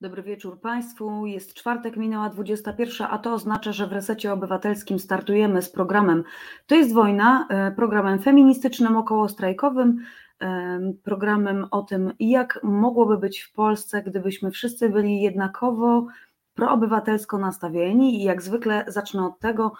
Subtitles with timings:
[0.00, 1.26] Dobry wieczór Państwu.
[1.26, 6.24] Jest czwartek, minęła 21, a to oznacza, że w resecie obywatelskim startujemy z programem
[6.66, 9.98] To jest wojna, e, programem feministycznym okołostrajkowym,
[10.40, 16.06] e, programem o tym, jak mogłoby być w Polsce, gdybyśmy wszyscy byli jednakowo
[16.54, 18.20] proobywatelsko nastawieni.
[18.20, 19.72] I jak zwykle zacznę od tego,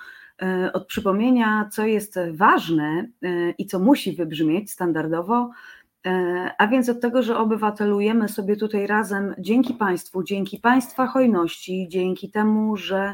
[0.42, 3.08] e, od przypomnienia, co jest ważne
[3.58, 5.50] i co musi wybrzmieć standardowo
[6.59, 12.30] a więc od tego, że obywatelujemy sobie tutaj razem dzięki państwu, dzięki państwa hojności, dzięki
[12.30, 13.12] temu, że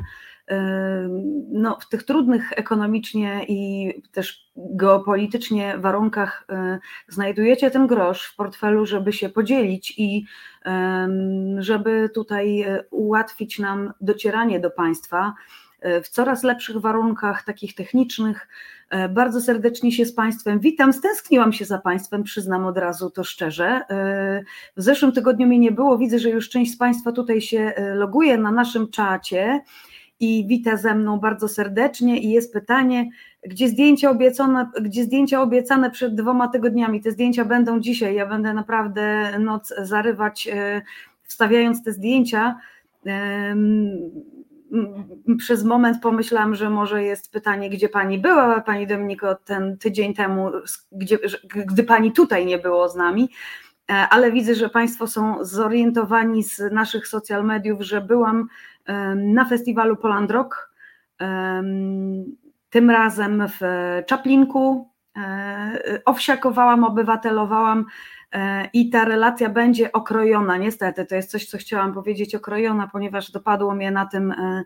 [0.48, 1.08] e,
[1.52, 6.78] no, w tych trudnych ekonomicznie i też geopolitycznie warunkach e,
[7.08, 10.24] znajdujecie ten grosz w portfelu, żeby się podzielić i
[11.58, 15.34] żeby tutaj ułatwić nam docieranie do państwa
[16.04, 18.48] w coraz lepszych warunkach takich technicznych.
[18.92, 20.92] E, bardzo serdecznie się z Państwem witam.
[20.92, 23.66] Stęskniłam się za Państwem, przyznam od razu to szczerze.
[23.66, 24.42] E,
[24.76, 25.98] w zeszłym tygodniu mnie nie było.
[25.98, 29.60] Widzę, że już część z Państwa tutaj się e, loguje na naszym czacie
[30.20, 32.20] i wita ze mną bardzo serdecznie.
[32.20, 33.08] I jest pytanie,
[33.46, 37.00] gdzie zdjęcia obiecane, gdzie zdjęcia obiecane przed dwoma tygodniami?
[37.00, 38.14] Te zdjęcia będą dzisiaj.
[38.14, 40.48] Ja będę naprawdę noc zarywać,
[41.22, 42.56] wstawiając te zdjęcia
[45.38, 50.50] przez moment pomyślałam, że może jest pytanie, gdzie pani była, pani Dominiko, ten tydzień temu,
[50.92, 53.30] gdzie, gdy pani tutaj nie było z nami,
[53.90, 58.48] e, ale widzę, że państwo są zorientowani z naszych social mediów, że byłam
[59.16, 60.72] na festiwalu Poland Rock,
[62.70, 63.60] tym razem w
[64.06, 67.80] Czaplinku, e, owsiakowałam, obywatelowałam.
[67.80, 67.84] E,
[68.72, 70.56] i ta relacja będzie okrojona.
[70.56, 74.64] Niestety, to jest coś, co chciałam powiedzieć, okrojona, ponieważ dopadło mnie na tym e,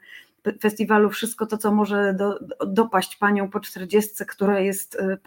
[0.61, 5.19] festiwalu wszystko to, co może do, dopaść panią po 40, która jest e,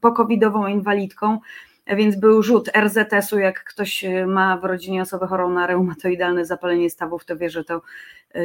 [0.00, 1.38] pokowidową inwalidką.
[1.86, 7.24] Więc był rzut RZS-u, jak ktoś ma w rodzinie osobę chorą na reumatoidalne zapalenie stawów,
[7.24, 7.82] to wie, że to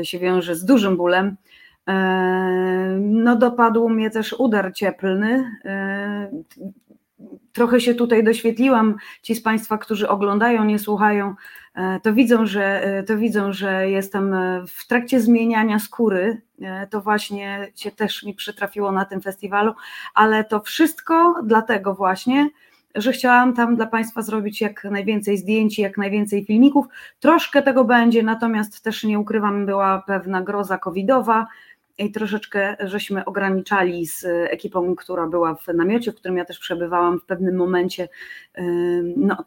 [0.04, 1.36] się wiąże z dużym bólem.
[3.00, 5.52] No, dopadł mnie też udar cieplny
[7.54, 8.96] trochę się tutaj doświetliłam.
[9.22, 11.36] Ci z Państwa, którzy oglądają, nie słuchają,
[11.76, 16.42] e, to widzą, że, e, to widzą, że jestem e, w trakcie zmieniania skóry.
[16.90, 19.74] To właśnie się też mi przytrafiło na tym festiwalu,
[20.14, 22.50] ale to wszystko dlatego właśnie,
[22.96, 26.86] że chciałam tam dla Państwa zrobić jak najwięcej zdjęć, jak najwięcej filmików.
[27.20, 31.48] Troszkę tego będzie, natomiast też nie ukrywam, była pewna groza covidowa
[31.98, 37.20] i troszeczkę żeśmy ograniczali z ekipą, która była w namiocie, w którym ja też przebywałam
[37.20, 38.10] w pewnym momencie,
[39.18, 39.46] no,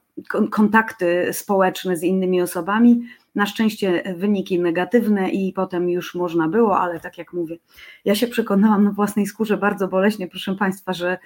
[0.50, 3.02] kontakty społeczne z innymi osobami.
[3.34, 7.56] Na szczęście wyniki negatywne i potem już można było, ale tak jak mówię,
[8.04, 11.18] ja się przekonałam na własnej skórze bardzo boleśnie, proszę Państwa, że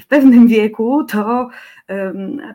[0.00, 1.48] w pewnym wieku to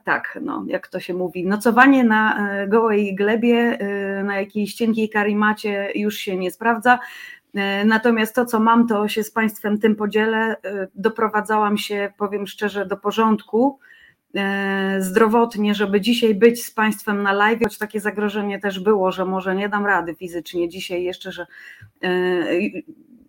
[0.03, 5.09] tak, no, jak to się mówi, nocowanie na e, gołej glebie, e, na jakiejś cienkiej
[5.09, 6.99] karimacie już się nie sprawdza.
[7.57, 10.55] E, natomiast to, co mam, to się z Państwem tym podzielę.
[10.63, 13.79] E, doprowadzałam się, powiem szczerze, do porządku
[14.35, 19.25] e, zdrowotnie, żeby dzisiaj być z Państwem na live, choć takie zagrożenie też było, że
[19.25, 21.45] może nie dam rady fizycznie dzisiaj jeszcze, że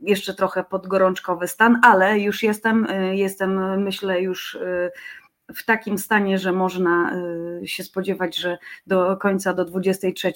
[0.03, 4.59] jeszcze trochę podgorączkowy stan, ale już jestem, jestem myślę już
[5.55, 7.12] w takim stanie, że można
[7.65, 10.33] się spodziewać, że do końca, do 23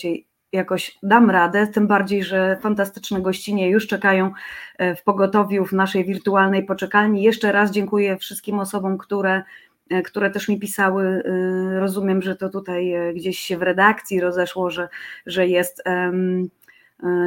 [0.52, 4.32] jakoś dam radę, tym bardziej, że fantastyczne gościnie już czekają
[4.78, 7.22] e, w pogotowiu w naszej wirtualnej poczekalni.
[7.22, 9.42] Jeszcze raz dziękuję wszystkim osobom, które,
[9.90, 11.04] e, które też mi pisały.
[11.04, 14.88] E, rozumiem, że to tutaj gdzieś się w redakcji rozeszło, że,
[15.26, 15.82] że jest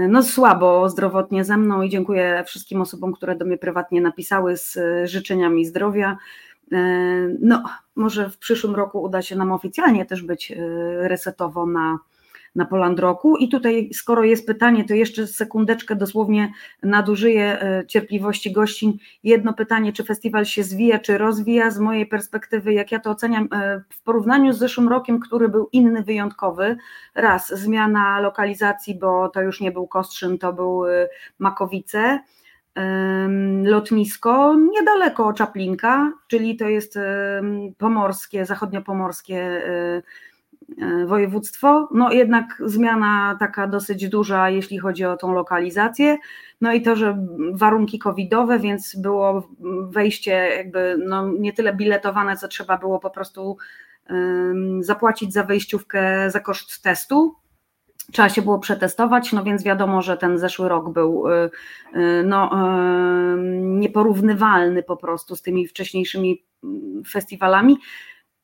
[0.09, 4.77] no słabo zdrowotnie ze mną i dziękuję wszystkim osobom, które do mnie prywatnie napisały z
[5.03, 6.17] życzeniami zdrowia.
[7.41, 7.63] No,
[7.95, 10.53] może w przyszłym roku uda się nam oficjalnie też być
[11.01, 11.99] resetowo na
[12.55, 13.37] na Polandroku.
[13.37, 16.51] I tutaj, skoro jest pytanie, to jeszcze sekundeczkę dosłownie
[16.83, 18.97] nadużyję e, cierpliwości gościń.
[19.23, 21.71] Jedno pytanie, czy festiwal się zwija, czy rozwija?
[21.71, 25.69] Z mojej perspektywy, jak ja to oceniam, e, w porównaniu z zeszłym rokiem, który był
[25.71, 26.77] inny, wyjątkowy,
[27.15, 31.07] raz zmiana lokalizacji, bo to już nie był Kostrzyn, to był e,
[31.39, 32.19] Makowice
[33.63, 36.99] lotnisko niedaleko Czaplinka, czyli to jest
[37.77, 39.61] pomorskie, zachodniopomorskie
[41.05, 41.89] województwo.
[41.93, 46.17] No jednak zmiana taka dosyć duża, jeśli chodzi o tą lokalizację.
[46.61, 49.49] No i to, że warunki covidowe, więc było
[49.89, 53.57] wejście jakby no nie tyle biletowane, co trzeba było po prostu
[54.79, 57.35] zapłacić za wejściówkę za koszt testu.
[58.11, 61.49] Trzeba się było przetestować, no więc wiadomo, że ten zeszły rok był y,
[61.95, 62.51] y, no,
[63.61, 66.45] nieporównywalny po prostu z tymi wcześniejszymi
[67.09, 67.77] festiwalami.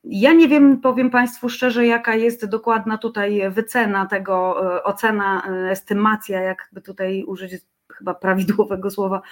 [0.04, 6.80] Ja nie wiem, powiem Państwu szczerze, jaka jest dokładna tutaj wycena tego, ocena, estymacja, jakby
[6.80, 7.52] tutaj użyć
[7.92, 9.22] chyba prawidłowego słowa,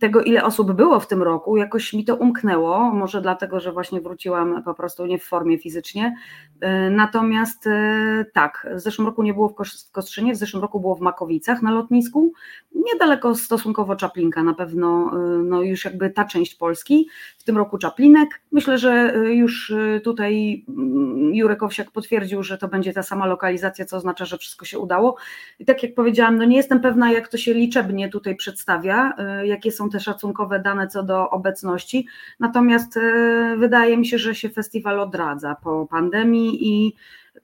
[0.00, 4.00] tego, ile osób było w tym roku, jakoś mi to umknęło, może dlatego, że właśnie
[4.00, 6.16] wróciłam po prostu nie w formie fizycznie.
[6.60, 9.54] E, natomiast e, tak, w zeszłym roku nie było w
[9.92, 12.32] Kostrzynie, w zeszłym roku było w Makowicach na lotnisku,
[12.74, 17.08] niedaleko stosunkowo Czaplinka, na pewno e, no już jakby ta część Polski,
[17.38, 18.28] w tym roku Czaplinek.
[18.52, 19.74] Myślę, że już
[20.04, 24.64] tutaj mm, Jurek Owsiak potwierdził, że to będzie ta sama lokalizacja, co oznacza, że wszystko
[24.64, 25.16] się udało.
[25.58, 29.46] I tak jak powiedziałam, no nie jestem pewna, jak to się liczebnie tutaj przedstawia, E,
[29.46, 32.06] jakie są te szacunkowe dane co do obecności.
[32.40, 36.94] Natomiast e, wydaje mi się, że się festiwal odradza po pandemii i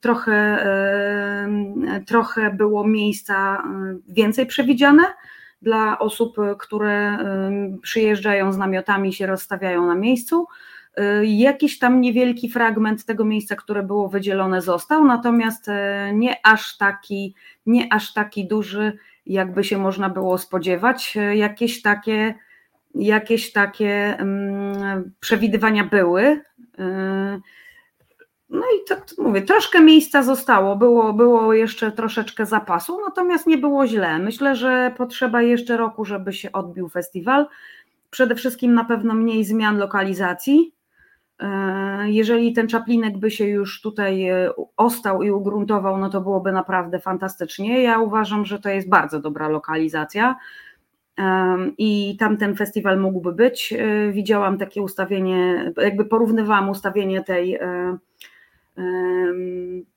[0.01, 1.49] trochę, e,
[2.07, 3.63] trochę było miejsca
[4.09, 5.03] więcej przewidziane
[5.63, 7.19] dla osób, które
[7.83, 10.47] przyjeżdżają z namiotami się rozstawiają na miejscu.
[11.23, 15.71] Jakiś tam niewielki fragment tego miejsca, które było wydzielone, został, natomiast
[16.13, 17.35] nie aż taki,
[17.67, 21.19] nie aż taki duży, jakby się można było spodziewać.
[21.35, 22.35] Jakieś takie,
[22.95, 26.23] jakieś takie um, przewidywania były.
[26.23, 27.41] Y,
[28.51, 33.87] no i to mówię, troszkę miejsca zostało, było, było jeszcze troszeczkę zapasu, natomiast nie było
[33.87, 34.19] źle.
[34.19, 37.47] Myślę, że potrzeba jeszcze roku, żeby się odbił festiwal.
[38.11, 40.75] Przede wszystkim na pewno mniej zmian lokalizacji.
[41.41, 46.53] Y, jeżeli ten czaplinek by się już tutaj y, ostał i ugruntował, no to byłoby
[46.53, 47.83] naprawdę fantastycznie.
[47.83, 50.37] Ja uważam, że to jest bardzo dobra lokalizacja
[51.79, 53.73] i tam ten festiwal mógłby być.
[53.73, 57.59] Y, widziałam takie ustawienie, jakby porównywałam ustawienie tej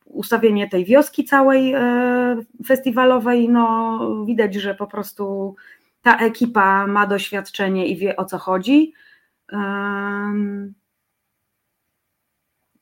[0.06, 1.76] ustawienie tej wioski całej
[2.66, 5.56] festiwalowej, no widać, że po prostu
[6.02, 8.94] ta ekipa ma doświadczenie i wie o co chodzi.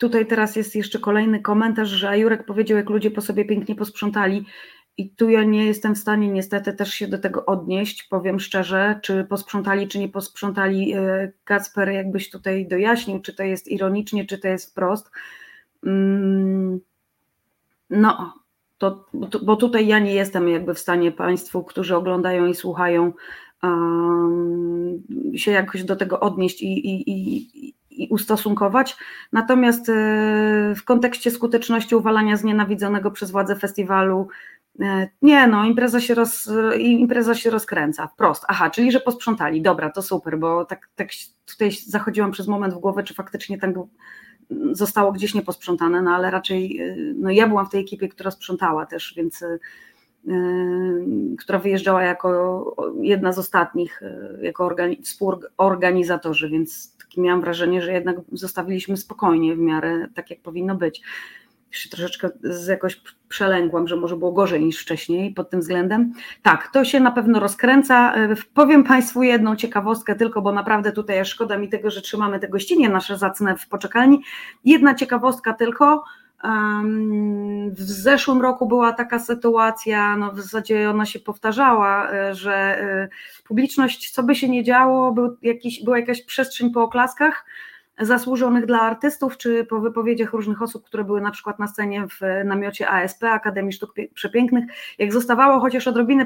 [0.04, 4.46] Tutaj teraz jest jeszcze kolejny komentarz, że Jurek powiedział, jak ludzie po sobie pięknie posprzątali.
[4.98, 9.00] I tu ja nie jestem w stanie niestety też się do tego odnieść, powiem szczerze,
[9.04, 10.94] czy posprzątali, czy nie posprzątali.
[10.94, 15.12] E, Kacper, jakbyś tutaj dojaśnił, czy to jest ironicznie, czy to jest wprost.
[15.84, 16.80] Mm,
[17.90, 18.34] no,
[18.78, 19.06] to,
[19.44, 23.14] bo tutaj ja nie jestem jakby w stanie Państwu, którzy oglądają i słuchają,
[25.36, 28.98] się jakoś do tego odnieść i, i, i, i ustosunkować.
[29.32, 29.94] Natomiast e,
[30.76, 34.28] w kontekście skuteczności uwalania znienawidzonego przez władze festiwalu,
[34.80, 38.46] e, nie no, impreza się, roz, impreza się rozkręca, wprost.
[38.48, 41.10] Aha, czyli że posprzątali, dobra, to super, bo tak, tak
[41.46, 43.72] tutaj zachodziłam przez moment w głowę, czy faktycznie tak
[44.72, 48.86] zostało gdzieś nieposprzątane, no ale raczej e, no ja byłam w tej ekipie, która sprzątała
[48.86, 49.44] też, więc
[51.40, 54.02] która wyjeżdżała jako jedna z ostatnich,
[54.42, 61.02] jako współorganizatorzy, więc miałam wrażenie, że jednak zostawiliśmy spokojnie w miarę tak, jak powinno być.
[61.72, 62.30] Jeszcze troszeczkę
[62.70, 66.14] jakoś przelęgłam, że może było gorzej niż wcześniej pod tym względem.
[66.42, 68.16] Tak, to się na pewno rozkręca.
[68.16, 72.50] E, powiem Państwu jedną ciekawostkę tylko, bo naprawdę tutaj szkoda mi tego, że trzymamy te
[72.50, 74.22] gościnie nasze zacne w poczekalni.
[74.66, 76.04] Jedna ciekawostka tylko,
[77.70, 83.08] w zeszłym roku była taka sytuacja, no w zasadzie ona się powtarzała, e, że e,
[83.44, 87.46] publiczność, co by się nie działo, był jakiś, była jakaś przestrzeń po oklaskach
[88.00, 92.46] zasłużonych dla artystów, czy po wypowiedziach różnych osób, które były na przykład na scenie w
[92.46, 94.66] namiocie ASP, Akademii Sztuk Przepięknych.
[95.00, 96.26] Jak zostawało chociaż odrobinę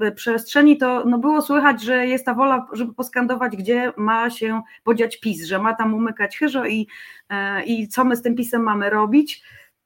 [0.00, 4.62] e, przestrzeni, to no było słychać, że jest ta wola, żeby poskandować, gdzie ma się
[4.84, 6.88] podziać PiS, że ma tam umykać chyżo i,
[7.66, 9.42] i co my z tym PiSem mamy robić.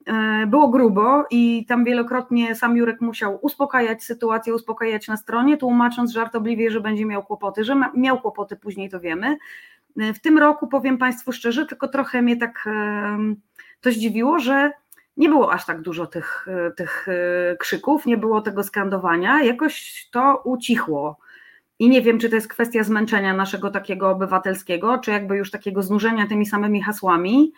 [0.09, 6.13] E, było grubo i tam wielokrotnie sam Jurek musiał uspokajać sytuację, uspokajać na stronie, tłumacząc
[6.13, 9.37] żartobliwie, że będzie miał kłopoty, że miał kłopoty, później to wiemy.
[9.97, 12.69] E, w tym roku, powiem Państwu szczerze, tylko trochę mnie tak
[13.81, 14.73] to zdziwiło, że
[15.17, 17.07] nie było aż tak dużo tych, e, tych
[17.59, 21.19] krzyków, nie było tego skandowania, jakoś to ucichło.
[21.79, 25.83] I nie wiem, czy to jest kwestia zmęczenia naszego takiego obywatelskiego, czy jakby już takiego
[25.83, 27.53] znużenia tymi samymi hasłami,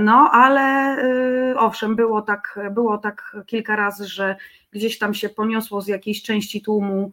[0.00, 0.96] no, ale
[1.56, 4.36] owszem, było tak, było tak kilka razy, że
[4.70, 7.12] gdzieś tam się poniosło z jakiejś części tłumu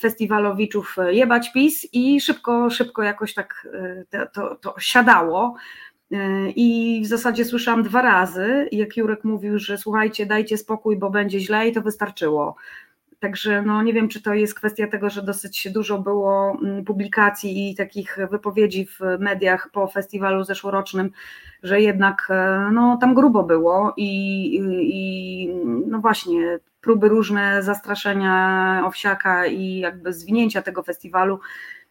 [0.00, 3.68] festiwalowiczów jebać PiS i szybko, szybko jakoś tak
[4.10, 5.54] to, to, to siadało.
[6.56, 11.40] I w zasadzie słyszałam dwa razy, jak Jurek mówił, że słuchajcie, dajcie spokój, bo będzie
[11.40, 12.56] źle i to wystarczyło.
[13.20, 17.70] Także no nie wiem, czy to jest kwestia tego, że dosyć dużo było mm, publikacji
[17.70, 21.10] i takich wypowiedzi w mediach po festiwalu zeszłorocznym,
[21.62, 25.48] że jednak e, no, tam grubo było i, i
[25.86, 26.58] no właśnie
[26.88, 31.40] próby różne zastraszenia Owsiaka i jakby zwinięcia tego festiwalu.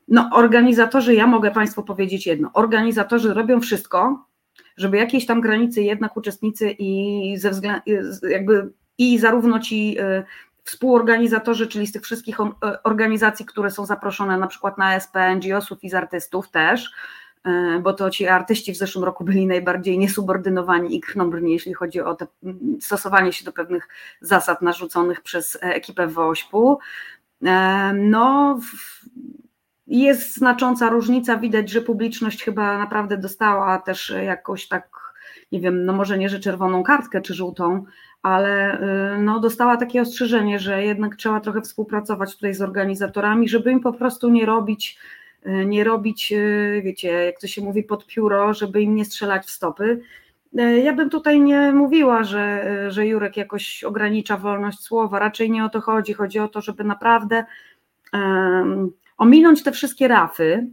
[0.07, 4.25] No, organizatorzy, ja mogę Państwu powiedzieć jedno, organizatorzy robią wszystko,
[4.77, 7.81] żeby jakieś tam granice jednak uczestnicy i ze względu,
[8.29, 10.23] jakby i zarówno ci y,
[10.63, 12.43] współorganizatorzy, czyli z tych wszystkich y,
[12.83, 16.91] organizacji, które są zaproszone na przykład na SP, NGO-sów i z artystów też,
[17.81, 22.17] bo to ci artyści w zeszłym roku byli najbardziej niesubordynowani i krnąbrni, jeśli chodzi o
[22.81, 23.87] stosowanie się do pewnych
[24.21, 26.79] zasad narzuconych przez ekipę WOŚP-u.
[27.93, 28.59] No,
[29.87, 34.89] jest znacząca różnica, widać, że publiczność chyba naprawdę dostała też jakoś tak,
[35.51, 37.85] nie wiem, no może nie, że czerwoną kartkę czy żółtą,
[38.21, 38.81] ale
[39.15, 43.79] y, no, dostała takie ostrzeżenie, że jednak trzeba trochę współpracować tutaj z organizatorami, żeby im
[43.79, 44.99] po prostu nie robić,
[45.65, 49.51] nie robić, y, wiecie, jak to się mówi, pod pióro, żeby im nie strzelać w
[49.51, 50.01] stopy.
[50.83, 55.69] Ja bym tutaj nie mówiła, że, że Jurek jakoś ogranicza wolność słowa, raczej nie o
[55.69, 56.13] to chodzi.
[56.13, 57.45] Chodzi o to, żeby naprawdę
[58.13, 60.67] um, ominąć te wszystkie rafy,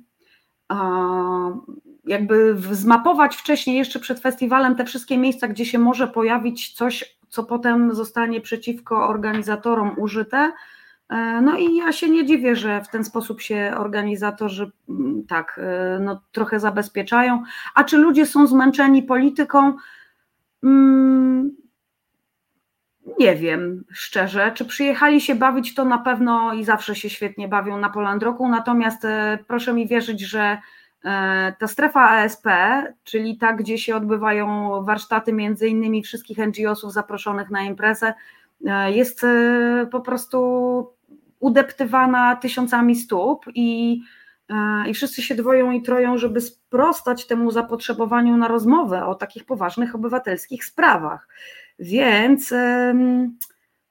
[2.04, 7.44] jakby zmapować wcześniej, jeszcze przed festiwalem, te wszystkie miejsca, gdzie się może pojawić coś, co
[7.44, 10.52] potem zostanie przeciwko organizatorom użyte.
[11.14, 15.60] E, no i ja się nie dziwię, że w ten sposób się organizatorzy mm, tak
[15.62, 17.42] e, no, trochę zabezpieczają.
[17.74, 19.72] A czy ludzie są zmęczeni polityką?
[20.64, 21.56] Mm,
[23.18, 27.78] nie wiem szczerze, czy przyjechali się bawić, to na pewno i zawsze się świetnie bawią
[27.78, 30.58] na Polandroku, natomiast e, proszę mi wierzyć, że
[31.58, 32.46] ta strefa ASP,
[33.04, 38.14] czyli ta, gdzie się odbywają warsztaty między innymi wszystkich NGO-sów zaproszonych na imprezę,
[38.90, 39.26] jest
[39.90, 40.93] po prostu
[41.44, 44.00] udeptywana tysiącami stóp i,
[44.86, 49.94] i wszyscy się dwoją i troją, żeby sprostać temu zapotrzebowaniu na rozmowę o takich poważnych
[49.94, 51.28] obywatelskich sprawach.
[51.78, 52.54] Więc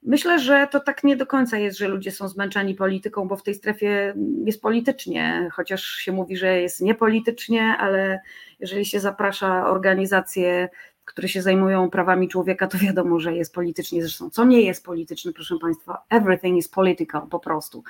[0.03, 3.43] myślę, że to tak nie do końca jest, że ludzie są zmęczeni polityką, bo w
[3.43, 4.13] tej strefie
[4.45, 8.21] jest politycznie, chociaż się mówi, że jest niepolitycznie, ale
[8.59, 10.69] jeżeli się zaprasza organizacje
[11.05, 14.01] które się zajmują prawami człowieka, to wiadomo, że jest politycznie.
[14.01, 17.83] Zresztą, co nie jest polityczne, proszę Państwa, everything is political po prostu.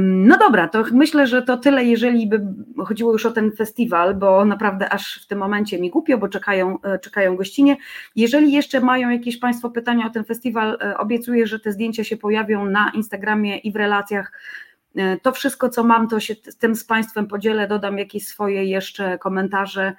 [0.00, 2.40] No dobra, to myślę, że to tyle, jeżeli by
[2.84, 6.78] chodziło już o ten festiwal, bo naprawdę aż w tym momencie mi głupio, bo czekają,
[6.82, 7.76] e, czekają gościnie.
[8.16, 12.16] Jeżeli jeszcze mają jakieś Państwo pytania o ten festiwal, e, obiecuję, że te zdjęcia się
[12.16, 14.32] pojawią na Instagramie i w relacjach
[14.96, 19.18] e, to wszystko, co mam, to się tym z Państwem podzielę, dodam jakieś swoje jeszcze
[19.18, 19.92] komentarze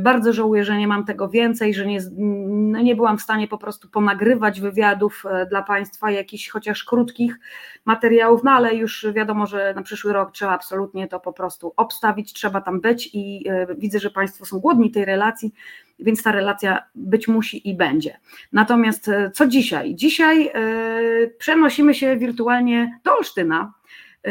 [0.00, 3.58] bardzo żałuję, że nie mam tego więcej, że nie, no nie byłam w stanie po
[3.58, 7.38] prostu ponagrywać wywiadów e, dla Państwa, jakichś chociaż krótkich
[7.84, 12.32] materiałów, no ale już wiadomo, że na przyszły rok trzeba absolutnie to po prostu obstawić,
[12.32, 15.54] trzeba tam być i e, widzę, że Państwo są głodni tej relacji,
[15.98, 18.18] więc ta relacja być musi i będzie.
[18.52, 19.94] Natomiast e, co dzisiaj?
[19.94, 20.52] Dzisiaj
[21.38, 23.83] przenosimy się wirtualnie do Olsztyna E,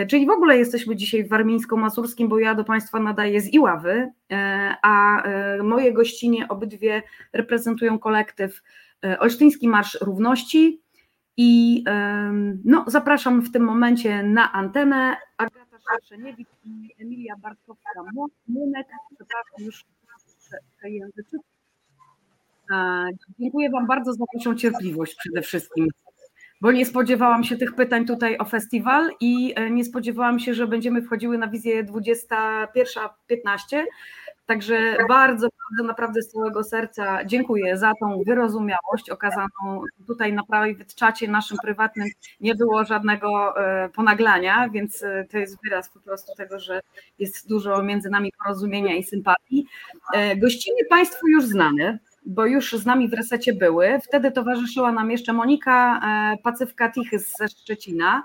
[0.09, 4.75] czyli w ogóle jesteśmy dzisiaj w Warmińsko-Mazurskim, bo ja do Państwa nadaję z Iławy, e,
[4.81, 8.61] a e, moje gościnie obydwie reprezentują kolektyw
[9.19, 10.81] Olsztyński Marsz Równości
[11.37, 11.83] i
[12.65, 18.85] no, zapraszam w tym momencie na antenę Agata Szerszeniewicz i Emilia Bartkowska-Munek,
[19.15, 19.85] przepraszam już
[20.83, 21.41] języczyk.
[23.39, 25.87] Dziękuję Wam bardzo za Waszą cierpliwość przede wszystkim
[26.63, 30.67] bo nie spodziewałam się tych pytań tutaj o festiwal i e, nie spodziewałam się, że
[30.67, 33.83] będziemy wchodziły na wizję 21.15.
[34.45, 40.95] Także bardzo, bardzo naprawdę z całego serca dziękuję za tą wyrozumiałość okazaną tutaj na private
[40.95, 42.07] czacie naszym prywatnym.
[42.41, 46.81] Nie było żadnego e, ponaglania, więc e, to jest wyraz po prostu tego, że
[47.19, 49.67] jest dużo między nami porozumienia i sympatii.
[50.37, 53.99] Gościny Państwu już znane bo już z nami w resecie były.
[54.03, 58.23] Wtedy towarzyszyła nam jeszcze Monika e, Pacywka-Tichy ze Szczecina.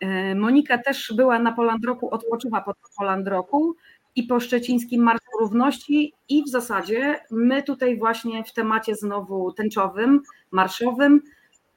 [0.00, 3.76] E, Monika też była na Polandroku, odpoczywa po Polandroku
[4.16, 10.22] i po szczecińskim Marszu Równości i w zasadzie my tutaj właśnie w temacie znowu tęczowym,
[10.50, 11.22] marszowym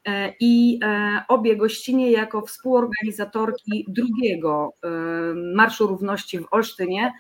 [0.06, 0.80] e, i
[1.28, 4.74] obie gościnie jako współorganizatorki drugiego
[5.56, 7.14] Marszu Równości w Olsztynie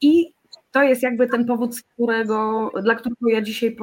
[0.00, 0.33] i
[0.74, 3.76] to jest jakby ten powód, którego, dla którego ja dzisiaj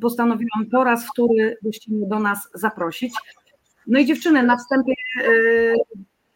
[0.00, 3.14] postanowiłam po raz wtóry gościnnie do nas zaprosić.
[3.86, 5.74] No i dziewczyny, na wstępie yy,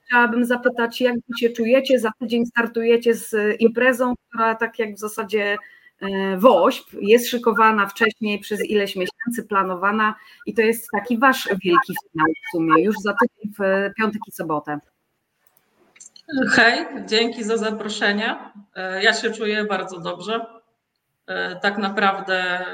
[0.06, 1.98] chciałabym zapytać, jak wy się czujecie?
[1.98, 5.56] Za tydzień startujecie z imprezą, która tak jak w zasadzie
[6.00, 10.14] yy, WOŚP jest szykowana wcześniej przez ileś miesięcy, planowana
[10.46, 14.32] i to jest taki wasz wielki finał w sumie, już za tydzień w piątek i
[14.32, 14.78] sobotę.
[16.28, 18.38] Hej, dzięki za zaproszenie.
[18.74, 20.46] E, ja się czuję bardzo dobrze.
[21.26, 22.66] E, tak naprawdę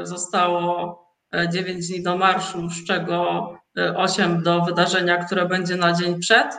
[0.00, 1.06] e, zostało
[1.52, 3.50] 9 dni do marszu, z czego
[3.96, 6.54] 8 do wydarzenia, które będzie na dzień przed.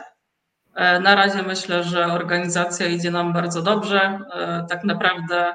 [1.00, 4.18] Na razie myślę, że organizacja idzie nam bardzo dobrze.
[4.68, 5.54] Tak naprawdę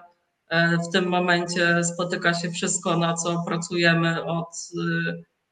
[0.90, 4.50] w tym momencie spotyka się wszystko, na co pracujemy od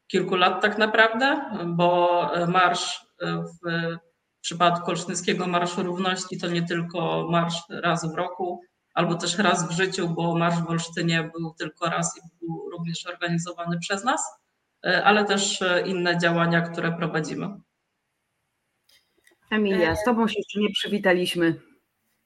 [0.08, 3.70] kilku lat tak naprawdę, bo marsz w
[4.42, 8.62] przypadku Olsztyńskiego Marszu Równości to nie tylko marsz raz w roku,
[8.94, 13.06] albo też raz w życiu, bo marsz w Olsztynie był tylko raz i był również
[13.06, 14.22] organizowany przez nas,
[15.04, 17.48] ale też inne działania, które prowadzimy.
[19.52, 21.62] Emilia, z Tobą się jeszcze nie przywitaliśmy.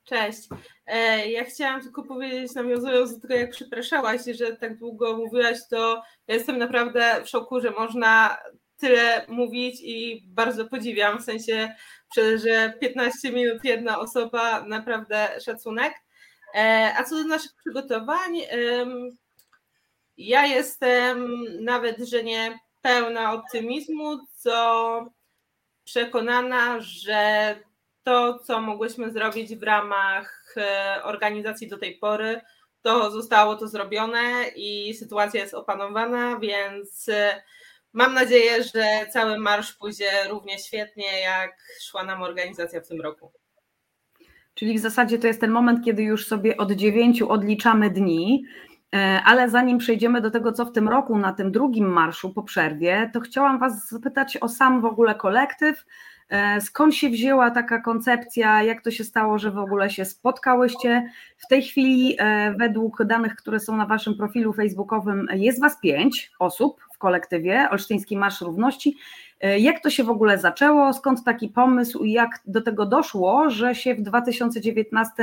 [0.04, 0.40] Cześć.
[0.86, 6.02] E, ja chciałam tylko powiedzieć, nawiązując do tego, jak przepraszałaś, że tak długo mówiłaś, to
[6.28, 8.38] ja jestem naprawdę w szoku, że można
[8.78, 11.76] tyle mówić i bardzo podziwiam, w sensie,
[12.36, 15.94] że 15 minut jedna osoba, naprawdę szacunek.
[16.56, 18.42] E, a co do naszych przygotowań,
[20.18, 25.06] ja jestem nawet, że nie pełna optymizmu, co
[25.84, 27.56] przekonana, że
[28.04, 32.42] to, co mogłyśmy zrobić w ramach e, organizacji do tej pory,
[32.82, 37.44] to zostało to zrobione i sytuacja jest opanowana, więc e,
[37.96, 43.32] mam nadzieję, że cały marsz pójdzie równie świetnie, jak szła nam organizacja w tym roku.
[44.54, 48.46] Czyli w zasadzie to jest ten moment, kiedy już sobie od dziewięciu odliczamy dni.
[48.96, 52.44] E, ale zanim przejdziemy do tego, co w tym roku na tym drugim marszu po
[52.44, 55.86] przerwie, to chciałam Was zapytać o sam w ogóle kolektyw,
[56.30, 58.64] E, skąd się wzięła taka koncepcja?
[58.64, 61.10] Jak to się stało, że w ogóle się spotkałyście?
[61.38, 66.32] W tej chwili, e, według danych, które są na Waszym profilu facebookowym, jest Was pięć
[66.40, 68.98] osób w kolektywie Olsztyński Marsz Równości.
[69.42, 70.94] E, jak to się w ogóle zaczęło?
[70.94, 75.14] Skąd taki pomysł i jak do tego doszło, że się w 2019,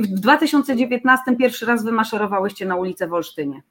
[0.00, 3.62] w 2019 pierwszy raz wymaszerowałyście na ulicę w Olsztynie?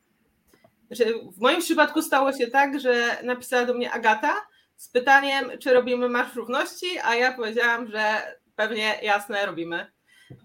[1.38, 4.34] W moim przypadku stało się tak, że napisała do mnie Agata,
[4.75, 9.91] z pytaniem, czy robimy Marsz Równości, a ja powiedziałam, że pewnie jasne robimy.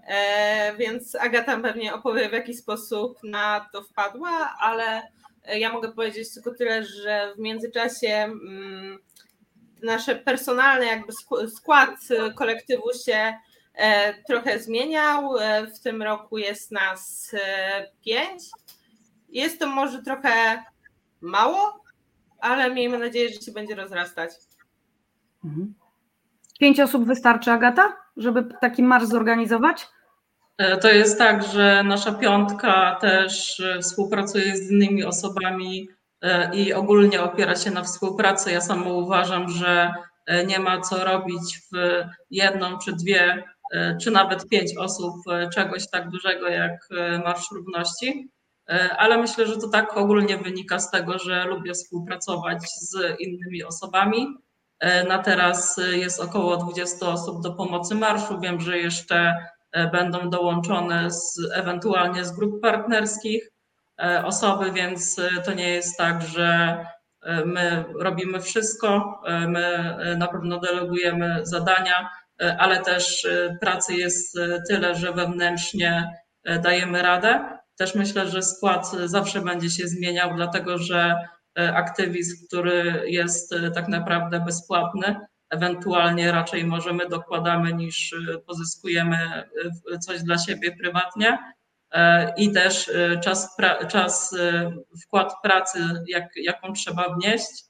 [0.07, 5.03] E, więc Agata pewnie opowie, w jaki sposób na to wpadła, ale
[5.47, 8.99] ja mogę powiedzieć tylko tyle, że w międzyczasie mm,
[9.83, 11.13] nasze personalne jakby
[11.49, 11.91] skład
[12.37, 13.35] kolektywu się
[13.75, 15.39] e, trochę zmieniał.
[15.39, 18.43] E, w tym roku jest nas e, pięć.
[19.29, 20.65] Jest to może trochę
[21.21, 21.85] mało,
[22.41, 24.31] ale miejmy nadzieję, że się będzie rozrastać.
[25.45, 25.75] Mhm.
[26.61, 29.89] Pięć osób wystarczy, Agata, żeby taki marsz zorganizować?
[30.61, 35.89] E, to jest tak, że nasza piątka też e, współpracuje z innymi osobami
[36.23, 38.53] e, i ogólnie opiera się na współpracy.
[38.53, 39.95] Ja sama uważam, że
[40.47, 43.45] nie ma co robić w jedną czy dwie,
[44.01, 45.15] czy nawet pięć osób
[45.55, 46.89] czegoś tak dużego jak
[47.25, 48.31] Marsz Równości.
[48.99, 54.27] Ale myślę, że to tak ogólnie wynika z tego, że lubię współpracować z innymi osobami.
[55.09, 58.41] Na teraz jest około 20 osób do pomocy marszu.
[58.41, 59.35] Wiem, że jeszcze
[59.93, 63.51] będą dołączone z, ewentualnie z grup partnerskich
[64.25, 66.79] osoby, więc to nie jest tak, że
[67.45, 72.11] my robimy wszystko, my na pewno delegujemy zadania,
[72.59, 73.27] ale też
[73.61, 76.15] pracy jest tyle, że wewnętrznie
[76.63, 77.61] dajemy radę.
[77.81, 81.15] Też myślę, że skład zawsze będzie się zmieniał, dlatego że
[81.59, 85.17] e, aktywizm, który jest e, tak naprawdę bezpłatny,
[85.51, 89.19] ewentualnie raczej możemy dokładamy niż e, pozyskujemy
[90.01, 91.39] coś dla siebie prywatnie.
[92.37, 92.91] I też
[93.23, 93.57] czas,
[93.89, 94.37] czas
[95.03, 97.65] wkład pracy, jak, jaką trzeba wnieść,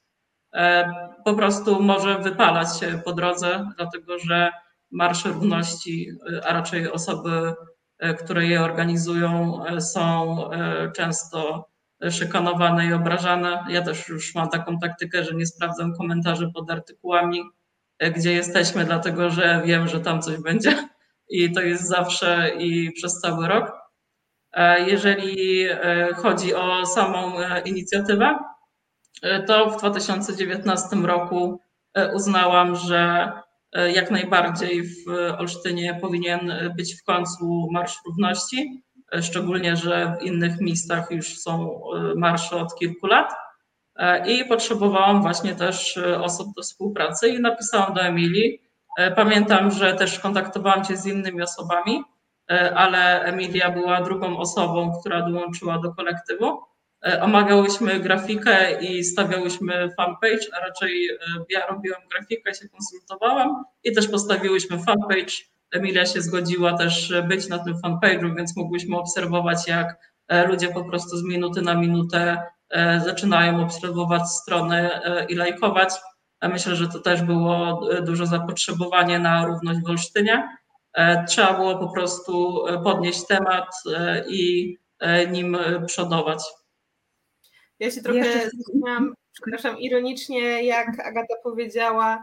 [1.25, 2.67] po prostu może wypalać
[3.05, 4.51] po drodze, dlatego że
[4.91, 6.11] Marsz Równości,
[6.43, 7.53] a raczej osoby
[8.01, 11.69] E, które je organizują, e, są e, często
[12.09, 13.65] szykanowane i obrażane.
[13.69, 17.41] Ja też już mam taką taktykę, że nie sprawdzam komentarzy pod artykułami,
[18.15, 20.87] gdzie jesteśmy, dlatego że wiem, że tam coś będzie
[21.29, 23.71] i to jest zawsze i przez cały rok.
[24.87, 25.67] Jeżeli
[26.15, 27.33] chodzi o samą
[27.65, 28.39] inicjatywę,
[29.47, 31.59] to w 2019 roku
[32.13, 33.31] uznałam, że
[33.73, 38.83] E, jak najbardziej w Olsztynie powinien być w końcu Marsz Równości,
[39.13, 43.33] e, szczególnie, że w innych miejscach już są e, marsze od kilku lat.
[44.27, 48.61] I potrzebowałam właśnie też osób do współpracy i napisałam do Emilii.
[49.15, 52.03] Pamiętam, że też kontaktowałam się z innymi osobami,
[52.75, 56.71] ale Emilia była drugą osobą, która dołączyła do kolektywu.
[57.05, 61.17] E, omawiałyśmy grafikę i stawiałyśmy fanpage, a raczej e,
[61.49, 65.33] ja robiłam grafikę, się konsultowałam i też postawiłyśmy fanpage.
[65.71, 70.83] Emilia się zgodziła też być na tym fanpage'u, więc mogłyśmy obserwować, jak e, ludzie po
[70.83, 72.43] prostu z minuty na minutę
[73.05, 75.93] zaczynają obserwować stronę i lajkować.
[76.41, 80.57] Myślę, że to też było duże zapotrzebowanie na równość w Olsztynie.
[81.27, 83.67] Trzeba było po prostu podnieść temat
[84.27, 84.77] i
[85.31, 85.57] nim
[85.87, 86.43] przodować.
[87.79, 92.21] Ja się trochę zastanawiam, przepraszam, ironicznie, jak Agata powiedziała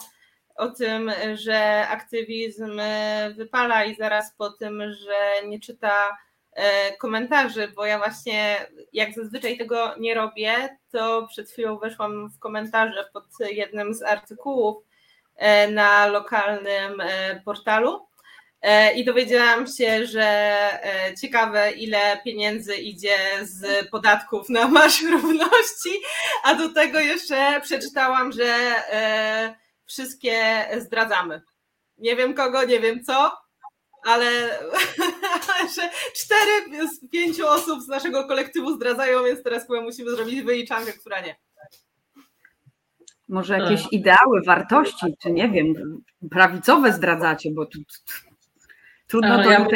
[0.56, 2.80] o tym, że aktywizm
[3.36, 6.14] wypala i zaraz po tym, że nie czyta e,
[6.98, 13.08] komentarzy, bo ja właśnie jak zazwyczaj tego nie robię, to przed chwilą weszłam w komentarze
[13.12, 14.84] pod jednym z artykułów
[15.36, 18.08] e, na lokalnym e, portalu
[18.62, 20.24] E, i dowiedziałam się, że
[20.84, 25.90] e, ciekawe, ile pieniędzy idzie z podatków na Marsz Równości,
[26.44, 28.44] a do tego jeszcze przeczytałam, że
[28.92, 29.54] e,
[29.86, 31.42] wszystkie zdradzamy.
[31.98, 33.32] Nie wiem kogo, nie wiem co,
[34.08, 34.30] ale
[35.76, 40.92] że cztery z pięciu osób z naszego kolektywu zdradzają, więc teraz chyba musimy zrobić wyliczankę,
[40.92, 41.36] która nie.
[43.28, 45.74] Może jakieś ideały, wartości, czy nie wiem,
[46.30, 47.78] prawicowe zdradzacie, bo tu
[49.08, 49.66] Trudno to ja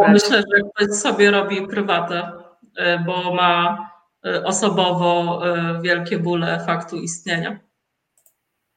[0.00, 2.32] ja Myślę, że ktoś sobie robi prywatę,
[2.76, 3.78] e, bo ma
[4.26, 7.58] e, osobowo e, wielkie bóle faktu istnienia.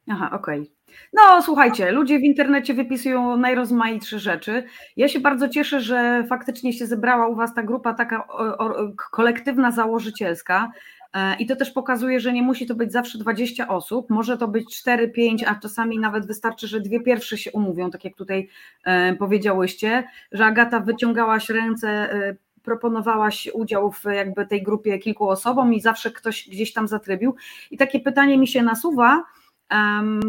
[0.10, 0.62] Aha, okej.
[0.62, 0.76] Okay.
[1.13, 4.63] No, słuchajcie, ludzie w internecie wypisują najrozmaitsze rzeczy.
[4.97, 8.91] Ja się bardzo cieszę, że faktycznie się zebrała u Was ta grupa taka o, o,
[9.12, 10.71] kolektywna, założycielska.
[11.13, 14.47] E, I to też pokazuje, że nie musi to być zawsze 20 osób, może to
[14.47, 18.49] być 4, 5, a czasami nawet wystarczy, że dwie pierwsze się umówią, tak jak tutaj
[18.83, 25.73] e, powiedziałyście, że Agata wyciągałaś ręce, e, proponowałaś udział w jakby tej grupie kilku osobom
[25.73, 27.36] i zawsze ktoś gdzieś tam zatrybił.
[27.71, 29.23] I takie pytanie mi się nasuwa,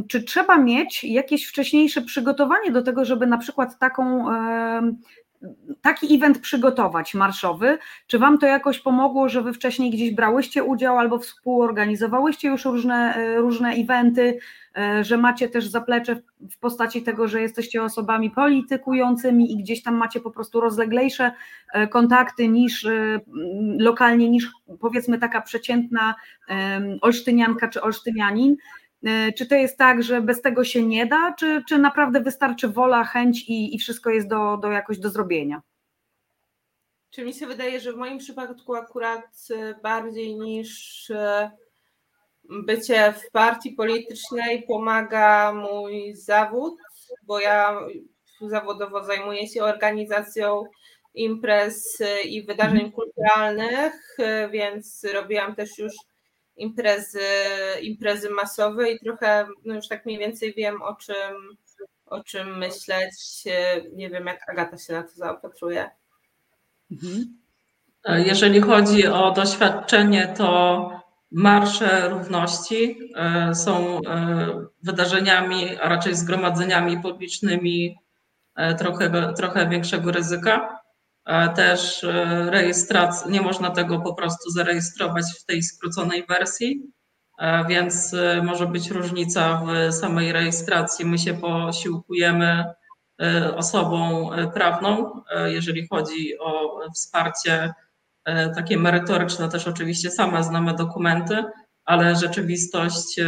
[0.08, 4.26] czy trzeba mieć jakieś wcześniejsze przygotowanie do tego, żeby na przykład taką
[5.82, 7.78] taki event przygotować marszowy?
[8.06, 13.14] Czy Wam to jakoś pomogło, że Wy wcześniej gdzieś brałyście udział albo współorganizowałyście już różne,
[13.14, 14.38] e, różne eventy,
[14.76, 16.16] e, że macie też zaplecze
[16.50, 21.32] w postaci tego, że jesteście osobami politykującymi i gdzieś tam macie po prostu rozleglejsze
[21.72, 22.86] e, kontakty niż
[23.78, 26.14] lokalnie, niż powiedzmy taka przeciętna
[27.00, 28.56] olsztynianka czy olsztynianin?
[29.04, 32.68] E, czy to jest tak, że bez tego się nie da, czy, czy naprawdę wystarczy
[32.68, 35.62] wola, chęć i, i wszystko jest do, do jakoś do zrobienia?
[37.10, 41.50] Czy mi się wydaje, że w moim przypadku akurat e, bardziej niż e,
[42.44, 46.74] bycie w partii politycznej pomaga mój zawód,
[47.22, 47.80] bo ja
[48.40, 50.64] zawodowo zajmuję się organizacją
[51.14, 52.92] imprez i wydarzeń mhm.
[52.92, 54.16] kulturalnych,
[54.50, 55.92] więc robiłam też już
[56.58, 57.20] imprezy,
[57.82, 61.56] imprezy masowe i trochę no już tak mniej więcej wiem o czym,
[62.06, 63.44] o czym myśleć.
[63.92, 65.90] Nie wiem, jak Agata się na to zaopatruje.
[66.90, 67.38] Mhm.
[68.04, 70.90] Jeżeli chodzi o doświadczenie, to
[71.30, 77.98] marsze równości e, są e, wydarzeniami, a raczej zgromadzeniami publicznymi
[78.56, 80.77] e, trochę, trochę większego ryzyka.
[81.56, 86.82] Też e, rejestracja, nie można tego po prostu zarejestrować w tej skróconej wersji,
[87.38, 91.04] e, więc e, może być różnica w samej rejestracji.
[91.06, 92.64] My się posiłkujemy
[93.56, 97.74] osobą prawną, jeżeli chodzi o wsparcie
[98.54, 101.44] takie merytoryczne, też oczywiście same znamy dokumenty,
[101.84, 103.20] ale rzeczywistość,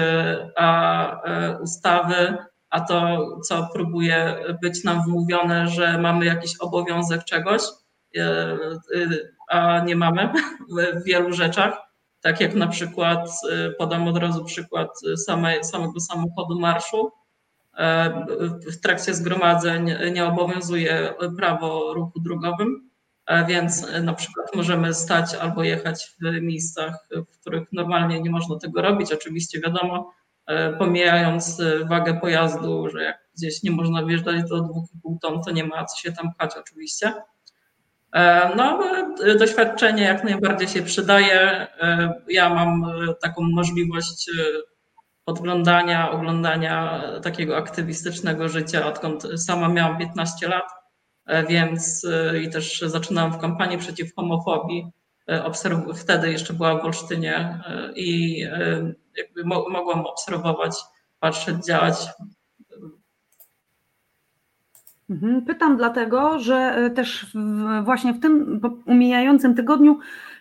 [0.56, 1.22] a
[1.62, 2.36] ustawy,
[2.70, 7.62] a to, co próbuje być nam wmówione, że mamy jakiś obowiązek czegoś,
[9.48, 10.32] a nie mamy
[10.94, 11.78] w wielu rzeczach.
[12.20, 17.12] Tak jak na przykład, e, podam od razu przykład same, samego samochodu marszu.
[18.72, 22.90] W trakcie zgromadzeń nie obowiązuje prawo ruchu drogowym,
[23.48, 28.82] więc na przykład możemy stać albo jechać w miejscach, w których normalnie nie można tego
[28.82, 29.12] robić.
[29.12, 30.12] Oczywiście wiadomo,
[30.78, 35.84] pomijając wagę pojazdu, że jak gdzieś nie można wjeżdżać do 2,5 ton, to nie ma
[35.84, 37.29] co się tam pchać oczywiście E,
[38.56, 38.80] no,
[39.26, 41.40] e, doświadczenie jak najbardziej się przydaje.
[41.40, 42.92] E, ja mam
[43.22, 44.30] taką możliwość
[45.24, 50.64] podglądania, oglądania takiego aktywistycznego życia, odkąd sama miałam 15 lat,
[51.48, 52.06] więc
[52.42, 54.86] i też zaczynałam w kampanii przeciw homofobii.
[55.28, 57.58] Obserw- wtedy jeszcze była w Olsztynie
[57.94, 58.38] i
[59.16, 60.72] jakby mo- mogłam obserwować,
[61.20, 61.94] patrzeć, działać.
[65.46, 67.26] Pytam dlatego, że e, też
[67.84, 69.98] właśnie w tym umijającym tygodniu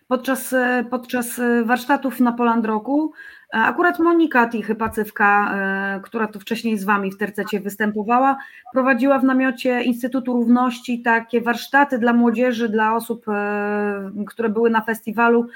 [0.07, 3.11] podczas, e, podczas e, warsztatów na Polandroku
[3.51, 5.53] akurat Monika Tichy-Pacywka,
[6.03, 8.37] która tu wcześniej z Wami w tercecie występowała,
[8.73, 13.25] prowadziła w namiocie Instytutu Równości takie warsztaty dla młodzieży, dla osób,
[14.27, 15.47] które były na festiwalu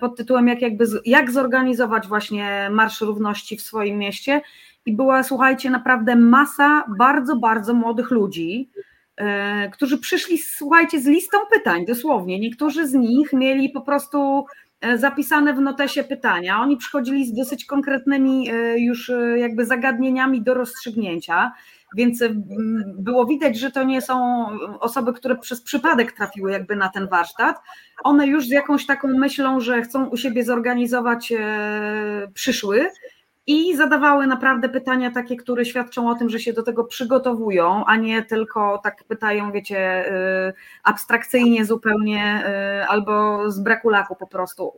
[0.00, 4.40] pod tytułem jak, jakby, jak zorganizować właśnie Marsz Równości w swoim mieście
[4.88, 8.70] i była, słuchajcie, naprawdę masa bardzo, bardzo młodych ludzi,
[9.72, 12.40] którzy przyszli, słuchajcie, z listą pytań, dosłownie.
[12.40, 14.44] Niektórzy z nich mieli po prostu
[14.80, 16.60] E, zapisane w notesie pytania.
[16.60, 21.52] Oni przychodzili z dosyć konkretnymi e, już e, jakby zagadnieniami do rozstrzygnięcia,
[21.96, 22.24] więc
[22.98, 24.46] było widać, że to nie są
[24.80, 27.56] osoby, które przez przypadek trafiły jakby na ten warsztat.
[28.04, 31.32] One już z jakąś taką myślą, że chcą u siebie zorganizować,
[32.34, 32.90] przyszły
[33.48, 37.96] i zadawały naprawdę pytania takie, które świadczą o tym, że się do tego przygotowują, a
[37.96, 40.12] nie tylko tak pytają, wiecie,
[40.48, 40.52] y,
[40.84, 42.44] abstrakcyjnie zupełnie
[42.82, 44.72] y, albo z braku laku po prostu.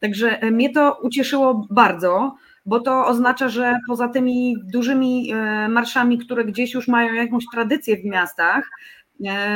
[0.00, 2.34] Także y, mnie to ucieszyło bardzo,
[2.66, 5.32] bo to oznacza, że poza tymi dużymi
[5.68, 8.70] marszami, które gdzieś już mają jakąś tradycję w miastach,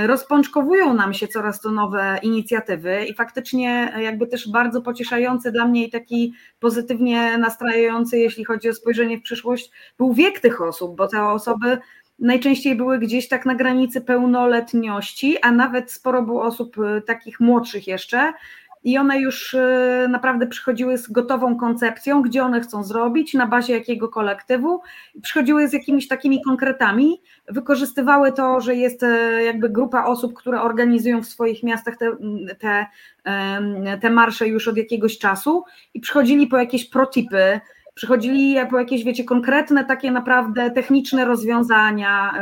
[0.06, 5.86] rozpączkowują nam się coraz to nowe inicjatywy i faktycznie jakby też bardzo pocieszający dla mnie
[5.86, 11.08] i taki pozytywnie nastrajający, jeśli chodzi o spojrzenie w przyszłość, był wiek tych osób, bo
[11.08, 11.78] te osoby
[12.18, 17.86] najczęściej były gdzieś tak na granicy pełnoletności, a nawet sporo było osób e, takich młodszych
[17.86, 18.32] jeszcze,
[18.86, 23.74] i one już e, naprawdę przychodziły z gotową koncepcją, gdzie one chcą zrobić, na bazie
[23.74, 24.80] jakiego kolektywu,
[25.22, 31.22] przychodziły z jakimiś takimi konkretami, wykorzystywały to, że jest e, jakby grupa osób, które organizują
[31.22, 32.16] w swoich miastach te,
[32.58, 32.86] te,
[34.00, 37.60] te marsze już od jakiegoś czasu i przychodzili po jakieś protipy,
[37.96, 42.32] przychodzili po jakieś, wiecie, konkretne takie naprawdę techniczne rozwiązania,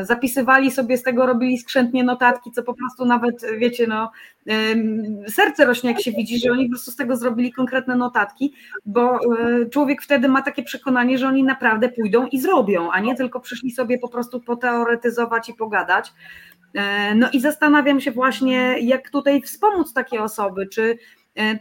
[0.00, 4.10] e, zapisywali sobie z tego, robili skrzętnie notatki, co po prostu nawet, wiecie, no,
[5.28, 8.54] serce rośnie, jak się widzi, że oni po prostu z tego zrobili konkretne notatki,
[8.86, 13.16] bo e, człowiek wtedy ma takie przekonanie, że oni naprawdę pójdą i zrobią, a nie
[13.16, 16.12] tylko przyszli sobie po prostu poteoretyzować i pogadać.
[16.74, 20.98] E, no i zastanawiam się właśnie, jak tutaj wspomóc takie osoby, czy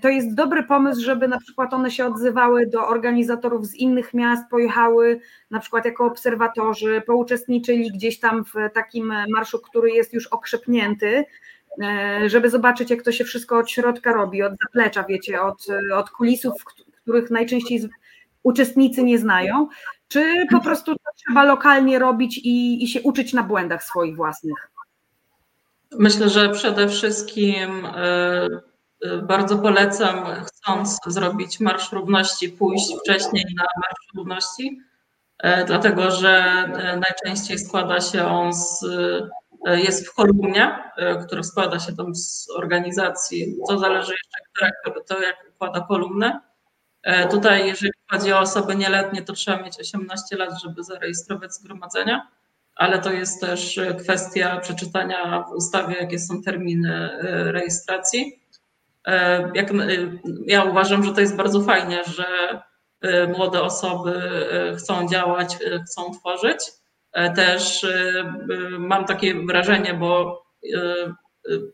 [0.01, 4.49] to jest dobry pomysł, żeby na przykład one się odzywały do organizatorów z innych miast,
[4.49, 5.19] pojechały
[5.51, 11.25] na przykład jako obserwatorzy, pouczestniczyli gdzieś tam w takim marszu, który jest już okrzepnięty,
[11.84, 16.10] e, żeby zobaczyć, jak to się wszystko od środka robi, od zaplecza, wiecie, od, od
[16.10, 16.53] kulisów,
[17.01, 17.89] których najczęściej
[18.43, 19.67] uczestnicy nie znają,
[20.08, 24.71] czy po prostu trzeba lokalnie robić i, i się uczyć na błędach swoich własnych?
[25.99, 28.47] Myślę, że przede wszystkim e,
[29.24, 34.80] bardzo polecam, chcąc zrobić Marsz Równości, pójść wcześniej na Marsz Równości,
[35.38, 38.84] e, dlatego że e, najczęściej składa się on z,
[39.68, 40.80] e, jest w kolumnie,
[41.26, 44.72] która składa się tam z organizacji, to zależy jeszcze,
[45.04, 46.40] kto jak układa kolumnę.
[47.32, 52.28] Tutaj, jeżeli chodzi o osoby nieletnie, to trzeba mieć 18 lat, żeby zarejestrować zgromadzenia,
[52.76, 57.10] ale to jest też kwestia przeczytania w ustawie, jakie są terminy
[57.52, 58.38] rejestracji.
[59.10, 59.76] E, jak, e,
[60.45, 62.26] ja uważam, że to jest bardzo fajnie, że
[63.02, 64.22] e, młode osoby
[64.78, 66.60] chcą działać, chcą tworzyć.
[67.36, 67.86] Też
[68.80, 70.41] mam takie wrażenie, bo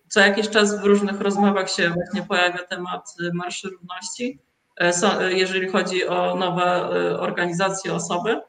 [0.10, 4.40] co jakiś czas w różnych rozmowach się właśnie pojawia temat Marszy Równości,
[5.30, 8.42] jeżeli chodzi o nowe organizacje osoby.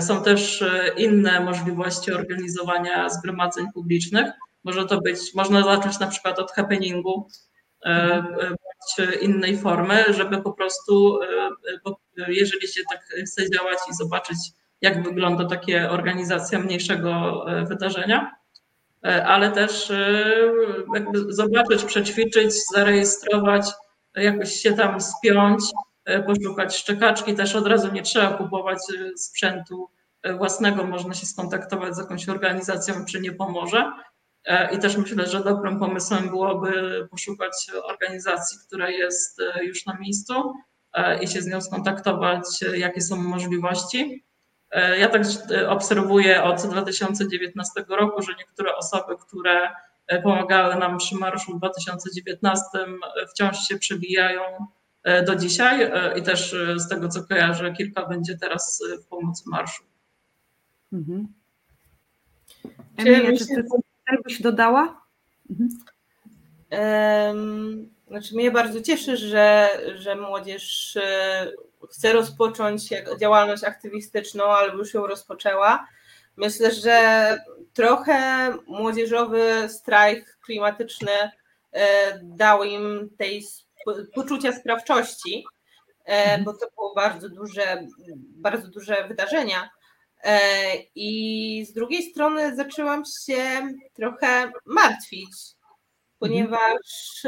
[0.00, 0.64] Są też
[0.96, 4.26] inne możliwości organizowania zgromadzeń publicznych.
[4.64, 7.45] Może to być, można zacząć na przykład od happeningu, E,
[8.40, 14.38] bądź innej formy, żeby po prostu, e, jeżeli się tak chce działać i zobaczyć,
[14.80, 18.36] jak wygląda takie organizacja mniejszego e, wydarzenia,
[19.26, 19.92] ale też
[21.28, 23.66] zobaczyć, przećwiczyć, zarejestrować,
[24.14, 25.62] jakoś się tam spiąć,
[26.26, 27.34] poszukać szczekaczki.
[27.34, 28.78] Też od razu nie trzeba kupować
[29.16, 29.90] sprzętu
[30.38, 33.92] własnego, można się skontaktować z jakąś organizacją, czy nie pomoże.
[34.46, 39.96] E, I też myślę, że dobrym pomysłem byłoby poszukać organizacji, która jest e, już na
[39.98, 40.52] miejscu
[40.92, 44.26] e, i się z nią skontaktować, jakie są możliwości.
[44.98, 45.22] Ja tak
[45.68, 49.70] obserwuję od 2019 roku, że niektóre osoby, które
[50.22, 52.62] pomagały nam przy marszu w 2019,
[53.30, 54.42] wciąż się przebijają
[55.26, 59.84] do dzisiaj i też z tego co kojarzę, kilka będzie teraz w pomocy marszu.
[60.92, 61.28] Mhm.
[62.96, 63.44] Emilia, czy
[64.10, 65.02] ty byś dodała?
[65.50, 65.68] Mhm.
[66.70, 71.52] Um, znaczy mnie bardzo cieszy, że, że młodzież e,
[71.90, 72.82] chce rozpocząć
[73.20, 75.86] działalność aktywistyczną albo już ją rozpoczęła.
[76.36, 77.38] Myślę, że
[77.72, 81.12] trochę młodzieżowy strajk klimatyczny
[81.72, 83.44] e, dał im tej
[84.14, 85.44] poczucia sprawczości,
[86.04, 89.70] e, bo to było bardzo duże, bardzo duże wydarzenia.
[90.26, 90.38] E,
[90.94, 95.30] I z drugiej strony zaczęłam się trochę martwić,
[96.18, 97.22] ponieważ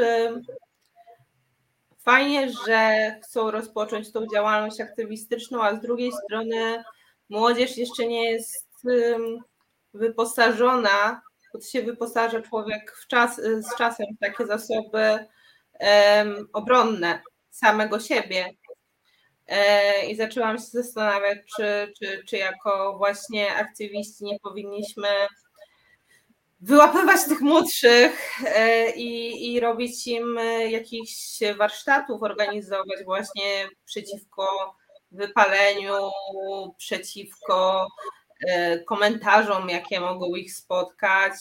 [1.99, 6.83] fajnie, że chcą rozpocząć tą działalność aktywistyczną, a z drugiej strony
[7.29, 8.67] młodzież jeszcze nie jest
[9.93, 11.21] wyposażona,
[11.53, 15.25] bo się wyposaża człowiek w czas, z czasem w takie zasoby
[16.53, 18.53] obronne samego siebie.
[19.49, 25.07] E, I zaczęłam się zastanawiać, czy, czy, czy jako właśnie aktywiści nie powinniśmy
[26.61, 34.75] wyłapywać tych młodszych e, i, i robić im jakichś warsztatów, organizować właśnie przeciwko
[35.11, 36.11] wypaleniu,
[36.77, 37.87] przeciwko
[38.47, 41.33] e, komentarzom, jakie mogą ich spotkać,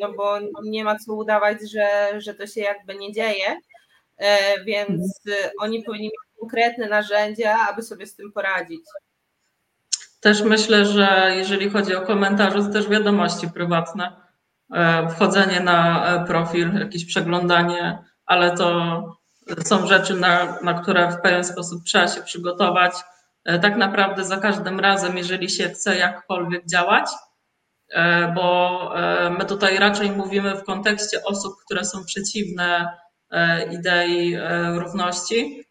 [0.00, 3.56] no bo nie ma co udawać, że, że to się jakby nie dzieje,
[4.64, 5.20] więc
[5.58, 6.10] oni powinni
[6.42, 8.80] konkretne narzędzia, aby sobie z tym poradzić.
[10.20, 14.16] Też myślę, że jeżeli chodzi o komentarze, to też wiadomości prywatne,
[14.74, 19.02] e, wchodzenie na e, profil, jakieś przeglądanie, ale to
[19.64, 22.92] są rzeczy, na, na które w pewien sposób trzeba się przygotować.
[23.44, 27.06] E, tak naprawdę za każdym razem, jeżeli się chce jakkolwiek działać,
[28.34, 28.94] bo
[29.38, 32.98] my tutaj raczej mówimy w kontekście osób, które są przeciwne
[33.70, 34.36] idei
[34.74, 35.64] równości,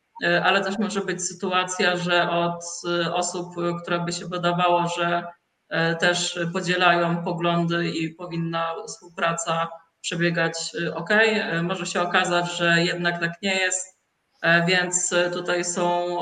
[0.44, 5.24] ale też może być sytuacja, że od e, osób, które by się wydawało, że
[5.70, 9.68] e, też podzielają poglądy i powinna współpraca
[10.02, 10.54] przebiegać
[10.96, 11.10] ok,
[11.64, 14.00] może się okazać, że jednak tak nie jest,
[14.68, 16.18] więc tutaj są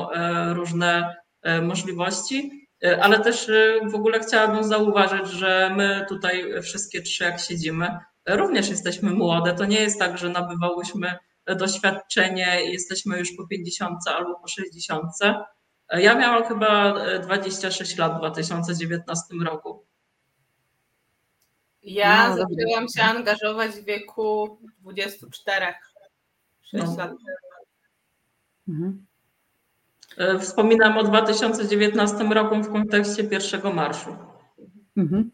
[0.52, 1.16] różne
[1.62, 2.68] możliwości.
[3.02, 3.50] Ale też
[3.90, 9.54] w ogóle chciałabym zauważyć, że my tutaj wszystkie trzy, jak siedzimy, również jesteśmy młode.
[9.54, 11.14] To nie jest tak, że nabywałyśmy
[11.46, 15.12] doświadczenie i jesteśmy już po 50 albo po 60.
[15.92, 19.84] Ja miałam chyba 26 lat w 2019 roku.
[21.82, 25.66] Ja no, zaczęłam się angażować w wieku 24,
[26.62, 26.96] 6 no.
[26.96, 27.12] lat.
[28.68, 29.06] Mhm.
[30.16, 34.16] E, wspominam o 2019 roku w kontekście pierwszego marszu.
[34.96, 35.30] Mhm.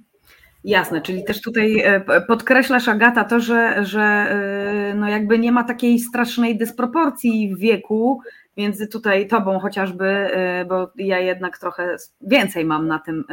[0.66, 5.64] Jasne, czyli też tutaj e, podkreślasz Agata to, że, że e, no jakby nie ma
[5.64, 8.20] takiej strasznej dysproporcji w wieku
[8.56, 13.24] między tutaj tobą chociażby, e, bo ja jednak trochę więcej mam na tym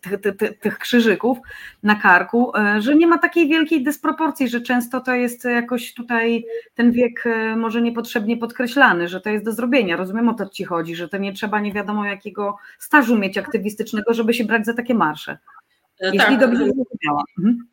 [0.00, 1.38] tych, tych, tych krzyżyków
[1.82, 6.92] na karku, że nie ma takiej wielkiej dysproporcji, że często to jest jakoś tutaj ten
[6.92, 7.24] wiek
[7.56, 9.96] może niepotrzebnie podkreślany, że to jest do zrobienia.
[9.96, 14.14] Rozumiem o to ci chodzi, że to nie trzeba nie wiadomo jakiego stażu mieć aktywistycznego,
[14.14, 15.38] żeby się brać za takie marsze.
[16.00, 17.24] E, Jeśli tak, dobrze zrozumiałam.
[17.38, 17.68] Mhm.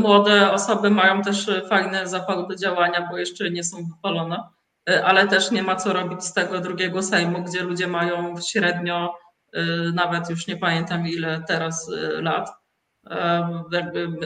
[0.00, 4.42] Młode osoby mają też fajny zapał do działania, bo jeszcze nie są wypalone,
[4.90, 9.14] e, ale też nie ma co robić z tego drugiego Sejmu, gdzie ludzie mają średnio,
[9.52, 9.64] e,
[9.94, 11.90] nawet już nie pamiętam ile teraz
[12.20, 12.50] lat.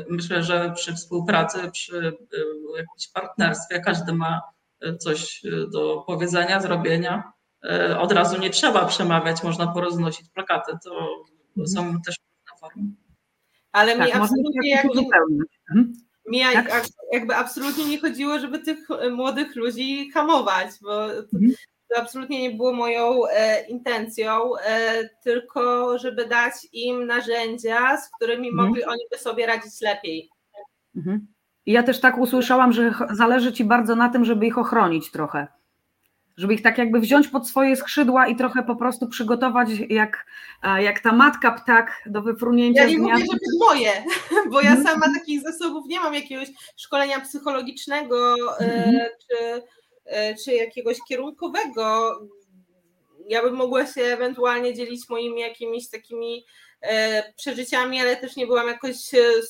[0.08, 2.16] Myślę, że przy współpracy, przy
[2.76, 4.40] jakimś partnerstwie każdy ma
[4.98, 5.42] coś
[5.72, 7.32] do powiedzenia, zrobienia.
[7.98, 10.72] Od razu nie trzeba przemawiać, można poroznosić plakaty.
[10.84, 11.08] To
[11.56, 11.68] mhm.
[11.68, 12.16] są też
[13.72, 15.92] ale tak, mi absolutnie jakby, mhm.
[16.28, 16.84] mi tak?
[17.12, 21.52] jakby absolutnie nie chodziło, żeby tych e, młodych ludzi hamować, bo mhm.
[21.88, 28.48] to absolutnie nie było moją e, intencją, e, tylko żeby dać im narzędzia, z którymi
[28.48, 28.66] mhm.
[28.66, 30.30] mogli oni by sobie radzić lepiej.
[30.96, 31.26] Mhm.
[31.66, 35.46] Ja też tak usłyszałam, że zależy Ci bardzo na tym, żeby ich ochronić trochę
[36.36, 40.26] żeby ich tak jakby wziąć pod swoje skrzydła i trochę po prostu przygotować jak,
[40.78, 42.82] jak ta matka ptak do wyfrunięcia.
[42.82, 43.92] Ja nie mówię, że to moje,
[44.52, 44.86] bo ja mhm.
[44.86, 48.98] sama takich zasobów nie mam jakiegoś szkolenia psychologicznego mm -hmm.
[49.28, 49.62] czy,
[50.04, 52.18] e, czy jakiegoś kierunkowego.
[53.28, 56.46] Ja bym mogła się ewentualnie dzielić moimi jakimiś takimi
[56.80, 58.96] e, przeżyciami, ale też nie byłam jakoś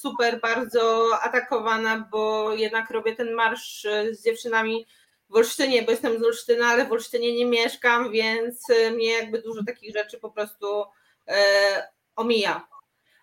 [0.00, 4.86] super bardzo atakowana, bo jednak robię ten marsz z dziewczynami
[5.30, 9.42] w Olsztynie, bo jestem z Olsztyna, ale w Olsztynie nie mieszkam, więc y, mnie jakby
[9.42, 10.84] dużo takich rzeczy po prostu
[11.28, 12.68] e, omija.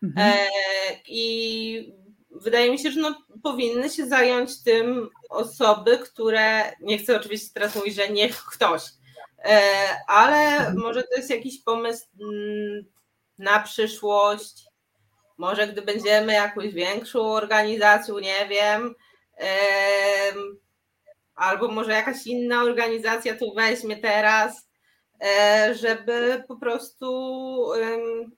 [0.04, 0.30] Mhm.
[0.30, 0.48] E,
[1.08, 1.94] I
[2.32, 7.76] wydaje mi się, że no, powinny się zająć tym osoby, które, nie chcę oczywiście teraz
[7.76, 8.82] mówić, że niech ktoś,
[9.46, 9.62] e,
[10.08, 10.78] ale mhm.
[10.78, 12.86] może to jest jakiś pomysł mm,
[13.38, 14.64] na przyszłość,
[15.38, 18.96] może gdy będziemy jakąś większą organizacją, nie wiem,
[21.36, 24.70] albo może jakaś inna organizacja tu weźmie teraz,
[25.22, 27.08] e, żeby po prostu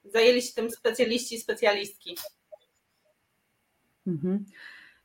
[0.04, 2.18] zajęli się tym specjaliści, specjalistki.
[4.08, 4.46] Mhm.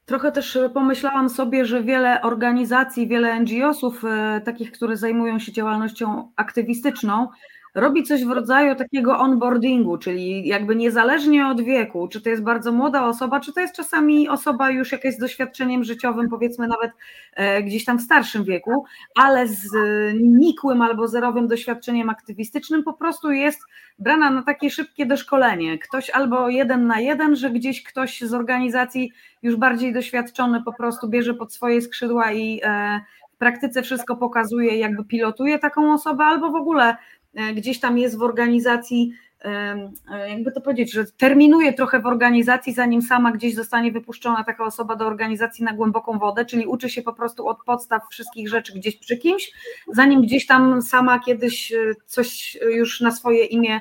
[0.07, 6.32] Trochę też pomyślałam sobie, że wiele organizacji, wiele NGO-sów, e, takich, które zajmują się działalnością
[6.36, 7.28] aktywistyczną,
[7.74, 12.72] robi coś w rodzaju takiego onboardingu, czyli jakby niezależnie od wieku, czy to jest bardzo
[12.72, 16.90] młoda osoba, czy to jest czasami osoba już jakaś z doświadczeniem życiowym, powiedzmy nawet
[17.34, 18.84] e, gdzieś tam w starszym wieku,
[19.16, 19.68] ale z
[20.20, 23.60] nikłym albo zerowym doświadczeniem aktywistycznym, po prostu jest
[23.98, 25.78] brana na takie szybkie doszkolenie.
[25.78, 29.12] Ktoś albo jeden na jeden, że gdzieś ktoś z organizacji
[29.42, 33.00] już bardziej doświadczony po prostu bierze pod swoje skrzydła i e,
[33.34, 36.96] w praktyce wszystko pokazuje, jakby pilotuje taką osobę, albo w ogóle
[37.55, 39.12] gdzieś tam jest w organizacji,
[39.45, 39.91] e,
[40.28, 44.97] jakby to powiedzieć, że terminuje trochę w organizacji, zanim sama gdzieś zostanie wypuszczona taka osoba
[44.97, 48.97] do organizacji na głęboką wodę, czyli uczy się po prostu od podstaw wszystkich rzeczy gdzieś
[48.97, 49.53] przy kimś,
[49.89, 51.76] zanim gdzieś tam sama kiedyś e,
[52.07, 53.81] coś już na swoje imię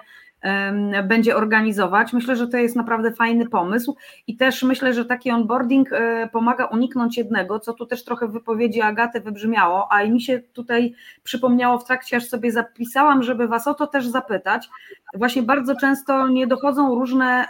[1.04, 2.14] będzie organizować.
[2.14, 3.96] Myślę, że to jest naprawdę fajny pomysł
[4.28, 8.32] i też myślę, że taki onboarding e, pomaga uniknąć jednego, co tu też trochę w
[8.32, 13.48] wypowiedzi Agaty wybrzmiało, a i mi się tutaj przypomniało w trakcie, aż sobie zapisałam, żeby
[13.48, 14.70] Was o to też zapytać.
[15.14, 17.48] Właśnie bardzo często nie dochodzą różne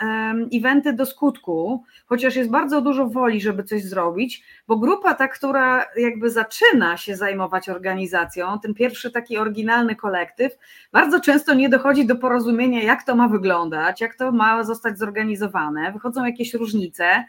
[0.53, 5.85] eventy do skutku, chociaż jest bardzo dużo woli, żeby coś zrobić, bo grupa ta, która
[5.97, 10.57] jakby zaczyna się zajmować organizacją, ten pierwszy taki oryginalny kolektyw,
[10.91, 15.91] bardzo często nie dochodzi do porozumienia, jak to ma wyglądać, jak to ma zostać zorganizowane,
[15.91, 17.25] wychodzą jakieś różnice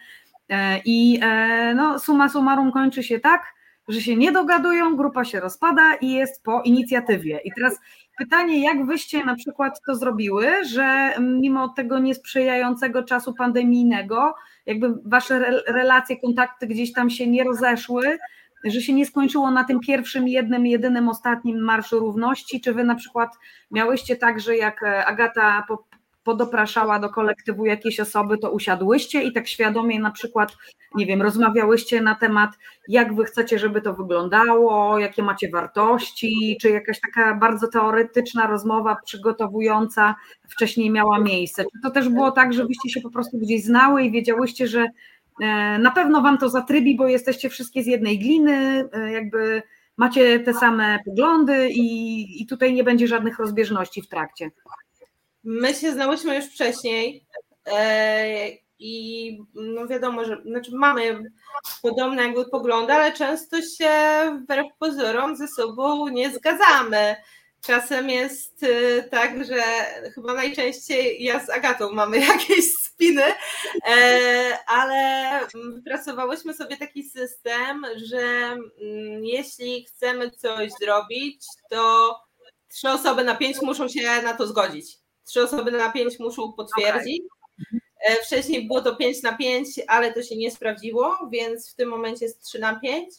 [0.48, 3.54] e, i e, no, suma summarum kończy się tak,
[3.88, 7.40] że się nie dogadują, grupa się rozpada i jest po inicjatywie.
[7.44, 7.80] I teraz
[8.18, 14.34] pytanie, jak wyście na przykład to zrobiły, że mimo tego niesprzyjającego czasu pandemijnego,
[14.66, 18.18] jakby wasze relacje, kontakty gdzieś tam się nie rozeszły,
[18.64, 22.60] że się nie skończyło na tym pierwszym, jednym, jedynym, ostatnim Marszu Równości?
[22.60, 23.30] Czy wy na przykład
[23.70, 25.66] miałyście tak, że jak e, Agata
[26.24, 30.56] podopraszała do kolektywu jakieś osoby, to usiadłyście i tak świadomie na przykład,
[30.94, 32.50] nie wiem, rozmawiałyście na temat,
[32.88, 38.96] jak wy chcecie, żeby to wyglądało, jakie macie wartości, czy jakaś taka bardzo teoretyczna rozmowa
[39.04, 40.14] przygotowująca
[40.48, 41.64] wcześniej miała miejsce.
[41.64, 44.86] Czy to też było tak, że wyście się po prostu gdzieś znały i wiedziałyście, że
[45.78, 49.62] na pewno wam to zatrybi, bo jesteście wszystkie z jednej gliny, e, jakby
[49.96, 54.50] macie te same poglądy i, i tutaj nie będzie żadnych rozbieżności w trakcie.
[55.44, 57.26] My się znałyśmy już wcześniej
[57.66, 61.22] e, i no wiadomo, że znaczy mamy
[61.82, 63.90] podobne jakby poglądy, ale często się
[64.42, 67.16] wbrew pozorom ze sobą nie zgadzamy.
[67.60, 69.62] Czasem jest e, tak, że
[70.14, 72.64] chyba najczęściej ja z Agatą mamy jakieś
[73.86, 75.40] e, ale
[75.74, 82.14] wypracowałyśmy sobie taki system, że mm, jeśli chcemy coś zrobić, to
[82.68, 87.22] trzy osoby na pięć muszą się na to zgodzić trzy osoby na pięć muszą potwierdzić.
[87.22, 87.80] Okay.
[88.06, 91.88] E, wcześniej było to 5 na 5, ale to się nie sprawdziło, więc w tym
[91.88, 93.14] momencie jest 3 na 5.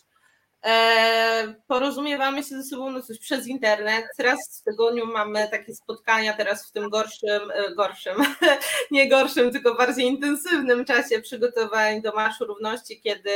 [0.66, 4.06] E, porozumiewamy się ze sobą no coś przez internet.
[4.20, 8.16] Raz w tygodniu mamy takie spotkania, teraz w tym gorszym, e, gorszym,
[8.92, 13.32] nie gorszym, tylko bardziej intensywnym czasie przygotowań do Marszu Równości, kiedy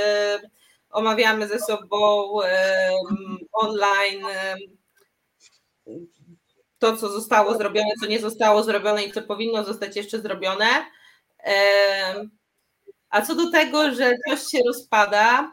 [0.89, 2.30] omawiamy ze sobą
[3.51, 4.21] online
[6.80, 10.67] to, co zostało zrobione, co nie zostało zrobione i co powinno zostać jeszcze zrobione.
[13.09, 15.51] A co do tego, że coś się rozpada,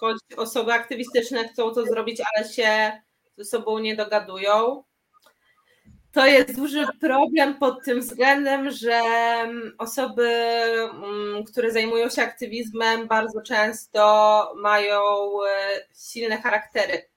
[0.00, 2.92] choć osoby aktywistyczne chcą to zrobić, ale się
[3.36, 4.84] ze sobą nie dogadują,
[6.16, 9.02] to jest duży problem pod tym względem, że
[9.78, 10.28] osoby,
[10.92, 15.00] mm, które zajmują się aktywizmem, bardzo często mają
[15.44, 15.48] e,
[16.12, 17.08] silne charaktery.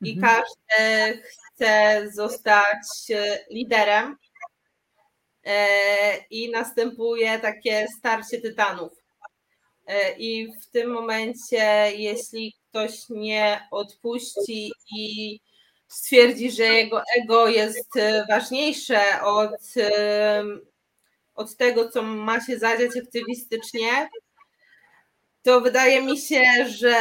[0.00, 0.34] I mhm.
[0.34, 1.22] każdy
[1.52, 4.16] chce zostać e, liderem
[5.44, 5.56] e,
[6.30, 9.01] i następuje takie starcie tytanów.
[9.86, 15.40] E, I w tym momencie, jeśli ktoś nie odpuści i
[15.88, 17.90] stwierdzi, że jego ego jest
[18.28, 19.74] ważniejsze od,
[21.34, 24.08] od tego, co ma się zadziać aktywistycznie,
[25.42, 26.94] to wydaje mi się, że,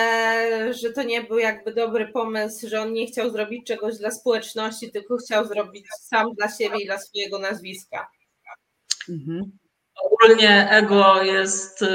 [0.73, 4.91] że to nie był jakby dobry pomysł, że on nie chciał zrobić czegoś dla społeczności,
[4.91, 8.11] tylko chciał zrobić sam dla siebie i dla swojego nazwiska.
[9.09, 9.51] Mhm.
[10.03, 11.87] Ogólnie ego jest y,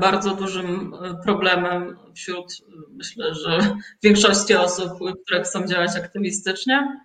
[0.00, 2.46] bardzo dużym y, problemem wśród,
[2.90, 3.58] myślę, że
[4.04, 4.92] większości osób,
[5.26, 7.00] które chcą działać aktywistycznie.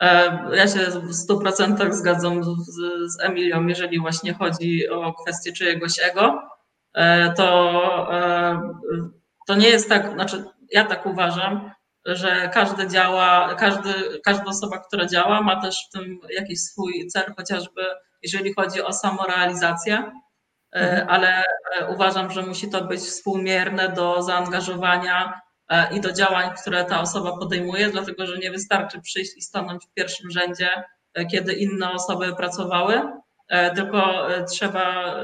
[0.00, 2.76] E, ja się w 100% zgadzam z,
[3.12, 6.50] z Emilią, jeżeli właśnie chodzi o kwestię czyjegoś ego
[6.94, 8.60] E, to, e,
[9.46, 11.70] to nie jest tak, znaczy ja tak uważam,
[12.04, 17.34] że każdy działa, każdy, każda osoba, która działa, ma też w tym jakiś swój cel,
[17.36, 17.82] chociażby
[18.22, 20.10] jeżeli chodzi o samorealizację, e,
[20.72, 21.08] mhm.
[21.08, 21.44] ale
[21.88, 25.40] uważam, że musi to być współmierne do zaangażowania
[25.92, 29.94] i do działań, które ta osoba podejmuje, dlatego że nie wystarczy przyjść i stanąć w
[29.94, 30.68] pierwszym rzędzie,
[31.30, 33.02] kiedy inne osoby pracowały,
[33.74, 35.14] tylko trzeba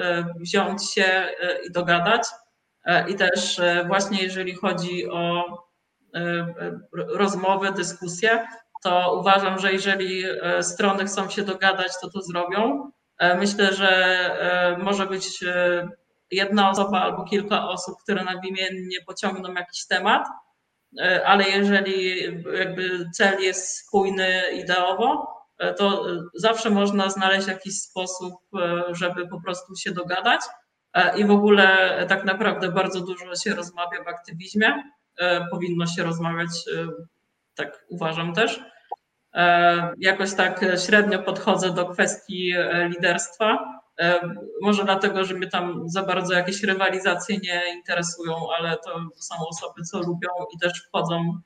[0.41, 1.29] wziąć się
[1.69, 2.23] i dogadać.
[3.09, 5.45] I też właśnie jeżeli chodzi o
[6.95, 8.47] rozmowy, dyskusje,
[8.87, 10.24] to uważam, że jeżeli
[10.61, 12.91] strony chcą się dogadać, to to zrobią.
[13.39, 14.30] Myślę, że
[14.78, 15.45] może być
[16.30, 20.28] jedna osoba albo kilka osób, które namiennie pociągną jakiś temat,
[21.01, 22.22] e, ale jeżeli
[22.59, 29.41] jakby cel jest spójny ideowo, e, to zawsze można znaleźć jakiś sposób, e, żeby po
[29.41, 30.41] prostu się dogadać.
[31.16, 31.66] I w ogóle
[32.09, 34.82] tak naprawdę bardzo dużo się rozmawia w aktywizmie.
[35.51, 36.49] Powinno się rozmawiać,
[37.55, 38.61] tak uważam też.
[39.99, 42.55] Jakoś tak średnio podchodzę do kwestii
[42.89, 43.59] liderstwa
[44.62, 49.82] może dlatego, że mnie tam za bardzo jakieś rywalizacje nie interesują, ale to są osoby,
[49.82, 51.41] co lubią i też wchodzą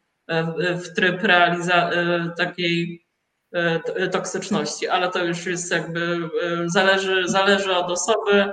[0.59, 3.07] w tryb realiza- e, takiej
[3.53, 6.01] e, toksyczności, ale to już jest jakby
[6.43, 8.53] e, zależy, zależy od osoby,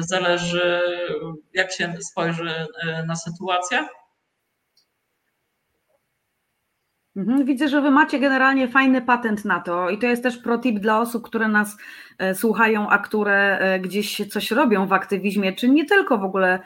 [0.00, 0.80] zależy
[1.54, 2.66] jak się spojrzy
[3.06, 3.78] na sytuację.
[3.78, 3.88] Mhm,
[7.44, 11.00] widzę, że Wy macie generalnie fajny patent na to i to jest też protip dla
[11.00, 11.76] osób, które nas
[12.18, 16.60] E, słuchają, a które e, gdzieś coś robią w aktywizmie, czy nie tylko w ogóle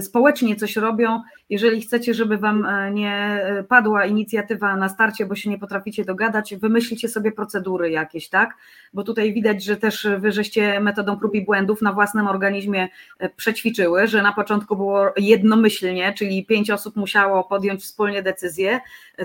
[0.00, 1.20] społecznie coś robią.
[1.50, 7.08] Jeżeli chcecie, żeby Wam nie padła inicjatywa na starcie, bo się nie potraficie dogadać, wymyślicie
[7.08, 8.56] sobie procedury jakieś, tak?
[8.92, 12.88] Bo tutaj widać, że też Wy żeście metodą prób i błędów na własnym organizmie
[13.36, 18.80] przećwiczyły, że na początku było jednomyślnie, czyli pięć osób musiało podjąć wspólnie decyzję.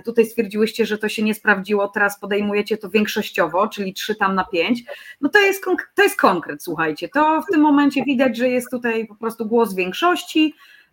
[0.06, 4.44] Tutaj stwierdziłyście, że to się nie sprawdziło, teraz podejmujecie to większościowo, czyli trzy tam na
[4.44, 4.84] pięć.
[5.22, 7.10] No to jest to jest konkret, słuchajcie.
[7.10, 10.51] To w tym momencie widać, że jest tutaj po prostu głos większości.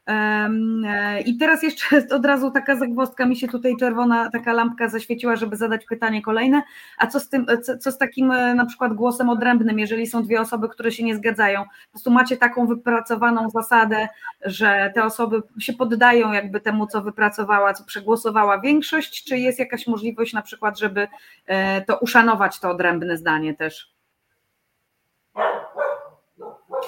[0.09, 1.87] E, I teraz jeszcze
[2.17, 6.63] od razu taka zagwozdka mi się tutaj czerwona taka lampka zaświeciła, żeby zadać pytanie kolejne.
[6.99, 10.23] A co z tym, co, co z takim e, na przykład głosem odrębnym, jeżeli są
[10.23, 11.65] dwie osoby, które się nie zgadzają?
[11.65, 14.09] Po prostu macie taką wypracowaną zasadę,
[14.45, 19.87] że te osoby się poddają jakby temu, co wypracowała, co przegłosowała większość, czy jest jakaś
[19.87, 21.09] możliwość na przykład, żeby
[21.47, 23.99] e, to uszanować to odrębne zdanie też?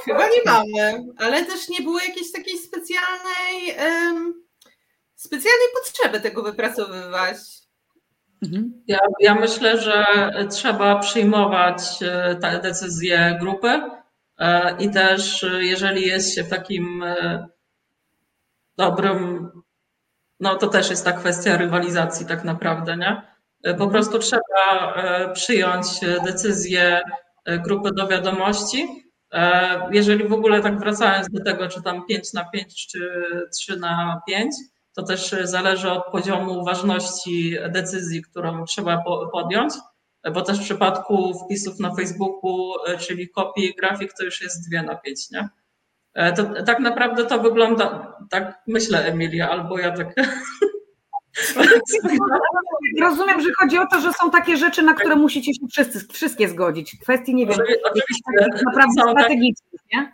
[0.05, 4.45] Chyba nie mamy, ale też nie było jakiejś takiej specjalnej, um,
[5.17, 7.37] specjalnej potrzeby tego wypracowywać.
[8.43, 8.83] Mhm.
[8.87, 10.05] Ja, ja myślę, że
[10.51, 13.81] trzeba przyjmować e, te decyzje grupy
[14.39, 17.05] e, i też e, jeżeli jest się w takim
[18.77, 19.51] dobrym,
[20.41, 23.23] no to też jest ta kwestia rywalizacji tak naprawdę, nie?
[23.79, 24.85] Po prostu trzeba
[25.35, 25.87] przyjąć
[26.25, 27.03] decyzję
[27.47, 29.10] grupy do wiadomości E,
[29.91, 33.11] jeżeli w ogóle tak wracając do tego, czy tam 5 na 5, czy
[33.53, 34.55] 3 na 5,
[34.95, 39.75] to też zależy od poziomu ważności decyzji, którą trzeba podjąć,
[40.35, 44.83] bo też w przypadku wpisów na Facebooku, e, czyli kopii grafik, to już jest 2
[44.83, 45.49] na 5, nie?
[46.15, 50.15] E, to, tak naprawdę to wygląda, tak myślę Emilia, albo ja tak
[53.01, 56.49] Rozumiem, że chodzi o to, że są takie rzeczy, na które musicie się wszyscy, wszystkie
[56.49, 56.97] zgodzić.
[57.03, 58.23] Kwestii, nie wiem, oczywiście,
[58.67, 60.13] naprawdę strategicznych, nie?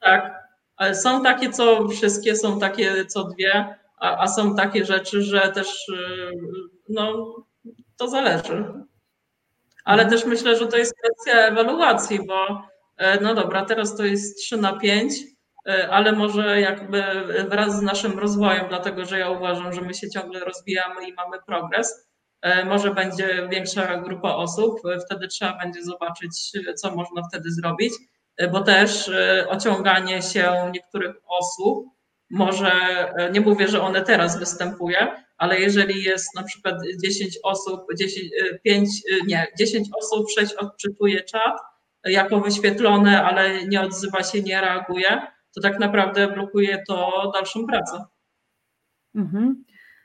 [0.00, 0.34] Tak,
[0.76, 5.52] ale są takie, co wszystkie, są takie, co dwie, a, a są takie rzeczy, że
[5.54, 6.30] też y,
[6.88, 7.34] no,
[7.96, 8.64] to zależy.
[9.84, 12.62] Ale też myślę, że to jest kwestia ewaluacji, bo
[12.96, 15.31] e, no dobra, teraz to jest 3 na 5, E,
[15.90, 17.02] ale może jakby
[17.48, 21.36] wraz z naszym rozwojem, dlatego że ja uważam, że my się ciągle rozwijamy i mamy
[21.46, 22.08] progres,
[22.42, 27.92] e, może będzie większa grupa osób, e, wtedy trzeba będzie zobaczyć, co można wtedy zrobić,
[28.52, 29.10] bo też
[29.48, 31.84] ociąganie się niektórych osób
[32.30, 32.72] może,
[33.32, 38.26] nie mówię, że one teraz występuje, ale jeżeli jest na przykład 10 osób, 10,
[38.64, 38.88] 5,
[39.26, 41.60] nie, 10 osób, 6 odczytuje czat
[42.04, 45.22] jako wyświetlone, ale nie odzywa się, nie reaguje,
[45.54, 48.04] to tak naprawdę blokuje to dalszą pracę.
[49.14, 49.64] Mhm.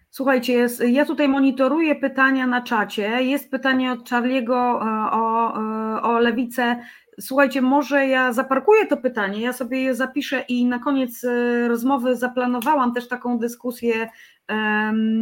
[0.09, 3.23] Słuchajcie, jest, ja tutaj monitoruję pytania na czacie.
[3.23, 6.75] Jest pytanie od Charliego e, o, e, o lewicę.
[7.19, 12.15] Słuchajcie, może ja zaparkuję to pytanie, ja sobie je zapiszę i na koniec e, rozmowy
[12.15, 14.09] zaplanowałam też taką dyskusję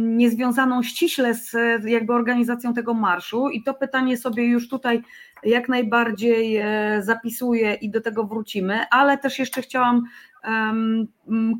[0.02, 1.54] niezwiązaną ściśle z
[1.84, 5.02] jakby organizacją tego marszu i to pytanie sobie już tutaj
[5.42, 6.62] jak najbardziej
[7.00, 10.04] zapisuję i do tego wrócimy, ale też jeszcze chciałam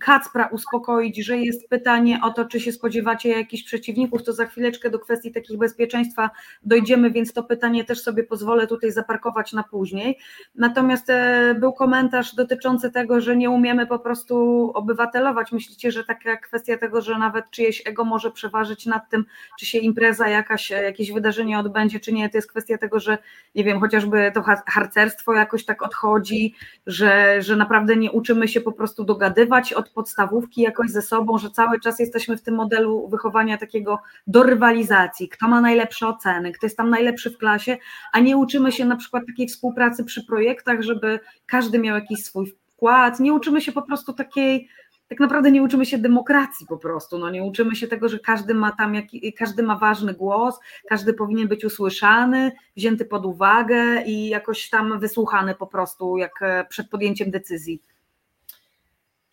[0.00, 4.90] Kacpra uspokoić, że jest pytanie o to, czy się spodziewacie jakichś przeciwników, to za chwileczkę
[4.90, 6.30] do kwestii takich bezpieczeństwa
[6.62, 10.18] dojdziemy, więc to pytanie też sobie pozwolę tutaj zaparkować na później.
[10.54, 14.36] Natomiast e, był komentarz dotyczący tego, że nie umiemy po prostu
[14.74, 15.52] obywatelować.
[15.52, 19.24] Myślicie, że taka kwestia tego, że nawet czyjeś ego może przeważyć nad tym,
[19.58, 22.28] czy się impreza jakaś, jakieś wydarzenie odbędzie, czy nie.
[22.28, 23.18] To jest kwestia tego, że
[23.54, 26.54] nie wiem, chociażby to harcerstwo jakoś tak odchodzi,
[26.86, 31.50] że, że naprawdę nie uczymy się po prostu dogadywać od podstawówki jakoś ze sobą, że
[31.50, 36.66] cały czas jesteśmy w tym modelu wychowania takiego do rywalizacji, kto ma najlepsze oceny, kto
[36.66, 37.76] jest tam najlepszy w klasie,
[38.12, 42.46] a nie uczymy się na przykład takiej współpracy przy projektach, żeby każdy miał jakiś swój
[42.46, 44.68] wkład, nie uczymy się po prostu takiej
[45.08, 48.54] tak naprawdę nie uczymy się demokracji po prostu, no nie uczymy się tego, że każdy
[48.54, 48.94] ma tam,
[49.38, 50.58] każdy ma ważny głos,
[50.88, 56.90] każdy powinien być usłyszany, wzięty pod uwagę i jakoś tam wysłuchany po prostu, jak przed
[56.90, 57.82] podjęciem decyzji.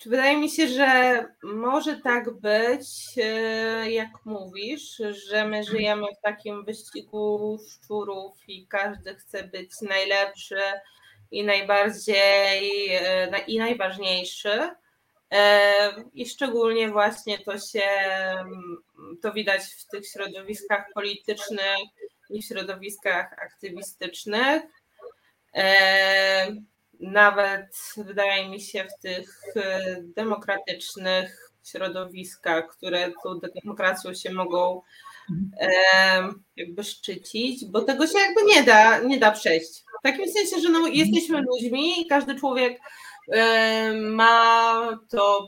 [0.03, 2.87] Czy wydaje mi się, że może tak być,
[3.17, 10.61] e, jak mówisz, że my żyjemy w takim wyścigu szczurów i każdy chce być najlepszy
[11.31, 14.69] i najbardziej e, i najważniejszy.
[15.31, 17.89] E, I szczególnie właśnie to się
[19.21, 21.79] to widać w tych środowiskach politycznych
[22.29, 24.63] i środowiskach aktywistycznych.
[27.01, 29.43] E, nawet wydaje mi się w tych
[30.15, 34.81] demokratycznych środowiskach, które tą demokracją się mogą
[36.55, 39.83] jakby szczycić, bo tego się jakby nie da, nie da przejść.
[39.99, 42.79] W takim sensie, że no, jesteśmy ludźmi i każdy człowiek
[43.99, 45.47] ma to,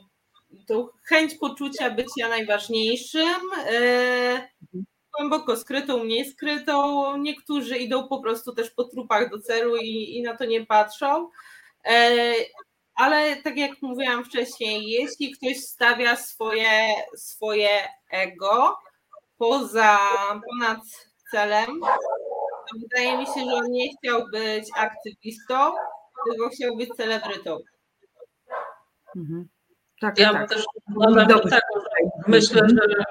[0.67, 3.39] tą chęć poczucia bycia najważniejszym,
[3.71, 4.49] e,
[5.17, 7.17] głęboko skrytą, mniej skrytą.
[7.17, 11.29] Niektórzy idą po prostu też po trupach do celu i, i na to nie patrzą.
[11.85, 12.33] E,
[12.95, 16.79] ale tak jak mówiłam wcześniej, jeśli ktoś stawia swoje,
[17.15, 17.69] swoje
[18.11, 18.77] ego
[19.37, 19.99] poza,
[20.49, 20.79] ponad
[21.31, 21.79] celem,
[22.69, 25.71] to wydaje mi się, że on nie chciał być aktywistą,
[26.29, 27.59] tylko chciał być celebrytą.
[29.15, 29.47] Mhm.
[30.01, 30.49] Tak, ja tak.
[30.49, 30.65] też
[31.49, 31.63] tak,
[32.27, 33.03] myślę, że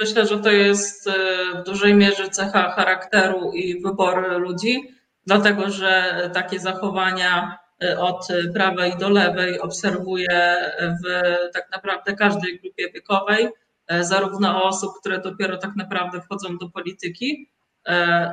[0.00, 1.12] myślę, że to jest e,
[1.60, 4.88] w dużej mierze cecha charakteru i wyboru ludzi,
[5.26, 11.22] dlatego że takie zachowania e, od prawej do lewej obserwuję w
[11.52, 13.48] tak naprawdę każdej grupie wiekowej,
[13.86, 17.48] e, zarówno osób, które dopiero tak naprawdę wchodzą do polityki,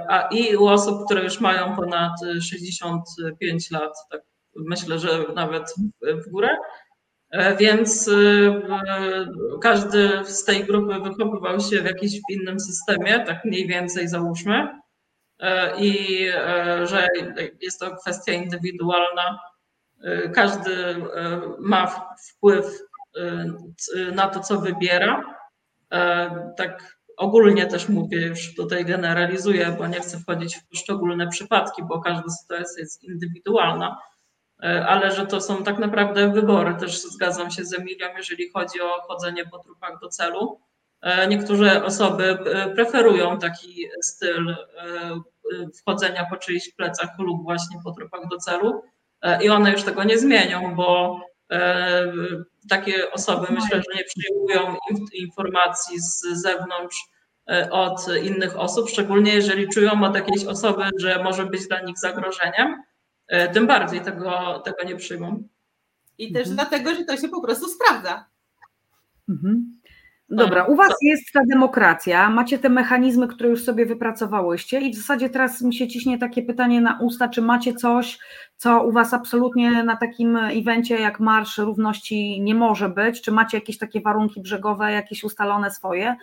[0.10, 3.94] a i u osób, które już mają ponad 65 lat.
[4.12, 4.22] Tak
[4.56, 6.50] myślę, że nawet w górę.
[7.32, 8.12] E, więc e,
[9.62, 14.68] każdy z tej grupy wychowywał się w jakimś innym systemie, tak mniej więcej załóżmy.
[15.40, 16.26] E, I
[16.84, 17.08] że
[17.62, 19.40] jest to kwestia indywidualna.
[20.34, 20.96] Każdy
[21.60, 22.66] ma wpływ
[24.14, 25.24] na to, co wybiera.
[26.58, 32.02] Tak ogólnie też mówię, już tutaj generalizuję, bo nie chcę wchodzić w poszczególne przypadki, bo
[32.02, 33.98] każda sytuacja jest indywidualna
[34.62, 36.76] ale że to są tak naprawdę wybory.
[36.76, 40.60] Też zgadzam się z Emilią, jeżeli chodzi o chodzenie po trupach do celu.
[41.02, 44.56] E, niektóre osoby e, preferują taki styl
[45.80, 48.84] wchodzenia po czyichś plecach lub właśnie po trupach do celu
[49.42, 51.20] i one już tego nie zmienią, bo
[52.70, 54.78] takie osoby myślę, że nie przyjmują
[55.14, 56.98] informacji z zewnątrz
[57.72, 62.84] od innych osób, szczególnie jeżeli czują od jakiejś osoby, że może być dla nich zagrożeniem
[62.84, 62.89] E,
[63.54, 65.44] tym bardziej tego, tego nie przyjmą.
[66.18, 66.56] I też mhm.
[66.56, 68.26] dlatego, że to się po prostu sprawdza.
[69.30, 69.80] Mhm.
[70.32, 74.96] Dobra, u Was jest ta demokracja, macie te mechanizmy, które już sobie wypracowałyście i w
[74.96, 78.20] zasadzie teraz mi się ciśnie takie pytanie na usta, czy macie coś,
[78.58, 83.58] co u Was absolutnie na takim evencie jak Marsz Równości nie może być, czy macie
[83.58, 86.16] jakieś takie warunki brzegowe, jakieś ustalone swoje,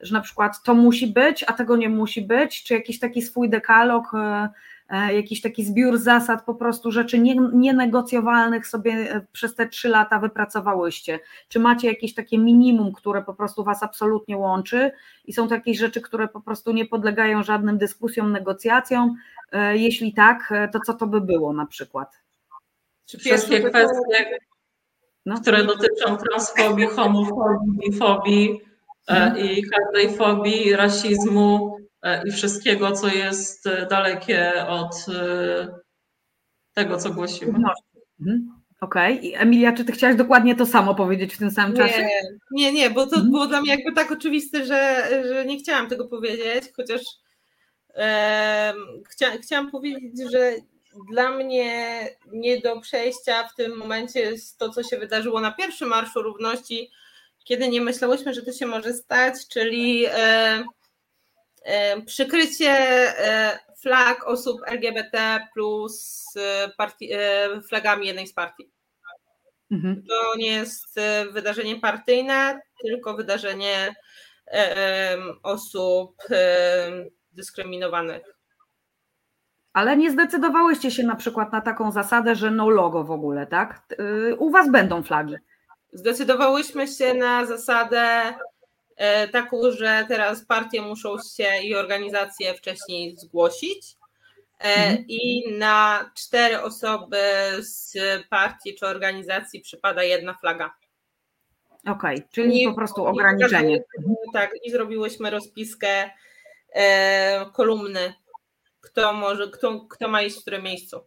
[0.00, 3.50] że na przykład to musi być, a tego nie musi być, czy jakiś taki swój
[3.50, 7.18] dekalog, e, E, jakiś taki zbiór zasad, po prostu rzeczy
[7.52, 11.20] nienegocjowalnych sobie e, przez te trzy lata wypracowałyście?
[11.48, 14.92] Czy macie jakieś takie minimum, które po prostu Was absolutnie łączy
[15.24, 19.16] i są to jakieś rzeczy, które po prostu nie podlegają żadnym dyskusjom, negocjacjom?
[19.52, 22.18] E, jeśli tak, to co to by było na przykład?
[23.06, 24.38] Czy Wszystkie kwestie,
[25.26, 25.40] no.
[25.40, 28.60] które dotyczą transfobii, homofobii, bifobii
[29.06, 29.38] hmm.
[29.38, 31.83] i każdej fobii, rasizmu, E,
[32.26, 35.68] i wszystkiego, co jest e, dalekie od e,
[36.74, 37.52] tego, co głosimy.
[38.20, 38.64] Mhm.
[38.80, 39.18] Okej.
[39.18, 39.40] Okay.
[39.40, 42.02] Emilia, czy ty chciałaś dokładnie to samo powiedzieć w tym samym czasie?
[42.02, 42.10] Nie,
[42.50, 43.30] nie, nie bo to mhm.
[43.30, 47.00] było dla mnie jakby tak oczywiste, że, że nie chciałam tego powiedzieć, chociaż
[47.94, 48.74] e,
[49.08, 50.52] chcia, chciałam powiedzieć, że
[51.10, 55.88] dla mnie nie do przejścia w tym momencie jest to, co się wydarzyło na pierwszym
[55.88, 56.90] Marszu Równości,
[57.44, 60.64] kiedy nie myślałyśmy, że to się może stać, czyli e,
[62.06, 68.70] przykrycie e, flag osób LGBT plus e, partii, e, flagami jednej z partii.
[69.70, 70.02] Mhm.
[70.08, 71.00] To nie jest
[71.32, 73.94] wydarzenie partyjne, tylko wydarzenie
[75.42, 76.16] osób
[77.32, 78.22] dyskryminowanych.
[79.72, 83.82] Ale nie zdecydowałyście się na przykład na taką zasadę, że no logo w ogóle, tak?
[84.38, 85.34] U Was będą flagi.
[85.92, 88.34] Zdecydowałyśmy się na zasadę
[89.32, 93.96] taką, że teraz partie muszą się i organizacje wcześniej zgłosić.
[94.60, 95.04] E, mhm.
[95.08, 97.22] I na cztery osoby
[97.58, 97.96] z
[98.30, 100.74] partii czy organizacji przypada jedna flaga.
[101.86, 103.84] Okej, okay, czyli I, po prostu ograniczenie.
[104.32, 106.10] Tak, i zrobiłyśmy rozpiskę
[106.74, 108.14] e, kolumny,
[108.80, 111.00] kto może, kto, kto ma iść w którym miejscu.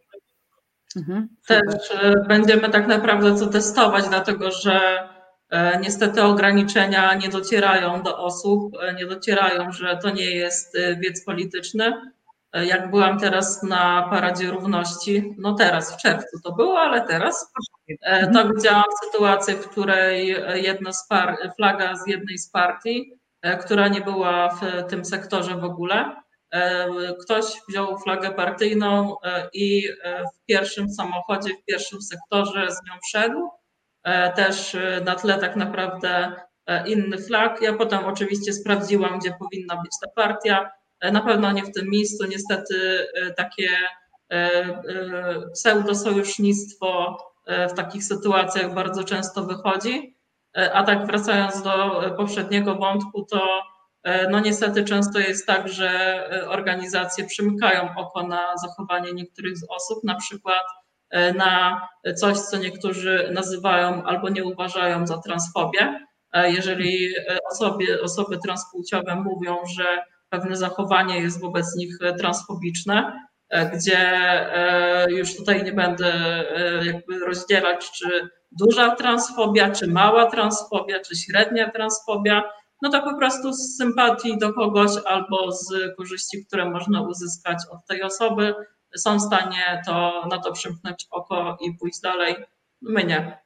[0.96, 5.17] Mhm, Też e, będziemy tak naprawdę co testować, dlatego że e,
[5.80, 11.92] niestety ograniczenia nie docierają do osób, e, nie docierają, że to nie jest wiec polityczny.
[12.52, 17.52] Jak byłam teraz na Paradzie Równości, no teraz w czerwcu to było, ale teraz,
[18.34, 23.12] to widziałam sytuację, w której jedna z par, flaga z jednej z partii,
[23.60, 26.16] która nie była w tym sektorze w ogóle,
[27.20, 32.98] Ktoś wziął flagę partyjną e, i e, w pierwszym samochodzie, w pierwszym sektorze z nią
[33.10, 33.48] szedł.
[34.08, 36.32] E, też na tle tak naprawdę
[36.86, 37.62] inny flag.
[37.62, 40.70] Ja potem oczywiście sprawdziłam, gdzie powinna być ta partia.
[41.12, 42.26] Na pewno nie w tym miejscu.
[42.26, 43.06] Niestety
[43.36, 43.68] takie
[45.54, 50.16] pseudosojusznictwo w takich sytuacjach bardzo często wychodzi.
[50.72, 53.62] A tak wracając do poprzedniego wątku, to
[54.02, 55.90] E, no niestety często jest tak, że
[56.32, 60.87] e, organizacje przymykają oko na zachowanie niektórych z osób, na przykład e,
[61.36, 61.80] na
[62.16, 66.06] coś, co niektórzy nazywają albo nie uważają za transfobię.
[66.34, 67.08] Jeżeli
[67.50, 69.84] osoby, osoby transpłciowe mówią, że
[70.28, 73.28] pewne zachowanie jest wobec nich transfobiczne,
[73.74, 74.20] gdzie
[75.08, 76.44] już tutaj nie będę
[76.84, 82.42] jakby rozdzielać, czy duża transfobia, czy mała transfobia, czy średnia transfobia,
[82.82, 87.86] no to po prostu z sympatii do kogoś albo z korzyści, które można uzyskać od
[87.86, 88.54] tej osoby,
[88.96, 92.36] są w stanie to, na to przymknąć oko i pójść dalej.
[92.82, 93.38] My nie.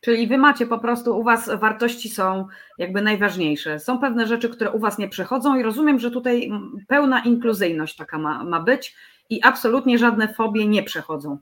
[0.00, 2.46] Czyli wy macie po prostu, u was wartości są
[2.78, 3.78] jakby najważniejsze.
[3.78, 6.50] Są pewne rzeczy, które u was nie przechodzą i rozumiem, że tutaj
[6.88, 8.96] pełna inkluzyjność taka ma, ma być
[9.30, 11.38] i absolutnie żadne fobie nie przechodzą.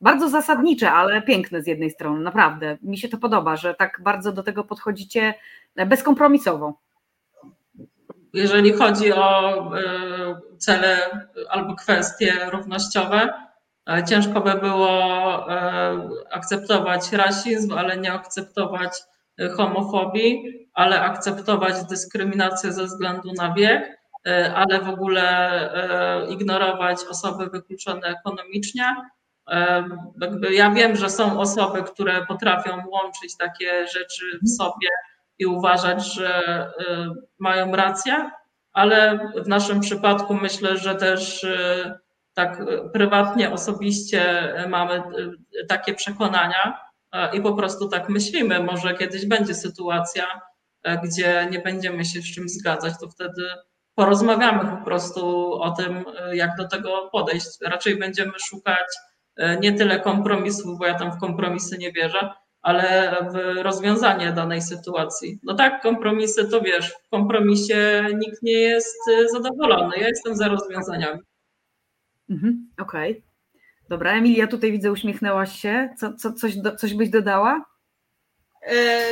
[0.00, 2.78] Bardzo zasadnicze, ale piękne z jednej strony, naprawdę.
[2.82, 5.34] Mi się to podoba, że tak bardzo do tego podchodzicie
[5.86, 6.78] bezkompromisowo.
[8.34, 10.96] Jeżeli chodzi o e, cele
[11.48, 13.28] albo kwestie równościowe,
[13.90, 14.90] e, ciężko by było
[15.50, 18.92] e, akceptować rasizm, ale nie akceptować
[19.56, 23.98] homofobii, ale akceptować dyskryminację ze względu na wiek,
[24.54, 25.70] ale w ogóle
[26.28, 28.96] ignorować osoby wykluczone ekonomicznie.
[30.50, 34.88] Ja wiem, że są osoby, które potrafią łączyć takie rzeczy w sobie
[35.38, 36.84] i uważać, że y,
[37.38, 38.30] mają rację,
[38.72, 41.92] ale w naszym przypadku myślę, że też y,
[42.34, 42.62] tak
[42.92, 46.84] prywatnie, osobiście mamy y, takie przekonania
[47.32, 48.60] i po prostu tak myślimy.
[48.60, 50.40] Może kiedyś będzie sytuacja,
[51.04, 53.42] gdzie nie będziemy się z czymś zgadzać, to wtedy
[53.94, 57.46] porozmawiamy po prostu o tym, jak do tego podejść.
[57.62, 58.86] Raczej będziemy szukać
[59.60, 62.30] nie tyle kompromisów, bo ja tam w kompromisy nie wierzę,
[62.64, 65.38] ale w rozwiązanie danej sytuacji.
[65.42, 69.96] No tak, kompromisy to wiesz, w kompromisie nikt nie jest y, zadowolony.
[69.96, 71.20] Ja jestem za rozwiązaniami.
[72.30, 73.10] Mhm, Okej.
[73.10, 73.22] Okay.
[73.88, 75.94] Dobra, Emilia, tutaj widzę, uśmiechnęłaś się.
[75.98, 77.64] Co, co, coś, do, coś byś dodała?
[78.62, 79.04] E,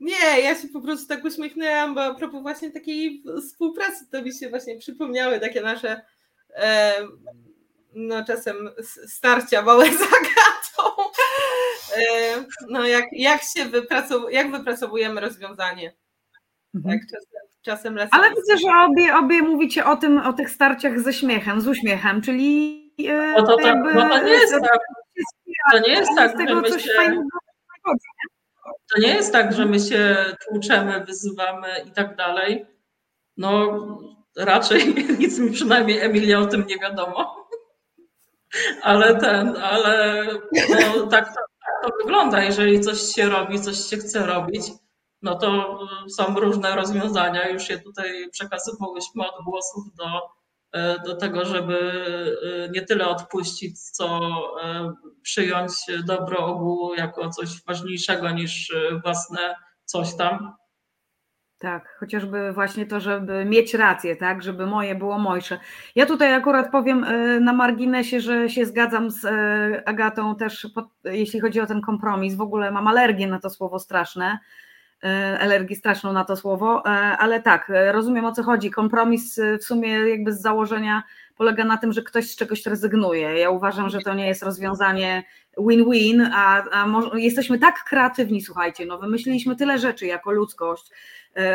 [0.00, 4.32] nie, ja się po prostu tak uśmiechnęłam, bo a propos właśnie takiej współpracy, to mi
[4.34, 6.00] się właśnie przypomniały takie nasze
[6.56, 6.92] e,
[7.96, 8.70] no czasem
[9.06, 11.10] starcia małe z Agatą.
[11.96, 15.92] E, no jak, jak się wypracow- jak wypracowujemy rozwiązanie.
[16.74, 16.98] Mhm.
[16.98, 21.12] Tak, czasem, czasem Ale widzę, że obie, obie mówicie o tym, o tych starciach ze
[21.12, 22.76] śmiechem, z uśmiechem, czyli
[23.08, 24.80] e, no to, tak, jakby, no to nie jest tak.
[25.72, 27.22] To nie jest tak, że my się,
[28.64, 30.16] to nie jest tak, że my się
[30.48, 32.66] tłuczemy, wyzywamy i tak dalej.
[33.36, 33.78] No
[34.36, 37.45] raczej nic mi przynajmniej Emilia o tym nie wiadomo
[38.82, 40.24] ale ten, ale
[40.70, 42.42] no, tak, to, tak to wygląda.
[42.42, 44.62] Jeżeli coś się robi, coś się chce robić,
[45.22, 45.78] no to
[46.08, 47.48] są różne rozwiązania.
[47.48, 50.20] Już je tutaj przekazywałyśmy od głosów do,
[50.72, 51.78] e, do tego, żeby
[52.64, 54.20] e, nie tyle odpuścić, co
[54.62, 54.92] e,
[55.22, 55.72] przyjąć
[56.06, 59.54] dobro ogółu jako coś ważniejszego niż własne
[59.84, 60.54] coś tam.
[61.58, 65.58] Tak, chociażby właśnie to, żeby mieć rację, tak, żeby moje było mojsze.
[65.94, 70.84] Ja tutaj akurat powiem e, na marginesie, że się zgadzam z e, Agatą też, pod,
[71.04, 72.34] jeśli chodzi o ten kompromis.
[72.34, 74.38] W ogóle mam alergię na to słowo straszne,
[75.04, 76.86] e, alergię straszną na to słowo,
[77.18, 78.70] ale tak, rozumiem o co chodzi.
[78.70, 81.02] Kompromis w sumie jakby z założenia
[81.36, 83.38] polega na tym, że ktoś z czegoś rezygnuje.
[83.38, 85.24] Ja uważam, że to nie jest rozwiązanie
[85.58, 90.90] win-win, a, a może, jesteśmy tak kreatywni, słuchajcie, no wymyśliliśmy tyle rzeczy jako ludzkość,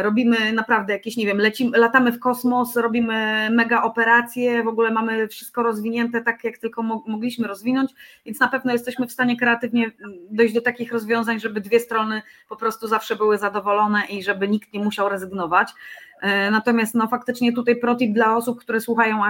[0.01, 5.27] robimy naprawdę jakieś, nie wiem, lecimy, latamy w kosmos, robimy mega operacje, w ogóle mamy
[5.27, 7.91] wszystko rozwinięte tak, jak tylko mogliśmy rozwinąć,
[8.25, 9.91] więc na pewno jesteśmy w stanie kreatywnie
[10.31, 14.73] dojść do takich rozwiązań, żeby dwie strony po prostu zawsze były zadowolone i żeby nikt
[14.73, 15.73] nie musiał rezygnować.
[16.21, 19.21] E, natomiast no, faktycznie tutaj protip dla osób, które słuchają,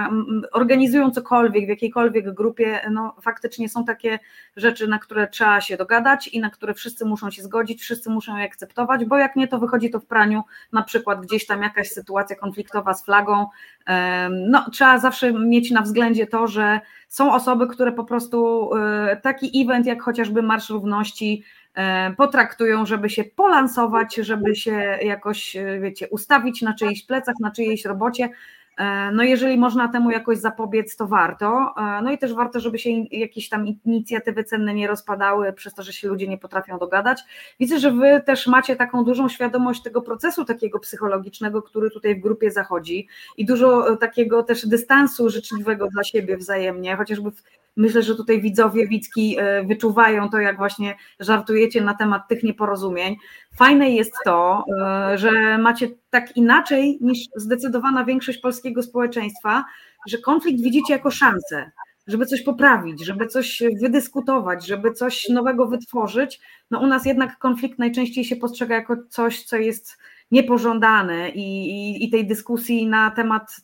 [0.52, 4.18] organizują cokolwiek w jakiejkolwiek grupie, no faktycznie są takie
[4.56, 8.36] rzeczy, na które trzeba się dogadać i na które wszyscy muszą się zgodzić, wszyscy muszą
[8.36, 11.88] je akceptować, bo jak nie, to wychodzi to w praniu, na przykład gdzieś tam jakaś
[11.88, 13.46] sytuacja konfliktowa z flagą.
[14.30, 19.62] No, trzeba zawsze mieć na względzie to, że są osoby, które po prostu e, taki
[19.62, 21.61] event jak chociażby Marsz Równości E,
[22.16, 27.84] potraktują, żeby się polansować, żeby się jakoś, e, wiecie, ustawić na czyichś plecach, na czyjejś
[27.84, 28.28] robocie.
[28.78, 31.74] E, no jeżeli można temu jakoś zapobiec, to warto.
[32.02, 35.92] No i też warto, żeby się jakieś tam inicjatywy cenne nie rozpadały przez to, że
[35.92, 37.20] się ludzie nie potrafią dogadać.
[37.60, 42.20] Widzę, że wy też macie taką dużą świadomość tego procesu takiego psychologicznego, który tutaj w
[42.20, 47.42] grupie zachodzi i dużo takiego też dystansu życzliwego dla siebie wzajemnie, chociażby w
[47.76, 53.16] Myślę, że tutaj widzowie Wicki e, wyczuwają to, jak właśnie żartujecie na temat tych nieporozumień.
[53.56, 59.64] Fajne jest to, e, że macie tak inaczej niż zdecydowana większość polskiego społeczeństwa,
[60.08, 61.70] że konflikt widzicie jako szansę,
[62.06, 66.40] żeby coś poprawić, żeby coś wydyskutować, żeby coś nowego wytworzyć.
[66.70, 69.98] No u nas jednak konflikt najczęściej się postrzega jako coś, co jest
[70.30, 73.56] niepożądane i, i, i tej dyskusji na temat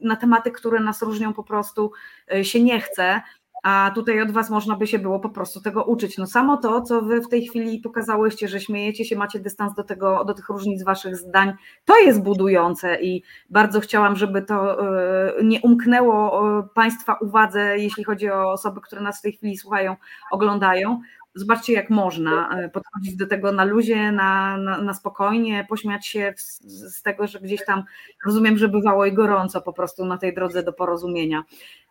[0.00, 1.92] na tematy, które nas różnią, po prostu
[2.32, 3.22] e, się nie chce
[3.66, 6.18] a tutaj od Was można by się było po prostu tego uczyć.
[6.18, 9.84] No samo to, co Wy w tej chwili pokazałyście, że śmiejecie się, macie dystans do
[9.84, 11.52] tego, do tych różnic Waszych zdań,
[11.84, 18.04] to jest budujące i bardzo chciałam, żeby to e, nie umknęło e, Państwa uwadze, jeśli
[18.04, 19.96] chodzi o osoby, które nas w tej chwili słuchają,
[20.30, 21.00] oglądają,
[21.36, 26.34] Zobaczcie, jak można e, podchodzić do tego na luzie, na, na, na spokojnie, pośmiać się
[26.36, 26.60] z,
[26.96, 27.82] z, tego, że gdzieś tam
[28.26, 31.44] rozumiem, że bywało i gorąco po prostu na tej drodze do porozumienia.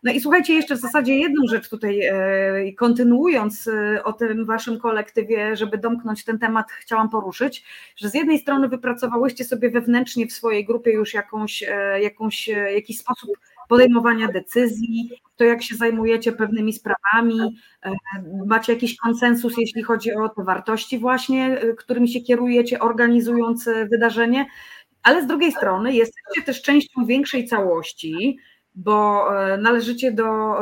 [0.04, 4.80] No i słuchajcie, jeszcze w zasadzie jedną rzecz tutaj, e, kontynuując e, o tym waszym
[4.80, 7.64] kolektywie, żeby domknąć ten temat, chciałam poruszyć,
[7.96, 11.64] że z jednej strony wypracowałyście sobie wewnętrznie w swojej grupie już jakąś,
[12.02, 13.30] jakąś jakiś sposób
[13.70, 17.92] podejmowania decyzji, to jak się zajmujecie pewnymi sprawami, e,
[18.46, 23.86] macie jakiś konsensus, jeśli chodzi o te wartości właśnie, e, którymi się kierujecie, organizując e,
[23.86, 24.46] wydarzenie,
[25.04, 28.38] ale z drugiej strony jesteście też częścią większej całości,
[28.76, 30.56] bo należycie do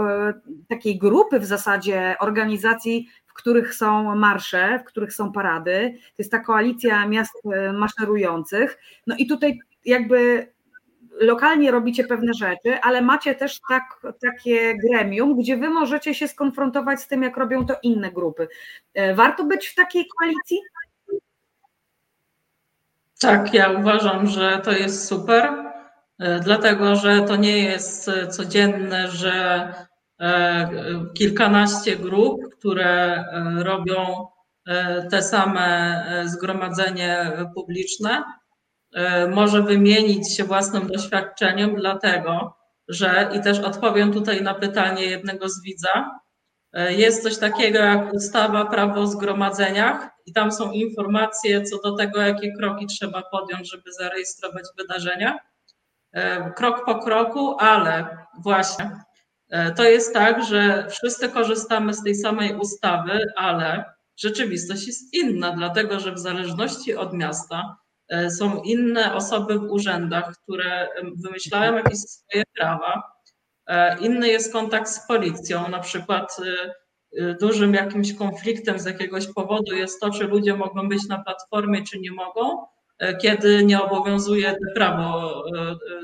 [0.70, 5.94] takiej grupy w zasadzie organizacji, w których są marsze, w których są parady.
[5.98, 7.34] To jest ta koalicja miast
[7.74, 8.80] maszerujących.
[9.08, 10.48] No i tutaj jakby
[11.20, 13.84] lokalnie robicie pewne rzeczy, ale macie też tak,
[14.22, 18.48] takie gremium, gdzie wy możecie się skonfrontować z tym, jak robią to inne grupy.
[18.94, 20.60] E, warto być w takiej koalicji?
[23.22, 25.72] Tak, ja uważam, że to jest super,
[26.20, 29.68] e, dlatego że to nie jest codzienne, że
[30.20, 30.70] e,
[31.14, 33.26] kilkanaście grup, które
[33.58, 34.28] robią
[35.12, 38.24] te same zgromadzenie publiczne,
[39.32, 42.56] może wymienić się własnym doświadczeniem, dlatego
[42.88, 46.20] że, i też odpowiem tutaj na pytanie jednego z widza,
[46.74, 51.96] e, jest coś takiego jak ustawa prawo o zgromadzeniach i tam są informacje co do
[51.96, 55.40] tego, jakie kroki trzeba podjąć, żeby zarejestrować wydarzenia.
[56.12, 58.92] E, krok po kroku, ale właśnie
[59.76, 63.84] to jest tak, że wszyscy korzystamy z tej samej ustawy, ale
[64.18, 67.83] rzeczywistość jest inna, dlatego że w zależności od miasta E,
[68.40, 70.88] są inne osoby w urzędach, które
[71.24, 73.14] wymyślają jakieś swoje prawa.
[73.68, 76.38] E, inny jest kontakt z policją, na przykład
[77.20, 81.84] e, dużym jakimś konfliktem z jakiegoś powodu jest to, czy ludzie mogą być na platformie,
[81.84, 82.66] czy nie mogą,
[83.22, 85.44] kiedy nie obowiązuje prawo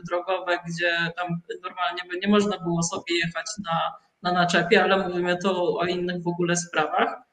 [0.09, 1.27] drogowe, gdzie tam
[1.63, 6.23] normalnie by nie można było sobie jechać na, na naczepie, ale mówimy tu o innych
[6.23, 7.28] w ogóle sprawach.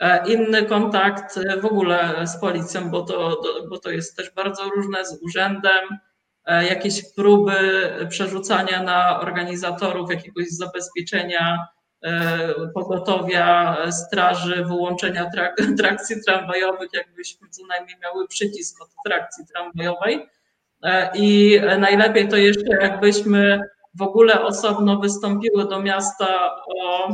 [0.00, 4.64] E, inny kontakt e, w ogóle z policją, bo to, bo to jest też bardzo
[4.64, 5.84] różne z urzędem,
[6.44, 7.56] e, jakieś próby
[8.08, 11.66] przerzucania na organizatorów jakiegoś zabezpieczenia
[12.74, 20.28] pogotowia, straży, wyłączenia trak trakcji tramwajowych, jakbyśmy co najmniej miały przycisk od trakcji tramwajowej.
[21.14, 23.60] I najlepiej to jeszcze jakbyśmy
[23.94, 27.08] w ogóle osobno wystąpiły do miasta o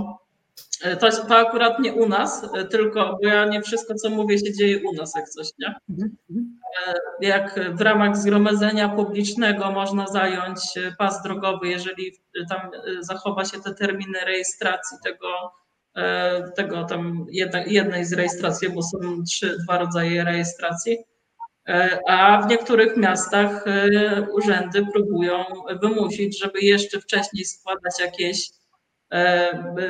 [0.83, 4.39] E, to, to akurat nie u nas, e, tylko bo ja nie wszystko, co mówię,
[4.39, 5.74] się dzieje u nas, jak coś, nie?
[5.91, 6.59] Mhm, mhm.
[6.87, 10.61] E, jak w ramach zgromadzenia publicznego można zająć
[10.99, 12.12] pas drogowy, jeżeli
[12.49, 12.70] tam
[13.01, 15.28] zachowa się te terminy rejestracji tego,
[16.57, 17.26] tego tam
[17.66, 20.99] jednej z rejestracji, bo są trzy, dwa rodzaje rejestracji,
[22.09, 23.64] a w niektórych miastach
[24.33, 25.45] urzędy próbują
[25.83, 28.51] wymusić, żeby jeszcze wcześniej składać jakieś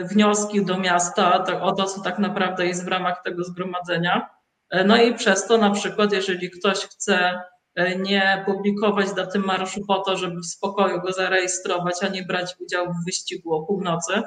[0.05, 4.31] wnioski do miasta o to, co tak naprawdę jest w ramach tego zgromadzenia.
[4.71, 7.41] E, no i przez to na przykład, jeżeli ktoś chce
[7.75, 12.57] e, nie publikować daty marszu po to, żeby w spokoju go zarejestrować, a nie brać
[12.61, 14.23] udziału w wyścigu o północy,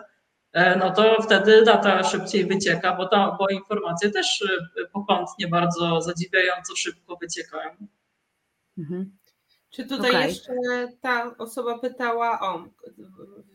[0.79, 4.43] no to wtedy data szybciej wycieka, bo, ta, bo informacje też
[4.93, 7.71] pokątnie bardzo zadziwiająco szybko wyciekają.
[8.77, 9.17] Mhm.
[9.75, 10.27] Czy tutaj okay.
[10.27, 10.53] jeszcze
[11.01, 12.65] ta osoba pytała, o,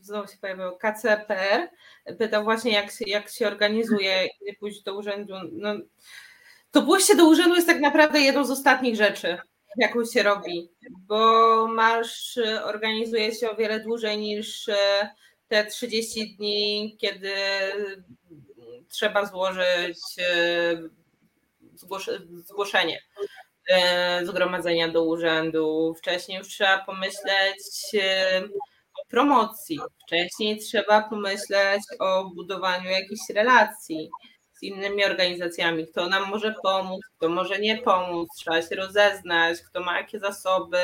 [0.00, 1.68] znowu się pojawiło, KCPR,
[2.18, 5.34] pytał właśnie, jak się, jak się organizuje, kiedy pójść do urzędu.
[5.52, 5.74] No,
[6.70, 9.38] to pójście do urzędu jest tak naprawdę jedną z ostatnich rzeczy,
[9.76, 15.10] jaką się robi, bo marsz organizuje się o wiele dłużej niż e,
[15.48, 17.32] te 30 dni, kiedy
[18.88, 20.82] trzeba złożyć e,
[22.44, 23.02] zgłoszenie.
[23.68, 25.94] E, zgromadzenia do urzędu.
[25.98, 27.62] Wcześniej już trzeba pomyśleć
[27.94, 28.42] e,
[28.94, 29.80] o promocji.
[30.06, 34.10] Wcześniej trzeba pomyśleć o budowaniu jakichś relacji
[34.52, 39.80] z innymi organizacjami, kto nam może pomóc, kto może nie pomóc, trzeba się rozeznać, kto
[39.80, 40.78] ma jakie zasoby,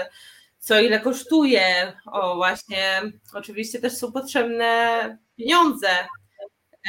[0.59, 1.93] co ile kosztuje.
[2.07, 3.03] O, właśnie,
[3.35, 5.91] oczywiście też są potrzebne pieniądze,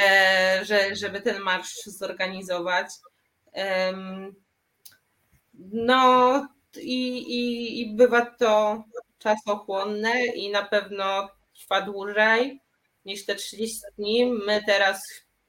[0.02, 2.88] e, że, żeby ten marsz zorganizować.
[5.58, 6.48] No
[6.82, 8.84] i, i, i bywa to
[9.18, 12.62] czasochłonne i na pewno trwa dłużej
[13.06, 14.26] niż te 30 dni.
[14.46, 15.04] My teraz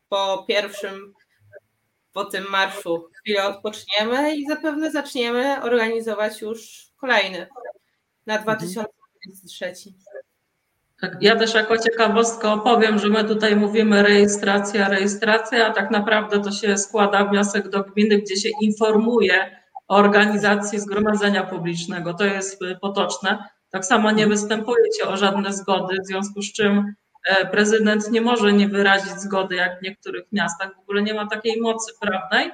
[0.08, 1.14] po pierwszym,
[2.12, 7.46] po tym marszu chwilę odpoczniemy i zapewne zaczniemy organizować już kolejny
[8.26, 9.66] na 2023.
[9.66, 9.94] Mhm.
[11.00, 16.40] Tak, ja też jako ciekawostkę opowiem, że my tutaj mówimy rejestracja, rejestracja, a tak naprawdę
[16.40, 19.57] to się składa wniosek do gminy, gdzie się informuje
[19.88, 22.14] organizacji zgromadzenia publicznego.
[22.14, 23.38] To jest y, potoczne.
[23.70, 26.94] Tak samo nie występujecie o żadne zgody, w związku z czym
[27.28, 30.74] e, prezydent nie może nie wyrazić zgody, jak w niektórych miastach.
[30.76, 32.50] W ogóle nie ma takiej mocy prawnej.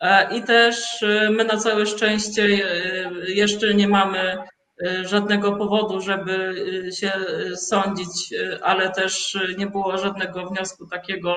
[0.00, 4.36] E, I też y, my na całe szczęście y, jeszcze nie mamy
[5.04, 6.54] żadnego powodu, żeby
[6.94, 7.12] się
[7.56, 11.36] sądzić, ale też nie było żadnego wniosku takiego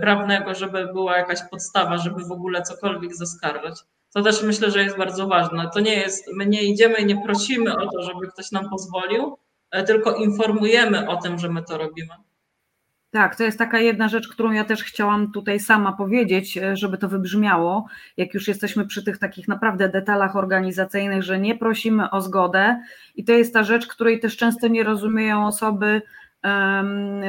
[0.00, 3.74] prawnego, żeby była jakaś podstawa, żeby w ogóle cokolwiek zaskarżać.
[4.14, 5.70] To też myślę, że jest bardzo ważne.
[5.74, 9.38] To nie jest, my nie idziemy i nie prosimy o to, żeby ktoś nam pozwolił,
[9.70, 12.14] e, tylko informujemy o tym, że my to robimy.
[13.10, 16.98] Tak, to jest taka jedna rzecz, którą ja też chciałam tutaj sama powiedzieć, e, żeby
[16.98, 17.86] to wybrzmiało,
[18.16, 22.82] jak już jesteśmy przy tych takich naprawdę detalach organizacyjnych, że nie prosimy o zgodę
[23.14, 26.02] i to jest ta rzecz, której też często nie rozumieją osoby,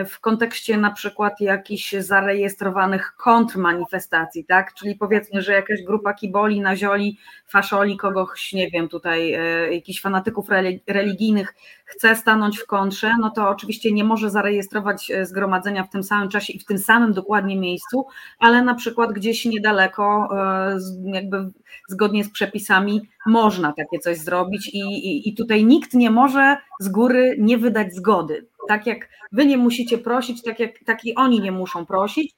[0.09, 4.73] w kontekście na przykład jakichś zarejestrowanych kontrmanifestacji, tak?
[4.73, 10.47] Czyli powiedzmy, że jakaś grupa kiboli, nazioli, faszoli, kogoś, nie wiem, tutaj e, jakichś fanatyków
[10.87, 11.53] religijnych
[11.85, 16.29] chce stanąć w kontrze, no to oczywiście nie może zarejestrować e, zgromadzenia w tym samym
[16.29, 18.05] czasie i w tym samym dokładnie miejscu,
[18.39, 21.51] ale na przykład gdzieś niedaleko, e, jakby
[21.89, 26.89] zgodnie z przepisami, można takie coś zrobić i, i, i tutaj nikt nie może z
[26.89, 28.47] góry nie wydać zgody.
[28.67, 32.35] Tak jak wy nie musicie prosić, tak jak tak i oni nie muszą prosić.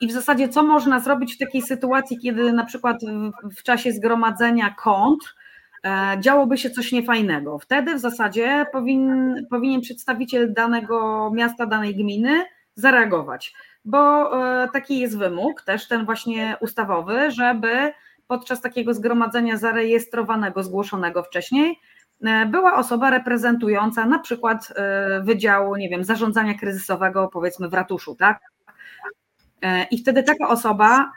[0.00, 2.96] I w zasadzie, co można zrobić w takiej sytuacji, kiedy na przykład
[3.56, 5.34] w czasie zgromadzenia kontr
[5.84, 7.58] e, działoby się coś niefajnego?
[7.58, 12.44] Wtedy w zasadzie powin, powinien przedstawiciel danego miasta, danej gminy
[12.74, 13.54] zareagować,
[13.84, 17.92] bo e, taki jest wymóg, też ten właśnie ustawowy, żeby
[18.26, 21.80] podczas takiego zgromadzenia zarejestrowanego, zgłoszonego wcześniej,
[22.46, 28.40] była osoba reprezentująca na przykład e, Wydziału, nie wiem, zarządzania kryzysowego, powiedzmy w ratuszu, tak?
[29.62, 31.12] E, I wtedy taka osoba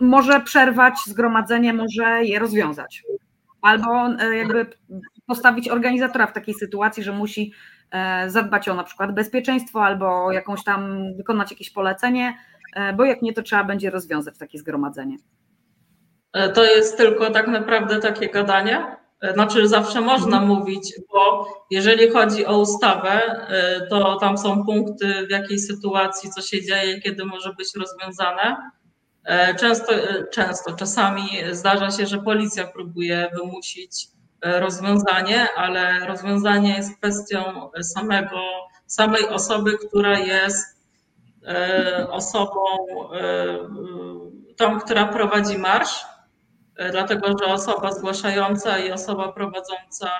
[0.00, 3.02] może przerwać zgromadzenie, może je rozwiązać.
[3.62, 4.66] Albo jakby
[5.26, 7.52] postawić organizatora w takiej sytuacji, że musi
[8.26, 12.34] zadbać o na przykład bezpieczeństwo albo jakąś tam wykonać jakieś polecenie,
[12.72, 15.16] E, bo jak nie, to trzeba będzie rozwiązać takie zgromadzenie.
[16.32, 18.96] E, to jest tylko tak naprawdę takie gadanie.
[19.34, 23.46] Znaczy zawsze można mówić, bo jeżeli chodzi o ustawę,
[23.90, 28.56] to tam są punkty, w jakiej sytuacji, co się dzieje, kiedy może być rozwiązane.
[29.60, 29.92] Często,
[30.32, 34.08] często, czasami zdarza się, że policja próbuje wymusić
[34.42, 38.40] rozwiązanie, ale rozwiązanie jest kwestią samego,
[38.86, 40.66] samej osoby, która jest
[41.46, 42.60] e, osobą
[43.14, 43.58] e,
[44.56, 46.11] tą, która prowadzi marsz, e,
[46.90, 50.10] dlatego że osoba zgłaszająca i osoba prowadząca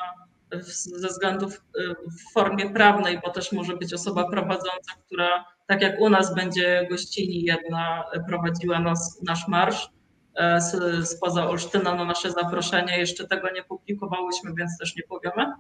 [0.97, 1.63] ze względów
[2.07, 6.87] w formie prawnej, bo też może być osoba prowadząca, która tak jak u nas będzie
[6.91, 9.89] gościni jedna prowadziła nas, nasz marsz,
[10.35, 10.61] E,
[11.05, 12.99] spoza Olsztyna na nasze zaproszenie.
[12.99, 15.53] Jeszcze tego nie publikowałyśmy, więc też nie powiemy.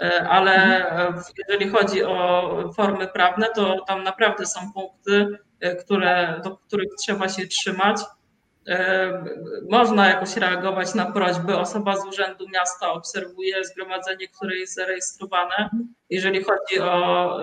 [0.00, 1.22] E, ale mhm.
[1.38, 7.28] jeżeli chodzi o formy prawne, to tam naprawdę są punkty, e, które, do których trzeba
[7.28, 7.96] się trzymać.
[9.70, 11.56] Można jakoś reagować na prośby.
[11.56, 15.70] Osoba z Urzędu Miasta obserwuje zgromadzenie, które jest zarejestrowane.
[16.10, 17.40] Jeżeli chodzi o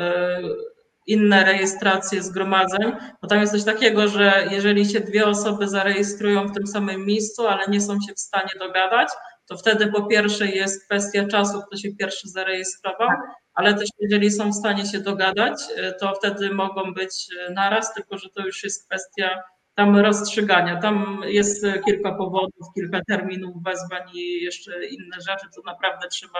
[1.07, 2.91] inne rejestracje zgromadzeń,
[3.22, 7.47] bo tam jest coś takiego, że jeżeli się dwie osoby zarejestrują w tym samym miejscu,
[7.47, 9.09] ale nie są się w stanie dogadać,
[9.47, 13.09] to wtedy po pierwsze jest kwestia czasu, kto się pierwszy zarejestrował,
[13.53, 15.61] ale też jeżeli są w stanie się dogadać,
[15.99, 19.43] to wtedy mogą być naraz, tylko że to już jest kwestia
[19.78, 20.82] tam rozstrzygania.
[20.82, 26.39] Tam jest kilka powodów, kilka terminów wezwań i jeszcze inne rzeczy, to naprawdę trzeba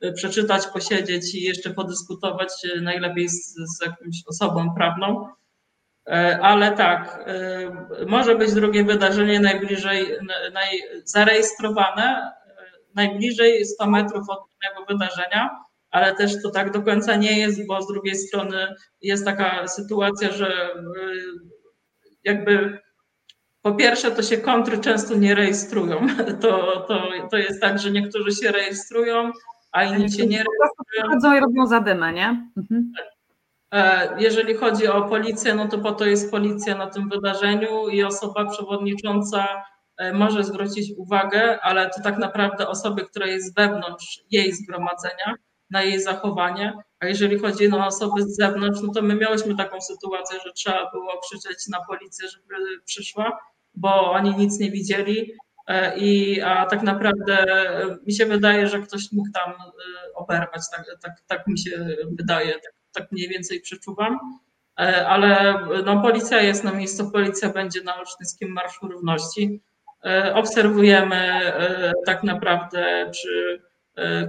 [0.00, 5.28] e, przeczytać, posiedzieć i jeszcze podyskutować e, najlepiej z, z jakąś osobą prawną.
[6.06, 7.24] E, ale tak,
[8.06, 10.06] może być drugie wydarzenie najbliżej,
[10.52, 12.32] naj, zarejestrowane,
[12.94, 15.50] najbliżej 100 metrów od danego wydarzenia,
[15.90, 20.32] ale też to tak do końca nie jest, bo z drugiej strony jest taka sytuacja,
[20.32, 20.70] że
[22.24, 22.78] jakby
[23.62, 26.06] po pierwsze, to się kontry często nie rejestrują.
[26.42, 29.32] To, to, to jest tak, że niektórzy się rejestrują,
[29.72, 31.14] a inni się nie rejestrują.
[31.14, 32.50] Chodzą i robią zadymę, nie?
[32.56, 32.92] Mhm.
[33.72, 38.04] E, jeżeli chodzi o policję, no to po to jest policja na tym wydarzeniu i
[38.04, 39.64] osoba przewodnicząca
[39.96, 45.34] e, może zwrócić uwagę, ale to tak naprawdę osoby, która jest wewnątrz jej zgromadzenia,
[45.70, 46.72] na jej zachowanie.
[47.00, 50.90] A jeżeli chodzi o osoby z zewnątrz, no to my miałyśmy taką sytuację, że trzeba
[50.90, 52.54] było krzyczeć na policję, żeby
[52.84, 53.38] przyszła,
[53.74, 55.32] bo oni nic nie widzieli.
[55.66, 57.44] E, I a tak naprawdę
[58.06, 62.52] mi się wydaje, że ktoś mógł tam e, oberwać, tak, tak, tak mi się wydaje,
[62.52, 64.18] tak, tak mniej więcej przeczuwam.
[64.80, 69.60] E, ale no, policja jest na miejscu, policja będzie na Olsztyńskim Marszu Równości.
[70.34, 71.40] Obserwujemy
[72.06, 73.67] tak naprawdę, czy E,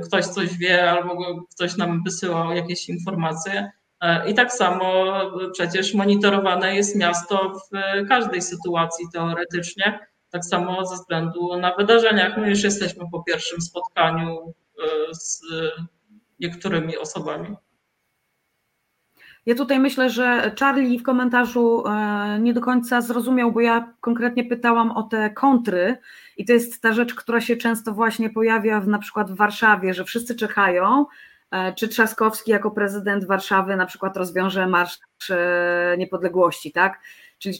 [0.05, 3.71] ktoś coś wie albo ktoś nam wysyłał jakieś informacje.
[4.01, 5.05] E, I tak samo
[5.53, 9.99] przecież monitorowane jest miasto w każdej sytuacji teoretycznie,
[10.29, 12.37] tak samo ze względu na wydarzeniach.
[12.37, 15.41] My już jesteśmy po pierwszym spotkaniu e, z
[16.39, 17.55] niektórymi osobami.
[19.45, 24.43] Ja tutaj myślę, że Charlie w komentarzu e, nie do końca zrozumiał, bo ja konkretnie
[24.43, 25.97] pytałam o te kontry
[26.39, 29.93] i to jest ta rzecz, która się często właśnie pojawia w, na przykład w Warszawie,
[29.93, 31.05] że wszyscy czekają,
[31.51, 36.99] e, czy Trzaskowski jako prezydent Warszawy na przykład rozwiąże Marsz e, Niepodległości, tak?
[37.39, 37.59] Czyli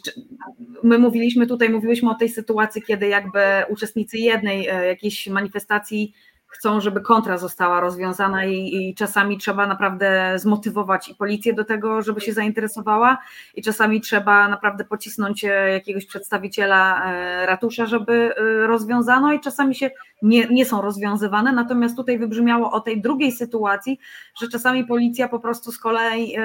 [0.84, 6.14] my mówiliśmy tutaj, mówiłyśmy o tej sytuacji, kiedy jakby uczestnicy jednej jakiejś manifestacji
[6.50, 12.02] chcą, żeby kontra została rozwiązana i, i, czasami trzeba naprawdę zmotywować i policję do tego,
[12.02, 13.18] żeby się zainteresowała
[13.56, 19.76] i czasami trzeba naprawdę pocisnąć e, jakiegoś przedstawiciela e, ratusza, żeby e, rozwiązano i czasami
[19.76, 19.92] się
[20.22, 24.00] nie, nie są rozwiązywane, natomiast tutaj wybrzmiało o tej drugiej sytuacji,
[24.42, 26.36] że czasami policja po prostu z kolei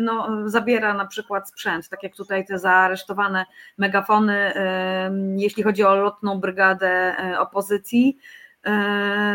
[0.00, 3.46] no, zabiera na przykład sprzęt, tak jak tutaj te zaaresztowane
[3.78, 4.52] megafony,
[5.36, 8.18] jeśli chodzi o lotną brygadę opozycji,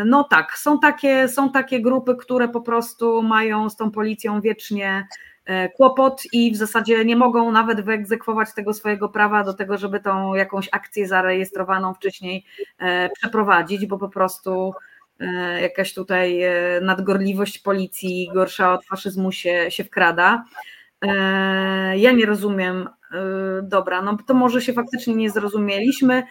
[0.04, 5.06] no tak, są takie, są takie grupy, które po prostu mają z tą policją wiecznie
[5.44, 10.00] e, kłopot i w zasadzie nie mogą nawet wyegzekwować tego swojego prawa do tego, żeby
[10.00, 12.44] tą jakąś akcję zarejestrowaną wcześniej
[12.78, 14.72] e, przeprowadzić, bo po prostu
[15.60, 16.40] jakaś tutaj
[16.82, 20.44] nadgorliwość policji gorsza od faszyzmu się, się wkrada.
[21.96, 22.88] Ja nie rozumiem,
[23.62, 26.22] dobra, no to może się faktycznie nie zrozumieliśmy.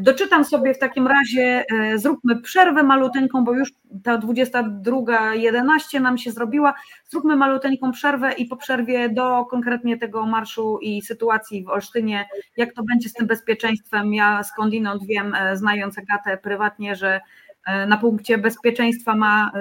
[0.00, 3.72] Doczytam sobie w takim razie, e, zróbmy przerwę maluteńką, bo już
[4.04, 6.74] ta 22.11 nam się zrobiła.
[7.08, 12.74] Zróbmy maluteńką przerwę i po przerwie do konkretnie tego marszu i sytuacji w Olsztynie, jak
[12.74, 14.14] to będzie z tym bezpieczeństwem.
[14.14, 17.20] Ja skądinąd wiem, e, znając Agatę prywatnie, że
[17.66, 19.52] e, na punkcie bezpieczeństwa ma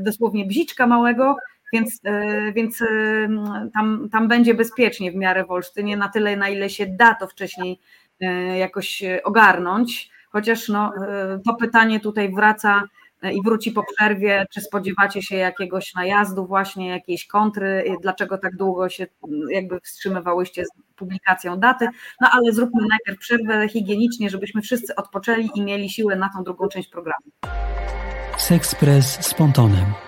[0.00, 1.36] dosłownie bziczka małego,
[1.72, 2.00] więc,
[2.54, 2.82] więc
[3.74, 7.26] tam, tam będzie bezpiecznie w miarę w Olsztynie, na tyle, na ile się da to
[7.26, 7.80] wcześniej
[8.20, 12.82] E, jakoś ogarnąć, chociaż no, e, to pytanie tutaj wraca,
[13.32, 14.46] i wróci po przerwie.
[14.50, 17.84] Czy spodziewacie się jakiegoś najazdu, właśnie jakiejś kontry?
[18.02, 19.06] Dlaczego tak długo się
[19.50, 21.88] jakby wstrzymywałyście z publikacją daty?
[22.20, 26.68] No ale zróbmy najpierw przerwę higienicznie, żebyśmy wszyscy odpoczęli i mieli siłę na tą drugą
[26.68, 27.26] część programu.
[28.36, 30.07] Sexpress z pontonem.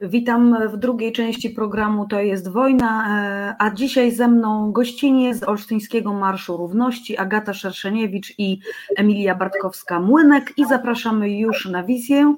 [0.00, 5.42] Witam w drugiej części programu To jest wojna, e, a dzisiaj ze mną gościnie z
[5.42, 8.60] Olsztyńskiego Marszu Równości Agata Szerszeniewicz i
[8.96, 12.36] Emilia Bartkowska-Młynek i zapraszamy już na wizję.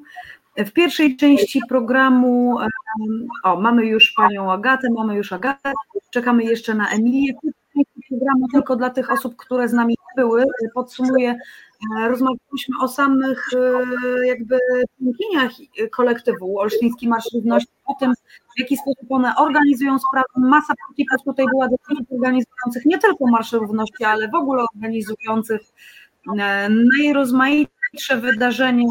[0.56, 2.66] W pierwszej części programu, e,
[3.44, 5.72] o mamy już panią Agatę, mamy już Agatę,
[6.10, 7.35] czekamy jeszcze na Emilię.
[8.09, 10.44] Programu tylko dla tych osób, które z nami były,
[10.74, 11.39] podsumuję
[12.09, 14.59] rozmawialiśmy o samych e, jakby
[14.98, 15.52] członkiniach
[15.92, 18.14] kolektywu Olsztyński Marsz Równości, o tym,
[18.56, 20.26] w jaki sposób one organizują sprawy.
[20.36, 21.76] Masa polityków tutaj była do
[22.16, 25.60] organizujących nie tylko Marsz Równości, ale w ogóle organizujących
[26.38, 26.68] e,
[26.98, 28.88] najrozmaitsze wydarzenia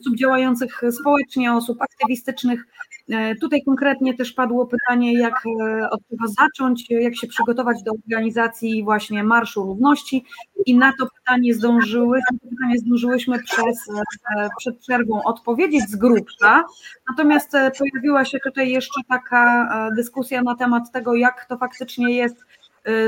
[0.00, 2.66] osób działających społecznie, osób aktywistycznych.
[3.12, 7.92] E, tutaj konkretnie też padło pytanie, jak e, od czego zacząć, jak się przygotować do
[7.92, 10.24] organizacji właśnie Marszu Równości.
[10.66, 13.88] I na to pytanie zdążyłyśmy, pytanie zdążyłyśmy przez,
[14.36, 16.64] e, przed przerwą odpowiedzieć z grubsza,
[17.10, 22.36] natomiast pojawiła się tutaj jeszcze taka dyskusja na temat tego, jak to faktycznie jest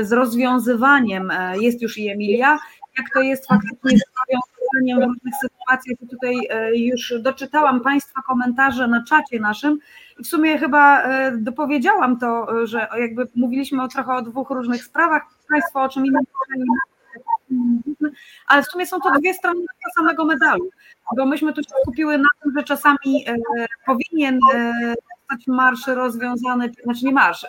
[0.01, 2.59] z rozwiązywaniem, jest już i Emilia,
[2.97, 4.03] jak to jest faktycznie z
[4.75, 6.01] rozwiązaniem w różnych sytuacjach.
[6.01, 9.79] I tutaj e, już doczytałam Państwa komentarze na czacie naszym
[10.19, 14.83] i w sumie chyba e, dopowiedziałam to, że jakby mówiliśmy o trochę o dwóch różnych
[14.83, 16.23] sprawach, Państwo o czym innym
[18.47, 20.69] ale w sumie są to dwie strony tego samego medalu,
[21.17, 23.35] bo myśmy tu się skupiły na tym, że czasami e,
[23.85, 24.39] powinien
[25.19, 27.45] zostać marsz rozwiązany, znaczy nie marsz,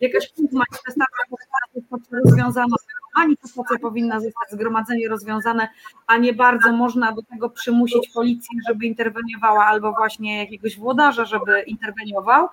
[0.00, 2.76] jakaś manifestacja zostać rozwiązana
[3.20, 5.68] manifestacja powinna zostać zgromadzenie rozwiązane,
[6.06, 11.60] a nie bardzo można do tego przymusić policję, żeby interweniowała, albo właśnie jakiegoś włodarza, żeby
[11.60, 12.48] interweniował.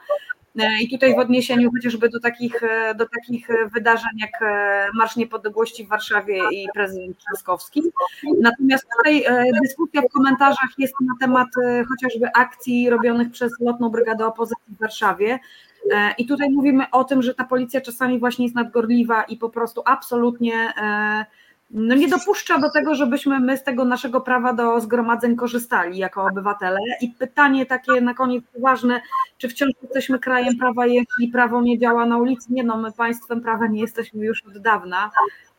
[0.59, 5.15] E, I tutaj w odniesieniu chociażby do takich, e, do takich wydarzeń jak e, Marsz
[5.15, 7.83] Niepodległości w Warszawie i prezydent Trzaskowski.
[8.41, 9.25] Natomiast tutaj
[9.63, 11.47] dyskusja w komentarzach jest na temat
[11.89, 15.39] chociażby akcji robionych przez Lotną Brygadę Opozycji w Warszawie,
[16.17, 19.81] I tutaj mówimy o tym, że ta policja czasami właśnie jest nadgorliwa i po prostu
[19.85, 21.25] absolutnie e,
[21.71, 26.25] no nie dopuszcza do tego, żebyśmy my z tego naszego prawa do zgromadzeń korzystali jako
[26.25, 26.79] obywatele.
[27.01, 29.01] I pytanie takie na koniec ważne,
[29.37, 32.53] czy wciąż jesteśmy krajem prawa, jeśli prawo nie działa na ulicy?
[32.53, 35.11] Nie no, my państwem prawa nie jesteśmy już od dawna.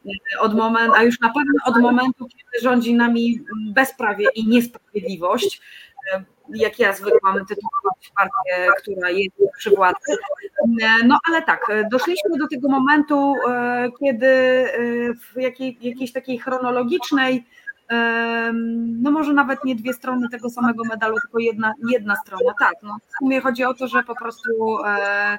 [0.07, 3.40] E, od momentu, a już na pewno od momentu, kiedy rządzi nami
[3.74, 5.61] bezprawie i niesprawiedliwość
[6.54, 10.16] jak ja zwykłam tytułować partię, która jest przy władzy.
[11.04, 14.68] No ale tak, doszliśmy do tego momentu, e, kiedy e,
[15.14, 17.44] w jakiej, jakiejś takiej chronologicznej,
[18.76, 22.74] no może nawet nie dwie strony tego samego medalu, tylko jedna, jedna strona, tak.
[22.82, 25.38] No, w sumie chodzi o to, że po prostu e,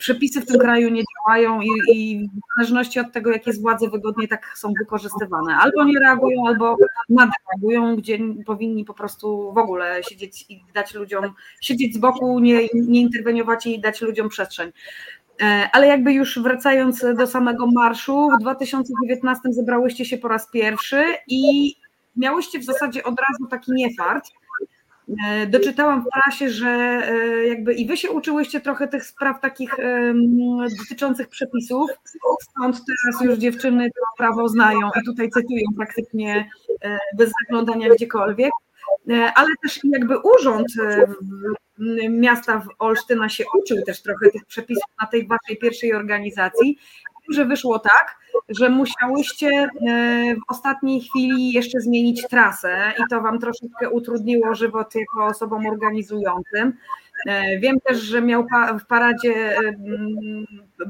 [0.00, 3.88] przepisy w tym kraju nie działają i, i, w zależności od tego, jakie z władzy
[3.88, 5.56] wygodnie tak są wykorzystywane.
[5.56, 6.76] Albo nie reagują, albo
[7.08, 11.24] nadreagują, gdzie powinni po prostu w ogóle siedzieć i dać ludziom,
[11.60, 14.72] siedzieć z boku, nie, nie interweniować i dać ludziom przestrzeń.
[15.42, 21.04] E, ale jakby już wracając do samego marszu, w 2019 zebrałyście się po raz pierwszy
[21.28, 21.74] i
[22.16, 24.30] miałyście w zasadzie od razu taki niefart,
[25.46, 29.76] doczytałam w prasie, że e, jakby i wy się uczyłyście trochę tych spraw takich
[30.78, 31.90] dotyczących przepisów,
[32.40, 36.50] stąd teraz już dziewczyny to prawo znają i tutaj cytują praktycznie
[36.84, 38.50] e, bez zaglądania gdziekolwiek,
[39.34, 40.66] ale też jakby urząd
[42.10, 46.78] miasta w Olsztyna się uczył też trochę tych przepisów na tej waszej pierwszej organizacji
[47.30, 49.68] że wyszło tak, że musiałyście e,
[50.34, 56.72] w ostatniej chwili jeszcze zmienić trasę i to Wam troszeczkę utrudniło żywot jako osobom organizującym.
[57.26, 58.46] E, wiem też, że miał
[58.80, 59.56] w paradzie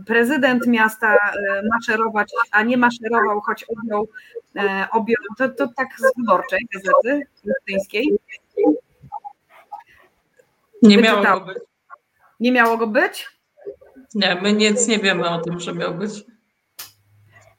[0.06, 1.18] prezydent miasta e,
[1.72, 4.08] maszerować, a nie maszerował, choć objął,
[4.90, 8.18] objął to, to tak z wyborczej gazety olsztyńskiej.
[10.82, 11.58] Nie miało go być.
[12.40, 13.28] Nie miało go być?
[14.14, 16.24] Nie, my nic nie wiemy o tym, że miał być.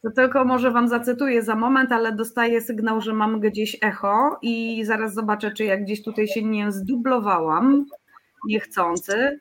[0.04, 4.84] To tylko może Wam zacytuję za moment, ale dostaję sygnał, że mam gdzieś echo i
[4.86, 7.86] zaraz zobaczę, czy jak gdzieś tutaj się nie zdublowałam
[8.48, 9.40] niechcący.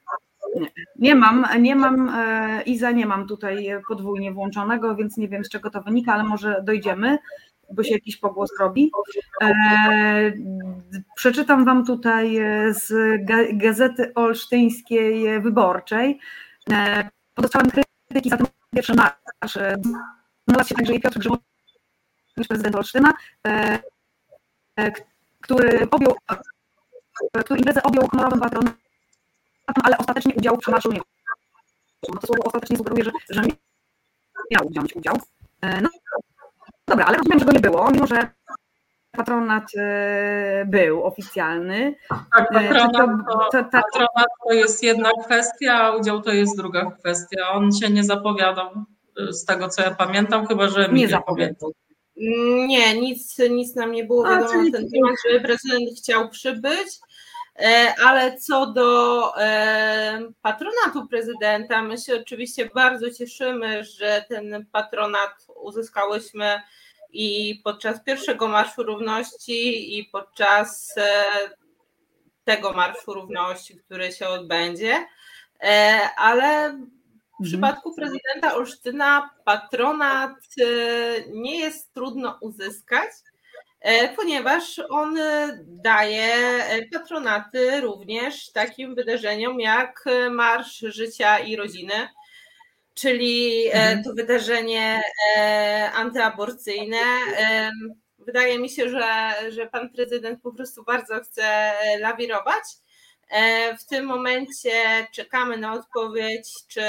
[0.61, 5.45] Nie, nie mam, nie mam, e, Iza, nie mam tutaj podwójnie włączonego, więc nie wiem
[5.45, 7.19] z czego to wynika, ale może dojdziemy,
[7.73, 8.91] bo się jakiś pogłos robi.
[9.43, 10.33] E,
[11.17, 12.39] przeczytam Wam tutaj
[12.71, 12.93] z
[13.53, 16.19] Gazety Olsztyńskiej Wyborczej.
[16.73, 19.59] E, Podostałem krytyki za ten pierwszy marsz.
[20.51, 23.13] Znalazł się także Piotr Grzymowicz, prezydent Olsztyna,
[25.41, 26.15] który objął,
[27.45, 28.75] który imprezę objął honorowym patronem
[29.85, 31.01] ale ostatecznie udziału w nie
[32.09, 33.43] no to słowo ostatecznie sugeruje, że, że
[34.51, 35.17] miał wziąć udział.
[35.63, 35.89] E, no
[36.87, 38.31] dobra, ale rozumiem, że go nie było, mimo że
[39.11, 41.95] patronat e, był oficjalny.
[42.09, 42.93] Tak, e, patronat
[43.29, 47.51] to, to, to, patronat to jest jedna kwestia, a udział to jest druga kwestia.
[47.51, 48.71] On się nie zapowiadał
[49.31, 51.73] z tego, co ja pamiętam, chyba, że nie zapowiadał.
[52.67, 56.89] Nie, nic, nic nam nie było wiadomo na ten temat, że prezydent chciał przybyć.
[57.61, 65.31] E, ale co do e, patronatu prezydenta, my się oczywiście bardzo cieszymy, że ten patronat
[65.63, 66.63] uzyskałyśmy
[67.13, 71.25] i podczas pierwszego Marszu Równości, i podczas e,
[72.45, 75.07] tego Marszu Równości, który się odbędzie.
[76.17, 76.79] Ale
[77.41, 77.51] w mhm.
[77.53, 80.37] przypadku prezydenta Olsztyna patronat
[81.33, 83.11] nie jest trudno uzyskać
[83.81, 92.09] E, ponieważ on e, daje e, patronaty również takim wydarzeniom jak Marsz Życia i Rodziny,
[92.95, 94.05] czyli mhm.
[94.05, 95.03] to wydarzenie
[95.95, 96.97] antyaborcyjne.
[98.19, 102.80] Wydaje mi się, że, że pan prezydent po prostu bardzo chce lawirować E,
[103.81, 106.83] w tym momencie czekamy na odpowiedź, czy,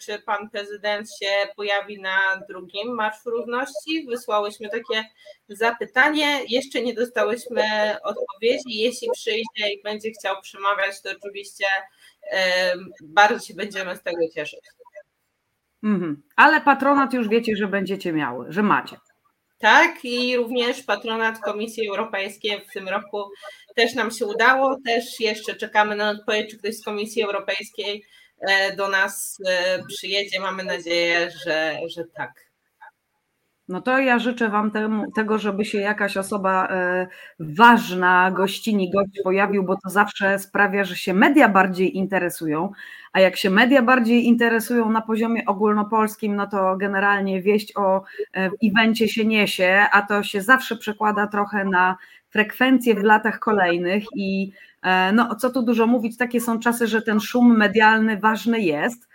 [0.00, 4.06] czy pan prezydent się pojawi na drugim Marszu Równości.
[4.08, 5.04] Wysłałyśmy takie
[5.48, 7.62] zapytanie, jeszcze nie dostałyśmy
[8.02, 8.78] odpowiedzi.
[8.78, 11.66] Jeśli przyjdzie i będzie chciał przemawiać, to oczywiście
[13.02, 14.60] bardzo się będziemy z tego cieszyć.
[15.82, 16.22] Mhm.
[16.36, 18.96] Ale patronat już wiecie, że będziecie miały, że macie.
[19.58, 23.24] Tak, i również patronat Komisji Europejskiej w tym roku
[23.76, 24.76] też nam się udało.
[24.86, 28.04] Też jeszcze czekamy na odpowiedź, czy ktoś z Komisji Europejskiej
[28.40, 30.40] e, do nas e, przyjedzie.
[30.40, 32.47] Mamy nadzieję, że, że tak.
[33.68, 37.06] No to ja życzę Wam temu, tego, żeby się jakaś osoba e,
[37.40, 42.72] ważna, gościni, gość pojawił, bo to zawsze sprawia, że się media bardziej interesują,
[43.12, 48.02] a jak się media bardziej interesują na poziomie ogólnopolskim, no to generalnie wieść o
[48.62, 51.96] evencie się niesie, a to się zawsze przekłada trochę na
[52.30, 57.02] frekwencję w latach kolejnych i e, no co tu dużo mówić, takie są czasy, że
[57.02, 59.07] ten szum medialny ważny jest.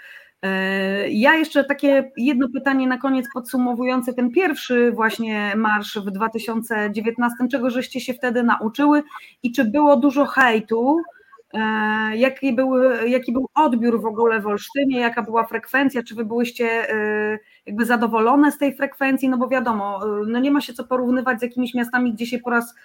[0.44, 7.38] E, ja jeszcze takie jedno pytanie na koniec podsumowujące ten pierwszy właśnie marsz w 2019,
[7.52, 9.04] czego żeście się wtedy nauczyły
[9.44, 10.98] i czy było dużo hejtu,
[11.54, 11.60] e,
[12.18, 16.88] jaki był, jaki był odbiór w ogóle w Olsztynie, jaka była frekwencja, czy wy byłyście
[17.66, 21.44] jakby zadowolone z tej frekwencji, no bo wiadomo, no nie ma się co porównywać z
[21.44, 22.76] jakimiś miastami, gdzie się po raz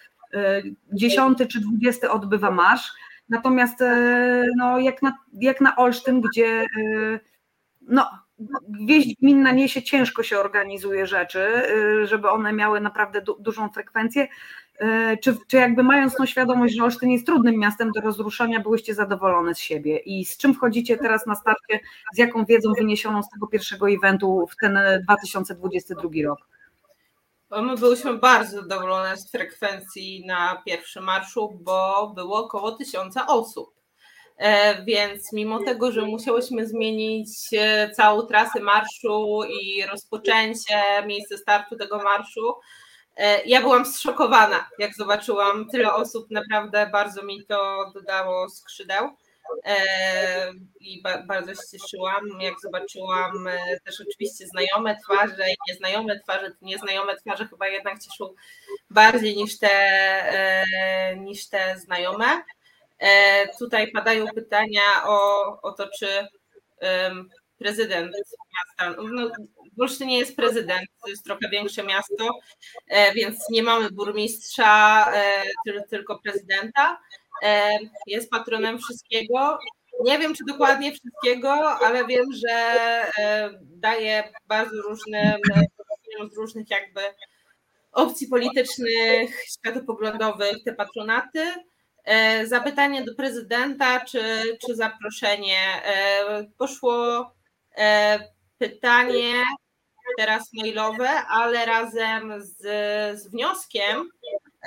[0.93, 2.93] dziesiąty czy dwudziesty odbywa marsz.
[3.28, 6.64] Natomiast e, no, jak, na, jak na Olsztyn, gdzie e,
[7.89, 8.10] no,
[8.86, 14.28] wieść gminna niesie, ciężko się organizuje rzeczy, e, żeby one miały naprawdę du dużą frekwencję.
[15.23, 19.55] Czy, czy jakby mając tą świadomość, że Olsztyn jest trudnym miastem do rozruszania, byłyście zadowolone
[19.55, 21.81] z siebie i z czym wchodzicie teraz na starcie,
[22.15, 26.39] z jaką wiedzą wyniesioną z tego pierwszego eventu w ten 2022 rok?
[27.51, 33.77] My byliśmy bardzo zadowolone z frekwencji na pierwszym marszu, bo było około tysiąca osób.
[34.39, 37.28] E, więc mimo tego, że musiałyśmy zmienić
[37.59, 42.55] e, całą trasę marszu i rozpoczęcie, miejsce startu tego marszu,
[43.16, 46.31] e, ja byłam zszokowana, jak zobaczyłam tyle osób.
[46.31, 49.09] Naprawdę bardzo mi to dodało skrzydeł.
[50.81, 53.48] I bardzo się cieszyłam, jak zobaczyłam
[53.85, 56.52] też oczywiście znajome twarze i nieznajome twarze.
[56.62, 58.35] Nieznajome twarze chyba jednak cieszą
[58.90, 60.65] bardziej niż te,
[61.16, 62.43] niż te znajome.
[63.59, 66.27] Tutaj padają pytania o, o to, czy
[67.59, 69.31] prezydent miasta, no,
[69.77, 72.39] w Olsztynie jest prezydent, to jest trochę większe miasto,
[73.15, 75.07] więc nie mamy burmistrza,
[75.91, 77.01] tylko prezydenta
[78.07, 79.59] jest patronem wszystkiego.
[80.05, 82.77] Nie wiem, czy dokładnie wszystkiego, ale wiem, że
[83.61, 85.41] daje bardzo różnym,
[86.33, 87.01] z różnych jakby
[87.93, 91.55] opcji politycznych, światopoglądowych te patronaty.
[92.45, 94.23] Zapytanie do prezydenta, czy,
[94.66, 95.83] czy zaproszenie.
[96.59, 97.31] Poszło
[98.59, 99.43] pytanie,
[100.16, 102.57] teraz mailowe, ale razem z,
[103.20, 104.11] z wnioskiem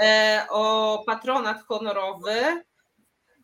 [0.01, 2.63] e, o patronat honorowy,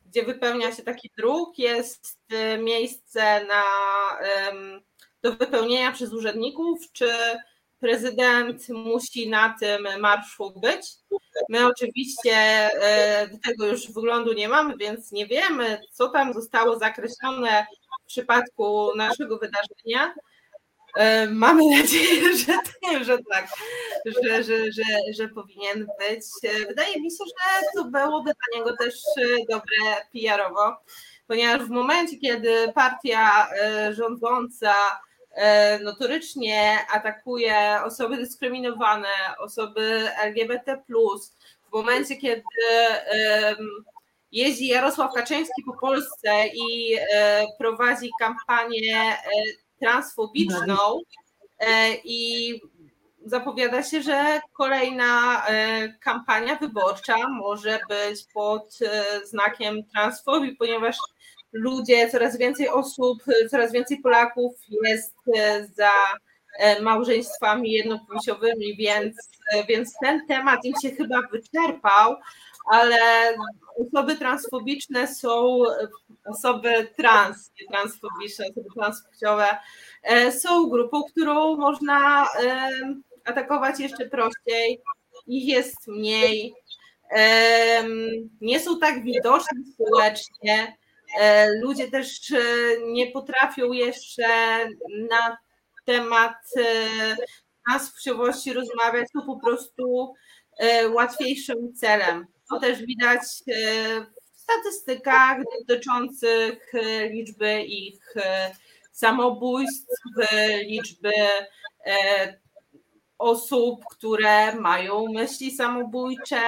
[0.05, 3.63] gdzie wypełnia się taki druk, jest e, miejsce na,
[5.21, 7.09] do wypełnienia przez urzędników, czy
[7.79, 10.81] prezydent musi na tym marszu być.
[11.49, 16.79] My oczywiście e, do tego już wyglądu nie mamy, więc nie wiemy, co tam zostało
[16.79, 17.67] zakreślone
[18.03, 20.13] w przypadku naszego wydarzenia.
[20.95, 22.53] E, mamy nadzieję, że,
[23.03, 23.47] że tak,
[24.05, 24.83] że, że, że,
[25.13, 26.25] że powinien być.
[26.43, 28.95] E, wydaje mi się, że to byłoby dla niego też
[29.49, 30.77] dobre PR-owo,
[31.27, 33.47] ponieważ w momencie, kiedy partia
[33.91, 34.73] rządząca
[35.83, 39.09] notorycznie atakuje osoby dyskryminowane,
[39.39, 40.83] osoby LGBT,
[41.69, 42.43] w momencie, kiedy
[44.31, 49.17] jeździ Jarosław Kaczyński po Polsce i e, prowadzi kampanię e,
[49.79, 51.01] transfobiczną
[52.03, 52.53] i
[53.25, 55.45] zapowiada się, że kolejna
[55.99, 58.79] kampania wyborcza może być pod
[59.23, 60.97] znakiem transfobii, ponieważ
[61.53, 64.53] ludzie, coraz więcej osób, coraz więcej Polaków
[64.85, 65.91] jest e, za
[66.59, 69.15] e, małżeństwami jednopłciowymi, więc,
[69.53, 72.15] e, więc ten temat im się chyba wyczerpał,
[72.71, 72.97] ale
[73.87, 75.59] osoby transfobiczne są
[76.25, 79.47] osoby trans, nie transfobiczne, osoby transpłciowe
[80.31, 82.27] są grupą, którą można
[83.25, 84.81] atakować jeszcze prościej,
[85.27, 86.53] ich jest mniej,
[88.41, 90.77] nie są tak widoczni społecznie,
[91.61, 92.37] ludzie też e,
[92.83, 94.27] nie potrafią jeszcze
[95.09, 95.37] na
[95.85, 97.15] temat e,
[97.67, 100.13] transpłciowości rozmawiać, to po prostu
[100.93, 102.27] łatwiejszym celem.
[102.49, 103.19] To też widać
[104.33, 105.37] w statystykach
[105.67, 106.71] dotyczących
[107.11, 108.15] liczby ich
[108.91, 110.01] samobójstw,
[110.65, 111.11] liczby
[113.17, 116.41] osób, które mają myśli samobójcze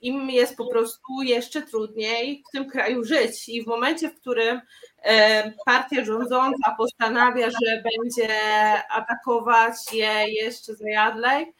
[0.00, 3.48] im jest po prostu jeszcze trudniej w tym kraju żyć.
[3.48, 4.60] I w momencie, w którym
[5.02, 8.28] e, partia rządząca postanawia, że będzie
[8.90, 11.54] atakować je jeszcze zajadlej,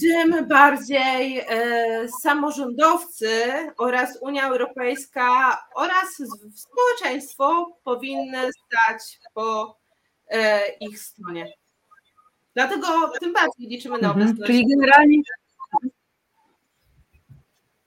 [0.00, 3.30] tym bardziej e, samorządowcy
[3.78, 6.22] oraz Unia Europejska oraz
[6.54, 9.78] społeczeństwo powinny stać po
[10.28, 11.52] e, ich stronie.
[12.54, 14.26] Dlatego tym bardziej liczymy na mhm.
[14.26, 14.52] obecność.
[14.52, 15.22] Czyli generalnie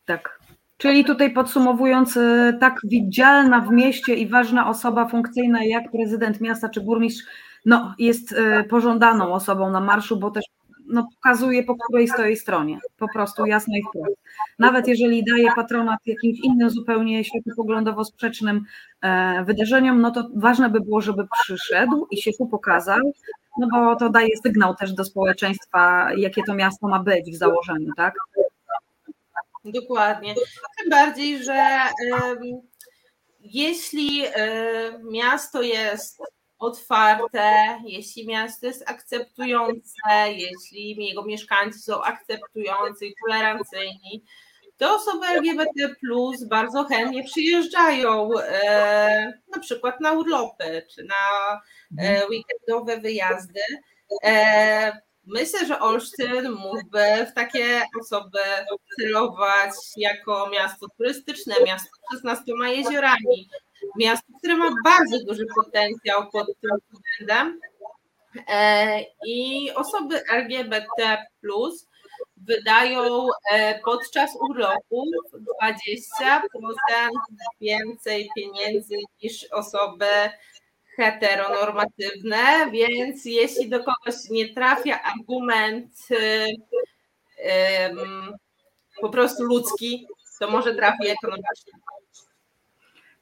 [0.10, 0.40] tak.
[0.77, 6.69] Czyli tutaj podsumowując, y, tak widzialna w mieście i ważna osoba funkcyjna jak prezydent miasta
[6.69, 7.26] czy burmistrz,
[7.65, 10.45] no, jest y, pożądaną osobą na marszu, bo też
[10.88, 12.80] no, pokazuje, po której stoi stronie.
[12.98, 14.18] Po prostu jasno i wprost.
[14.60, 18.65] Nawet jeżeli daje patronat jakimś innym, zupełnie światopoglądowo sprzecznym
[19.02, 23.14] e, wydarzeniom, no to ważne by było, żeby przyszedł i się tu pokazał,
[23.60, 27.91] no bo to daje sygnał też do społeczeństwa, jakie to miasto ma być w założeniu,
[27.98, 28.14] tak?
[29.65, 30.36] Dokładnie.
[30.80, 31.80] Tym bardziej, że
[33.40, 34.23] jeśli
[35.11, 36.22] miasto jest
[36.60, 44.23] otwarte, jeśli miasto jest akceptujące, jeśli jego mieszkańcy są akceptujący i tolerancyjni,
[44.77, 45.95] to osoby LGBT
[46.49, 51.53] bardzo chętnie przyjeżdżają e, na przykład na urlopy czy na
[51.99, 52.30] e, mhm.
[52.30, 53.60] weekendowe wyjazdy.
[54.23, 58.39] E, Myślę, że Olsztyn mógłby w takie osoby
[58.99, 63.49] celować jako miasto turystyczne, miasto z 16 jeziorami,
[63.99, 67.60] miasto, które ma bardzo duży potencjał pod tym względem.
[68.47, 71.18] E, I osoby LGBT
[72.38, 75.06] wydają e, podczas urlopu
[75.64, 75.89] 20%
[77.61, 80.06] więcej pieniędzy niż osoby
[81.00, 86.08] heteronormatywne, więc jeśli do kogoś nie trafia argument
[89.02, 90.08] po prostu ludzki,
[90.40, 91.72] to może trafi ekonomiczny.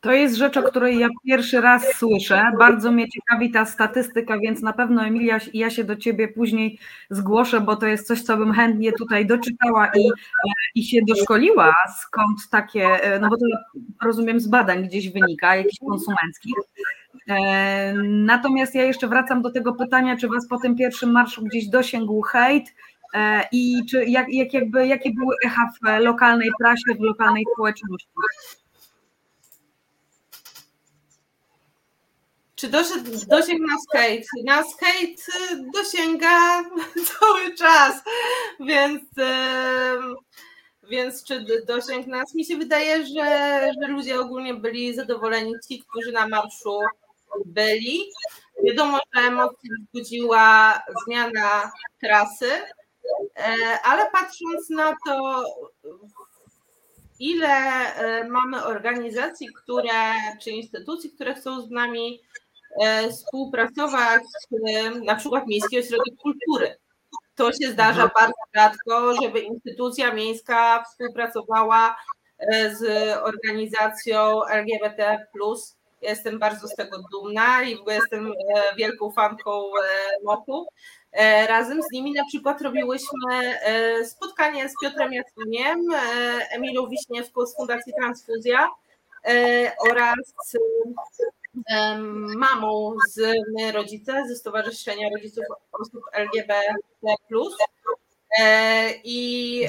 [0.01, 2.43] To jest rzecz, o której ja pierwszy raz słyszę.
[2.59, 6.79] Bardzo mnie ciekawi ta statystyka, więc na pewno Emilia, ja się do Ciebie później
[7.09, 10.09] zgłoszę, bo to jest coś, co bym chętnie tutaj doczytała i,
[10.75, 12.87] i się doszkoliła, skąd takie,
[13.21, 13.45] no bo to
[14.05, 16.55] rozumiem z badań gdzieś wynika, jakichś konsumenckich.
[17.27, 21.67] E, natomiast ja jeszcze wracam do tego pytania, czy Was po tym pierwszym marszu gdzieś
[21.67, 22.75] dosięgł hejt
[23.13, 28.07] e, i czy jak, jak jakby, jakie były echa w lokalnej prasie, w lokalnej społeczności?
[32.55, 34.25] Czy doszedł, dosięgł nas hejt?
[34.45, 35.25] Nas hejt
[35.73, 36.63] dosięga
[37.19, 38.03] cały czas,
[38.59, 39.03] więc,
[40.89, 42.35] więc czy dosięgł nas?
[42.35, 46.79] Mi się wydaje, że, że ludzie ogólnie byli zadowoleni, ci, którzy na marszu
[47.45, 48.11] byli.
[48.63, 50.73] Wiadomo, że emocje wzbudziła
[51.05, 52.49] zmiana trasy,
[53.83, 55.43] ale patrząc na to,
[57.19, 57.57] ile
[58.29, 62.21] mamy organizacji, które, czy instytucji, które chcą z nami
[63.11, 64.21] współpracować,
[65.05, 66.77] na przykład Miejski Ośrodek Kultury.
[67.35, 68.11] To się zdarza mhm.
[68.19, 71.97] bardzo rzadko, żeby instytucja miejska współpracowała
[72.71, 72.83] z
[73.17, 75.27] organizacją LGBT.
[76.01, 78.33] Jestem bardzo z tego dumna i jestem
[78.77, 79.63] wielką fanką
[80.23, 80.67] MOP-u.
[81.47, 83.59] Razem z nimi na przykład robiłyśmy
[84.05, 85.79] spotkanie z Piotrem Jacuniem,
[86.51, 88.69] Emilą Wiśniewską z Fundacji Transfuzja
[89.91, 90.15] oraz
[92.35, 96.61] mamą z My Rodzice, ze Stowarzyszenia Rodziców Osób LGBT.
[99.03, 99.61] I,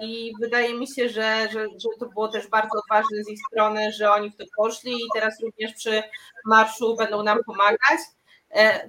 [0.00, 3.92] i wydaje mi się, że, że, że to było też bardzo odważne z ich strony,
[3.92, 6.02] że oni w to poszli i teraz również przy
[6.44, 8.00] marszu będą nam pomagać.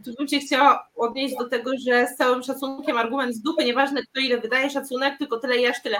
[0.05, 4.01] Tu bym się chciała odnieść do tego, że z całym szacunkiem argument z dupy, nieważne
[4.01, 5.97] kto ile wydaje szacunek, tylko tyle i aż tyle.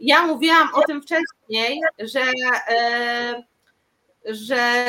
[0.00, 2.22] Ja mówiłam o tym wcześniej, że
[4.24, 4.84] że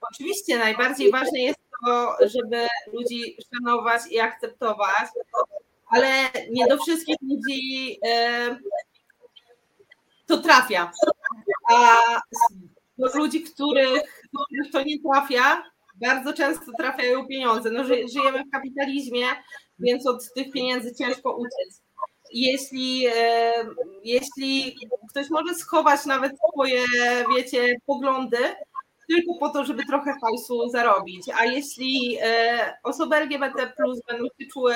[0.00, 5.08] oczywiście najbardziej ważne jest to, żeby ludzi szanować i akceptować,
[5.86, 6.08] ale
[6.50, 8.56] nie do wszystkich ludzi e,
[10.26, 10.92] to trafia.
[11.70, 11.96] A
[12.98, 14.22] do ludzi, których,
[14.72, 15.62] to nie trafia,
[15.94, 17.70] bardzo często trafiają pieniądze.
[17.70, 19.26] No, żyjemy w kapitalizmie,
[19.78, 21.82] więc od tych pieniędzy ciężko uciec.
[22.32, 23.52] Jeśli, e,
[24.04, 24.76] jeśli
[25.10, 26.84] ktoś może schować nawet swoje,
[27.36, 28.38] wiecie, poglądy,
[29.08, 31.22] tylko po to, żeby trochę hajsu zarobić.
[31.34, 34.74] A jeśli e, osoby LGBT plus będą się czuły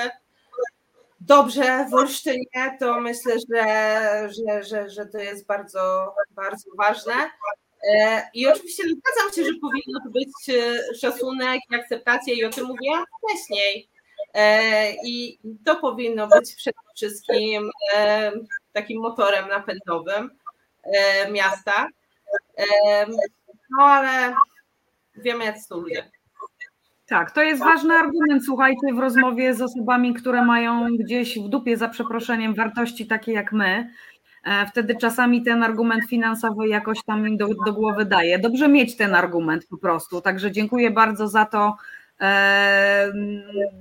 [1.21, 7.13] dobrze w Olsztynie, to myślę, że, że, że, że to jest bardzo, bardzo ważne.
[7.93, 12.49] E, I oczywiście zgadzam się, że powinno to być e, szacunek i akceptacja i o
[12.49, 13.89] tym mówiłam wcześniej.
[15.05, 17.71] I to powinno być przede wszystkim
[18.73, 20.29] takim motorem napędowym
[21.31, 21.87] miasta.
[23.77, 24.35] No ale
[25.15, 26.11] wiemy, jak są ludzie.
[27.09, 31.77] Tak, to jest ważny argument, słuchajcie, w rozmowie z osobami, które mają gdzieś w dupie,
[31.77, 33.89] za przeproszeniem, wartości takie jak my.
[34.43, 38.39] E, wtedy czasami ten argument finansowy jakoś tam im do, do głowy daje.
[38.39, 40.21] Dobrze mieć ten argument po prostu.
[40.21, 41.75] Także dziękuję bardzo za to,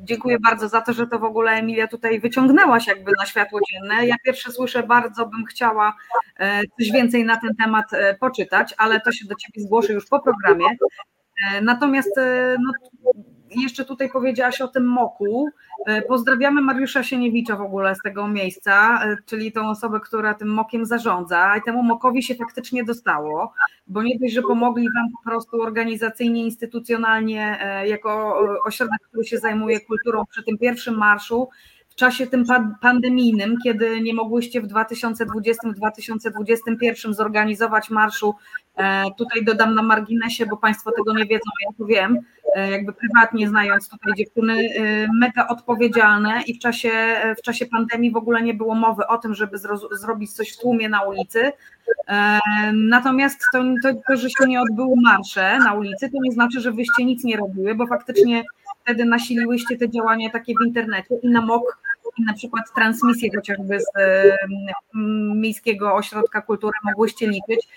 [0.03, 4.07] Dziękuję bardzo za to, że to w ogóle Emilia tutaj wyciągnęłaś jakby na światło dzienne.
[4.07, 5.95] Ja pierwsze słyszę, bardzo bym chciała
[6.37, 10.07] e, coś więcej na ten temat e, poczytać, ale to się do Ciebie zgłoszę już
[10.07, 10.67] po programie.
[11.47, 12.21] E, natomiast
[12.59, 12.73] no,
[13.57, 15.49] jeszcze tutaj powiedziałaś o tym moku.
[15.87, 20.49] E, pozdrawiamy Mariusza Sieniewicza w ogóle z tego miejsca, e, czyli tą osobę, która tym
[20.49, 23.53] mokiem zarządza i temu mokowi się faktycznie dostało,
[23.87, 29.39] bo nie dość, że pomogli wam po prostu organizacyjnie, instytucjonalnie e, jako ośrodek, który się
[29.39, 31.49] zajmuje kulturą przy tym pierwszym marszu,
[31.89, 32.45] w czasie tym
[32.81, 38.35] pandemijnym, kiedy nie mogłyście w 2020-2021 zorganizować marszu
[38.68, 38.68] E,
[39.19, 42.19] tutaj dodam na marginesie, bo Państwo tego nie wiedzą, ja to wiem,
[42.57, 46.91] e, jakby prywatnie znając tutaj dziewczyny, e, mega odpowiedzialne i w czasie,
[47.39, 49.59] w czasie pandemii w ogóle nie było mowy o tym, żeby
[49.91, 51.53] zrobić coś w tłumie na ulicy.
[52.73, 56.73] Natomiast to, to, to, że się nie odbyły marsze na ulicy, to nie znaczy, że
[56.73, 58.45] wyście nic nie robiły, bo faktycznie
[58.83, 61.79] wtedy nasiliłyście te działania takie w internecie i na MOK
[62.19, 63.87] i na przykład transmisję chociażby z
[65.35, 67.69] Miejskiego Ośrodka Kultury mogłyście liczyć.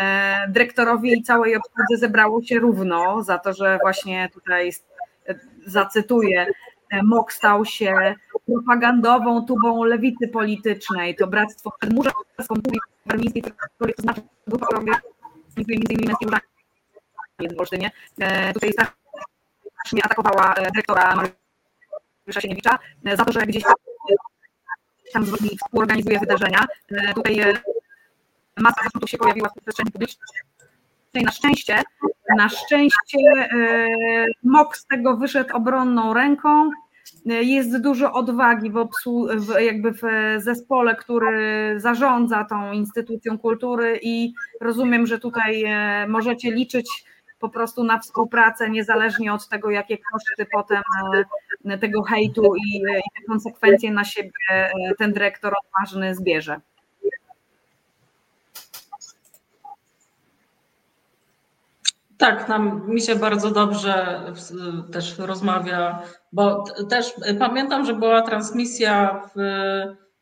[0.00, 4.72] E, dyrektorowi i całej obsłudze zebrało się równo za to, że właśnie tutaj
[5.28, 5.34] e,
[5.66, 6.46] zacytuję,
[6.90, 8.14] e, MOK stał się
[8.46, 11.14] propagandową tubą lewicy politycznej.
[11.14, 12.10] To bractwo przedmurza
[13.06, 13.52] Warmińskiej, to
[13.98, 14.20] znaczy
[15.56, 16.14] między innymi
[17.56, 17.90] w Olsztynie.
[18.54, 22.78] Tutaj strasznie atakowała dyrektora Mariusza Sieniewicza
[23.16, 23.64] za to, że gdzieś
[25.12, 25.26] tam
[25.64, 26.66] współorganizuje wydarzenia.
[27.14, 27.40] Tutaj
[28.60, 30.26] masa zarzutów się pojawiła w przestrzeni publicznej.
[31.24, 31.82] Na szczęście,
[32.36, 33.86] na szczęście e,
[34.44, 36.70] MOK z tego wyszedł obronną ręką.
[37.26, 40.02] E, jest dużo odwagi w, obsłu- w, jakby w
[40.38, 47.04] zespole, który zarządza tą instytucją kultury i rozumiem, że tutaj e, możecie liczyć
[47.38, 50.82] po prostu na współpracę, niezależnie od tego, jakie koszty potem
[51.80, 54.30] tego hejtu i, i konsekwencje na siebie
[54.98, 56.60] ten dyrektor odważny zbierze.
[62.18, 64.22] Tak, nam, mi się bardzo dobrze
[64.92, 66.02] też rozmawia,
[66.32, 69.40] bo też pamiętam, że była transmisja w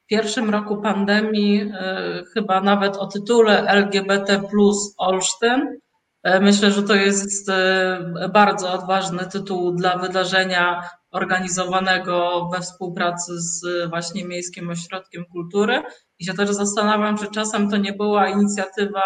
[0.07, 5.79] pierwszym roku pandemii, e, chyba nawet o tytule LGBT plus Olsztyn
[6.41, 7.51] Myślę, że to jest
[8.33, 15.83] bardzo odważny tytuł dla wydarzenia organizowanego we współpracy z właśnie Miejskim Ośrodkiem Kultury.
[16.19, 19.03] I się też zastanawiam, czy czasem to nie była inicjatywa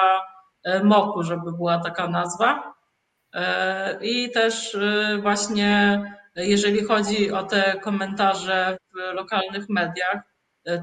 [0.84, 2.74] MOKU, żeby była taka nazwa.
[4.00, 4.76] I też
[5.22, 6.02] właśnie
[6.36, 10.22] jeżeli chodzi o te komentarze w lokalnych mediach,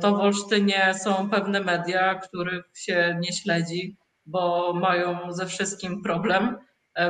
[0.02, 6.58] to w Olsztynie są pewne media, których się nie śledzi, bo mają ze wszystkim problem,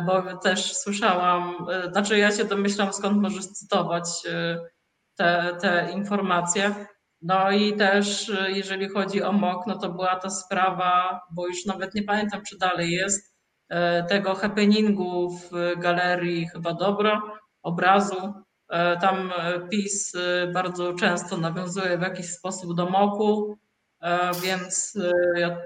[0.05, 4.09] bo też słyszałam, znaczy ja się domyślam skąd możesz cytować
[5.15, 6.75] te, te informacje.
[7.21, 11.93] No i też jeżeli chodzi o MOK, no to była ta sprawa, bo już nawet
[11.93, 13.34] nie pamiętam czy dalej jest,
[14.09, 17.21] tego happeningu w galerii chyba Dobro,
[17.61, 18.45] obrazu.
[18.69, 23.57] E, tam e, PiS e, bardzo często nawiązuje w jakiś sposób do MOKU,
[24.43, 24.97] więc
[25.35, 25.57] ja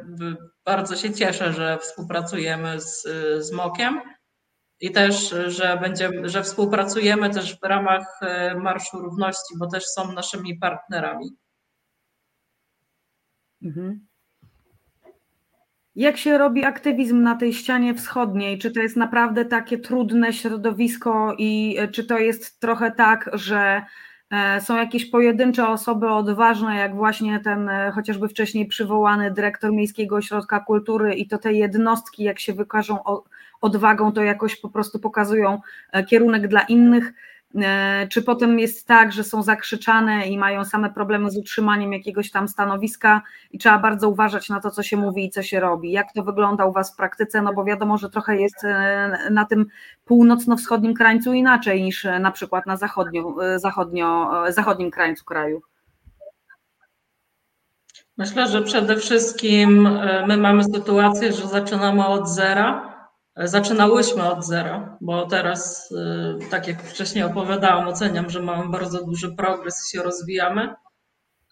[0.65, 3.03] bardzo się cieszę, że współpracujemy z,
[3.45, 4.01] z MOKiem
[4.79, 8.19] i też, że będziemy, że współpracujemy też w ramach
[8.55, 11.29] Marszu Równości, bo też są naszymi partnerami.
[13.61, 14.07] Mhm.
[15.95, 18.59] Jak się robi aktywizm na tej ścianie wschodniej?
[18.59, 23.81] Czy to jest naprawdę takie trudne środowisko i e, czy to jest trochę tak, że
[24.31, 30.15] e, są jakieś pojedyncze osoby odważne, jak właśnie ten e, chociażby wcześniej przywołany dyrektor Miejskiego
[30.15, 32.97] Ośrodka Kultury i to te jednostki, jak się wykażą
[33.61, 35.61] odwagą, to jakoś po prostu pokazują
[36.07, 37.13] kierunek dla innych
[38.09, 42.47] czy potem jest tak, że są zakrzyczane i mają same problemy z utrzymaniem jakiegoś tam
[42.47, 43.21] stanowiska
[43.51, 45.91] i trzeba bardzo uważać na to, co się mówi i co się robi?
[45.91, 47.41] Jak to wygląda u Was w praktyce?
[47.41, 49.65] No bo wiadomo, że trochę jest e, na tym
[50.05, 55.61] północno-wschodnim krańcu inaczej niż e, na przykład na zachodnio, zachodnio, zachodnim krańcu kraju.
[58.17, 59.89] Myślę, że przede wszystkim
[60.27, 62.88] my mamy sytuację, że zaczynamy od zera
[63.43, 69.35] Zaczynałyśmy od zera, bo teraz, y, tak jak wcześniej opowiadałam, oceniam, że mamy bardzo duży
[69.35, 70.73] progres i się rozwijamy.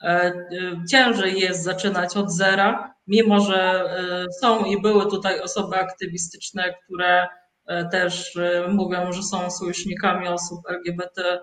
[0.03, 3.83] E, y, ciężej jest zaczynać od zera, mimo że
[4.27, 7.27] y, są i były tutaj osoby aktywistyczne, które
[7.65, 8.37] e, też
[8.69, 11.39] mówią, że są sojusznikami osób LGBT,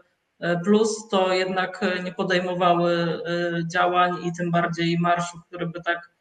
[1.11, 3.23] to jednak nie podejmowały
[3.73, 6.14] działań i tym bardziej marszu, który by tak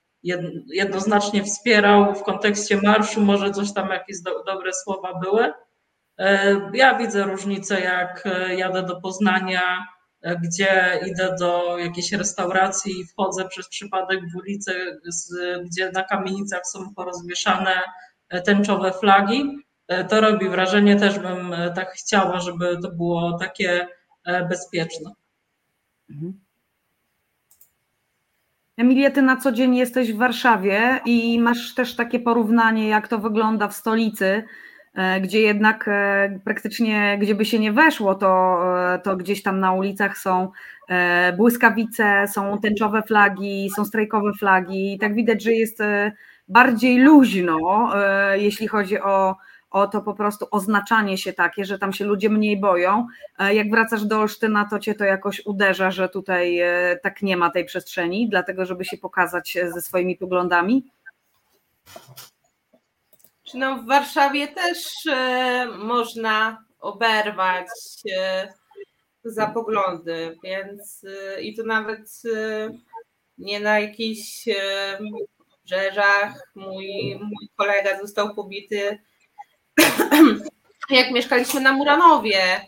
[0.73, 5.53] jednoznacznie wspierał w kontekście marszu, może coś tam, jakieś do, dobre słowa były.
[6.17, 9.87] E, ja widzę różnicę, jak e, jadę do Poznania,
[10.21, 14.73] e, gdzie idę do jakiejś restauracji i wchodzę przez przypadek w ulicę,
[15.65, 17.81] gdzie na kamienicach są porozwieszane
[18.45, 19.57] tęczowe flagi.
[20.09, 23.87] To robi wrażenie, też bym tak chciała, żeby to było takie
[24.49, 25.11] bezpieczne.
[26.09, 26.39] Mhm.
[28.77, 33.19] Emilia, ty na co dzień jesteś w Warszawie i masz też takie porównanie, jak to
[33.19, 34.43] wygląda w stolicy,
[34.93, 38.59] e, gdzie jednak e, praktycznie, gdzie by się nie weszło, to,
[38.93, 40.51] e, to gdzieś tam na ulicach są
[41.37, 44.93] błyskawice, są tęczowe flagi, są strajkowe flagi.
[44.93, 45.79] I tak widać, że jest
[46.47, 47.93] bardziej luźno,
[48.35, 49.35] jeśli chodzi o
[49.73, 53.07] o to po prostu oznaczanie się takie, że tam się ludzie mniej boją.
[53.39, 57.37] E, jak wracasz do Olsztyna, to cię to jakoś uderza, że tutaj e, tak nie
[57.37, 60.91] ma tej przestrzeni, dlatego żeby się pokazać e, ze swoimi poglądami?
[63.53, 64.93] No, w Warszawie też
[65.77, 67.67] można oberwać
[69.23, 71.05] za poglądy, więc
[71.41, 72.21] i to nawet
[73.37, 74.45] nie na jakichś
[75.65, 76.51] brzeżach.
[76.55, 78.99] Mój, mój kolega został pobity
[80.89, 82.61] jak mieszkaliśmy na Muranowie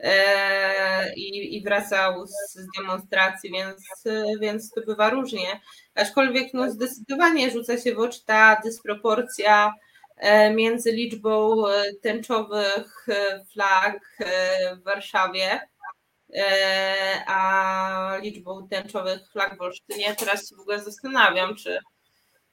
[0.00, 4.04] e, i, i wracał z, demonstracji, więc,
[4.40, 5.60] więc to bywa różnie.
[5.94, 9.72] Aczkolwiek no, zdecydowanie rzuca się w oczy ta dysproporcja
[10.16, 13.06] e, między liczbą e, tęczowych
[13.52, 14.00] flag
[14.80, 15.60] w Warszawie
[17.26, 20.14] a liczbą tęczowych flag w Olsztynie.
[20.14, 21.78] Teraz się w ogóle zastanawiam, czy,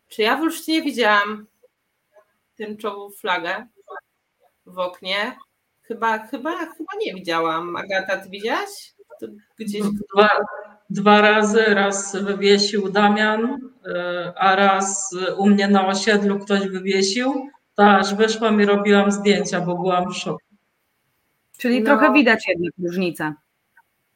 [0.10, 1.48] czy ja w Olsztynie widziałam
[2.58, 3.68] tęczową flagę
[4.66, 5.38] w oknie.
[5.82, 7.76] Chyba, chyba, chyba nie widziałam.
[7.76, 8.94] Agata, ty widziałaś?
[9.60, 9.82] Gdzieś...
[9.82, 10.30] Dwa,
[10.90, 17.50] dwa razy, raz wywiesił Damian, e, a raz u mnie na osiedlu ktoś wywiesił.
[17.76, 20.40] To aż wyszłam i robiłam zdjęcia, bo byłam w szoku.
[21.58, 21.86] Czyli no.
[21.86, 23.34] trochę widać jednak różnicę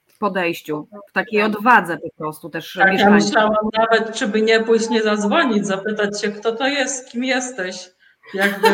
[0.08, 4.60] w podejściu, w takiej odwadze po prostu też tak, Ja myślałam nawet, czy by nie
[4.60, 7.90] pójść, nie zadzwonić, zapytać się, kto to jest, kim jesteś.
[8.34, 8.68] Jakby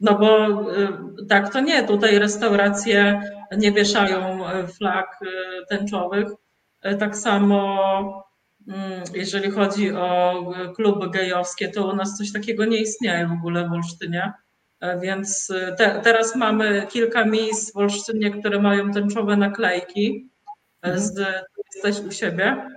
[0.00, 3.20] no bo y, tak to nie, tutaj restauracje
[3.56, 5.26] nie wieszają y, flag y,
[5.68, 6.28] tęczowych.
[6.98, 8.24] Tak samo
[8.68, 10.44] mm, jeżeli chodzi o
[10.76, 14.32] kluby gejowskie, to u nas coś takiego nie istnieje w ogóle w Olsztynie.
[15.02, 20.30] Więc te, teraz mamy kilka miejsc w Olsztynie, które mają tęczowe naklejki
[20.82, 21.02] mhm.
[21.04, 21.20] z
[21.74, 22.70] jesteś u siebie,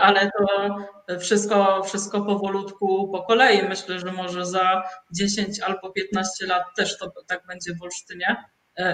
[0.00, 0.76] ale to
[1.18, 3.68] wszystko, wszystko powolutku po kolei.
[3.68, 4.82] Myślę, że może za
[5.12, 8.44] 10 albo 15 lat też to tak będzie w Olsztynie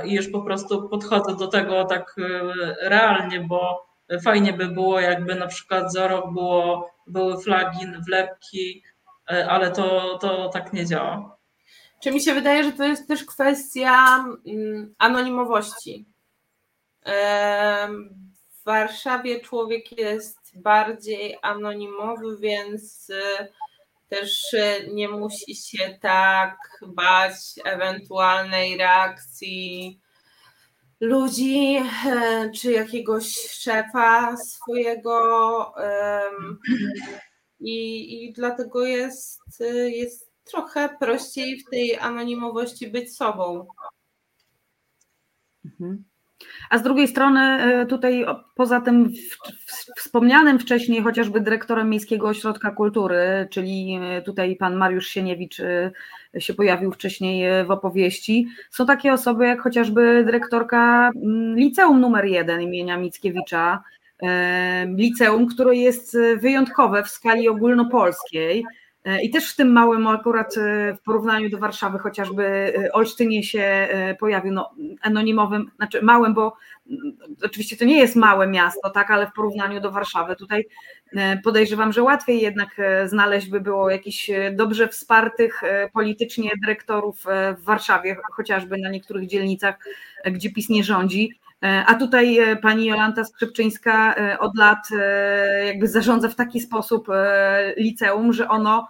[0.04, 2.16] i już po prostu podchodzę do tego tak
[2.80, 3.86] realnie, bo
[4.24, 8.82] fajnie by było, jakby na przykład za rok było, były flagi, wlepki,
[9.48, 11.36] ale to, to tak nie działa.
[12.02, 16.06] Czy mi się wydaje, że to jest też kwestia mm, anonimowości.
[18.60, 23.48] W Warszawie człowiek jest bardziej anonimowy, więc y,
[24.08, 30.00] też y, nie musi się tak bać ewentualnej reakcji
[31.00, 31.76] ludzi
[32.06, 35.74] e, czy jakiegoś szefa swojego.
[37.60, 43.66] I, i dlatego jest, y, jest trochę prościej w tej anonimowości być sobą.
[45.64, 46.04] Mhm.
[46.70, 48.24] A z drugiej strony e, tutaj
[48.54, 49.12] poza tym
[49.96, 55.92] wspomnianym wcześniej chociażby dyrektorem Miejskiego Ośrodka Kultury, czyli e, tutaj pan Mariusz Sieniewicz e,
[56.38, 62.62] się pojawił wcześniej w opowieści, są takie osoby jak chociażby dyrektorka mm, liceum numer jeden
[62.62, 63.82] imienia Mickiewicza,
[64.96, 68.64] liceum, które jest wyjątkowe w skali ogólnopolskiej,
[69.22, 73.88] I też w tym małym, akurat e, w porównaniu do Warszawy, chociażby e, Olsztynie się
[74.20, 76.56] pojawił, no, anonimowym, znaczy małym, bo
[76.90, 80.66] mm, oczywiście to nie jest małe miasto, tak, ale w porównaniu do Warszawy tutaj
[81.44, 82.76] podejrzewam, że łatwiej jednak
[83.06, 85.60] znaleźć by było jakichś dobrze wspartych
[85.92, 87.24] politycznie dyrektorów
[87.58, 89.74] w Warszawie, chociażby na niektórych dzielnicach,
[90.24, 91.38] gdzie PiS nie rządzi.
[91.86, 94.88] A tutaj pani Jolanta Skrzypczyńska od lat
[95.66, 97.08] jakby zarządza w taki sposób
[97.76, 98.88] liceum, że ono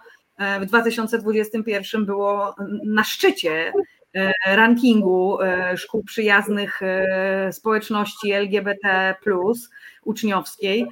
[0.61, 3.73] w 2021 było na szczycie
[4.13, 9.15] e, rankingu e, szkół przyjaznych e, społeczności LGBT
[10.03, 10.87] uczniowskiej.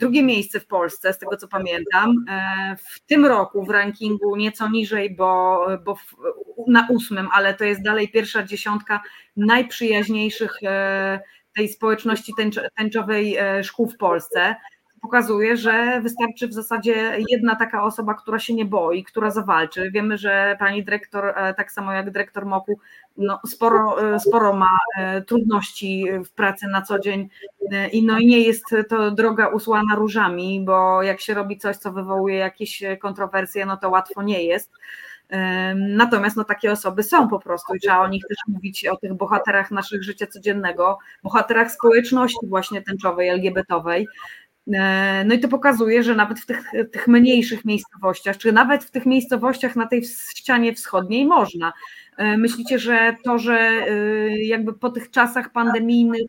[0.00, 2.24] Drugie miejsce w Polsce, z tego co pamiętam.
[2.78, 5.96] W tym roku w rankingu nieco niżej, bo, bo
[6.68, 9.02] na ósmym, ale to jest dalej pierwsza dziesiątka
[9.36, 10.52] najprzyjaźniejszych
[11.56, 12.32] tej społeczności
[12.76, 14.56] tęczowej szkół w Polsce
[15.00, 19.90] pokazuje, że wystarczy w zasadzie jedna taka osoba, która się nie boi, która zawalczy.
[19.90, 22.78] Wiemy, że pani dyrektor, e, tak samo jak dyrektor MOKU,
[23.16, 27.28] no, sporo, e, sporo ma e, trudności w pracy na co dzień
[27.92, 31.92] i no i nie jest to droga usłana różami, bo jak się robi coś, co
[31.92, 34.70] wywołuje jakieś kontrowersje, no to łatwo nie jest.
[35.74, 39.14] Natomiast no, takie osoby są po prostu i trzeba o nich też mówić, o tych
[39.14, 44.06] bohaterach naszych życia codziennego, bohaterach społeczności właśnie tęczowej, LGBT-owej,
[45.24, 49.06] no i to pokazuje, że nawet w tych, tych mniejszych miejscowościach, czy nawet w tych
[49.06, 51.72] miejscowościach na tej ścianie wschodniej można.
[52.16, 53.88] E, myślicie, że to, że e,
[54.42, 56.22] jakby po tych czasach pandemijnych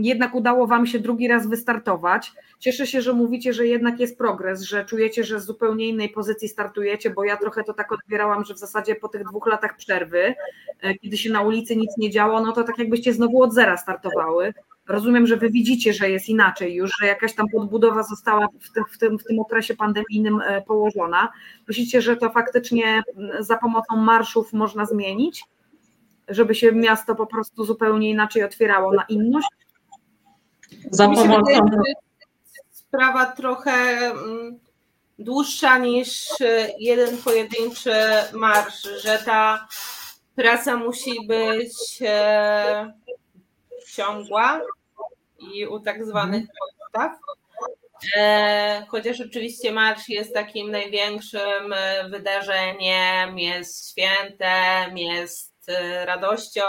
[0.00, 2.32] jednak udało Wam się drugi raz wystartować.
[2.58, 6.48] Cieszę się, że mówicie, że jednak jest progres, że czujecie, że z zupełnie innej pozycji
[6.48, 10.34] startujecie, bo ja trochę to tak odbierałam, że w zasadzie po tych dwóch latach przerwy,
[11.02, 14.54] kiedy się na ulicy nic nie działo, no to tak jakbyście znowu od zera startowały.
[14.88, 18.84] Rozumiem, że wy widzicie, że jest inaczej już, że jakaś tam podbudowa została w, tym,
[18.90, 21.32] w tym, w tym okresie pandemijnym e, położona.
[21.68, 23.02] Myślicie, że to faktycznie
[23.40, 25.44] za pomocą marszów można zmienić,
[26.28, 29.48] żeby się miasto po prostu zupełnie inaczej otwierało na inność?
[30.90, 31.42] Za pomocą.
[32.70, 33.72] Sprawa trochę
[35.18, 37.94] dłuższa niż e, jeden pojedynczy
[38.32, 39.68] marsz, że ta
[40.34, 42.92] praca musi być e,
[43.96, 44.60] ciągła
[45.38, 46.50] i u tak zwanych mhm.
[46.92, 47.32] podstaw.
[48.16, 56.62] E, chociaż oczywiście marsz jest takim największym e, wydarzeniem, jest świętem, jest e, radością,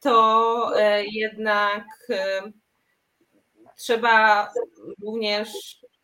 [0.00, 0.72] to
[1.12, 1.84] jednak
[3.78, 4.48] trzeba
[5.04, 5.48] również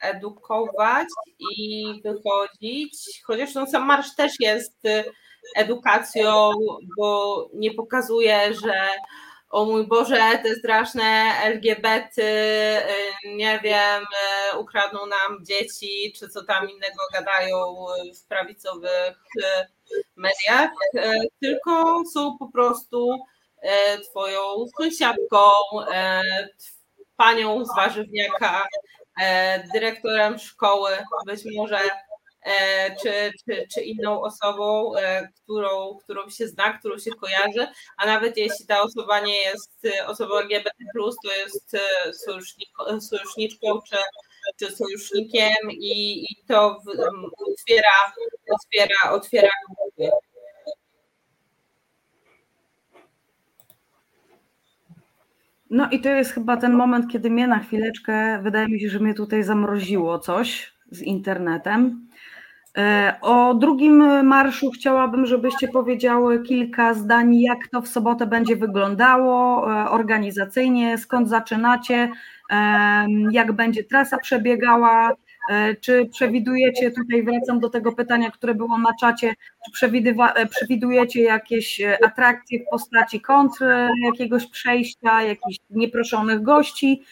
[0.00, 1.06] edukować
[1.40, 4.82] i wychodzić, chociaż no, sam marsz też jest
[5.56, 6.50] edukacją,
[6.98, 8.88] bo nie pokazuje, że
[9.50, 14.04] o mój Boże, te straszne LGBT, y, nie wiem,
[14.54, 19.42] y, ukradną nam dzieci, czy co tam innego gadają w prawicowych y,
[20.16, 20.70] mediach,
[21.40, 23.18] tylko są po prostu
[24.10, 24.40] twoją
[24.80, 25.50] sąsiadką,
[27.16, 28.66] panią z warzywniaka,
[29.72, 30.90] dyrektorem szkoły,
[31.26, 31.78] być może
[33.02, 37.66] czy, czy, czy inną osobą, e, którą, którą się zna, którą się kojarzy,
[37.97, 40.70] a nawet jeśli ta osoba nie jest osobą LGBT,
[41.24, 41.77] to jest
[42.93, 43.97] sojuszniczką czy
[44.56, 46.89] czy sojusznikiem i, i to w,
[47.52, 48.12] otwiera,
[48.55, 49.51] otwiera, otwiera.
[55.70, 58.98] No i to jest chyba ten moment, kiedy mnie na chwileczkę, wydaje mi się, że
[58.98, 62.07] mnie tutaj zamroziło coś z internetem.
[62.77, 69.66] E, o drugim marszu chciałabym, żebyście powiedziały kilka zdań, jak to w sobotę będzie wyglądało
[69.73, 72.11] e, organizacyjnie, skąd zaczynacie,
[73.31, 75.12] jak będzie trasa przebiegała,
[75.51, 79.35] e, czy przewidujecie, tutaj wracam do tego pytania, które było na czacie,
[79.81, 79.90] czy
[80.51, 83.65] przewidujecie jakieś atrakcje w postaci kontr
[84.03, 87.03] jakiegoś przejścia, jakichś nieproszonych gości,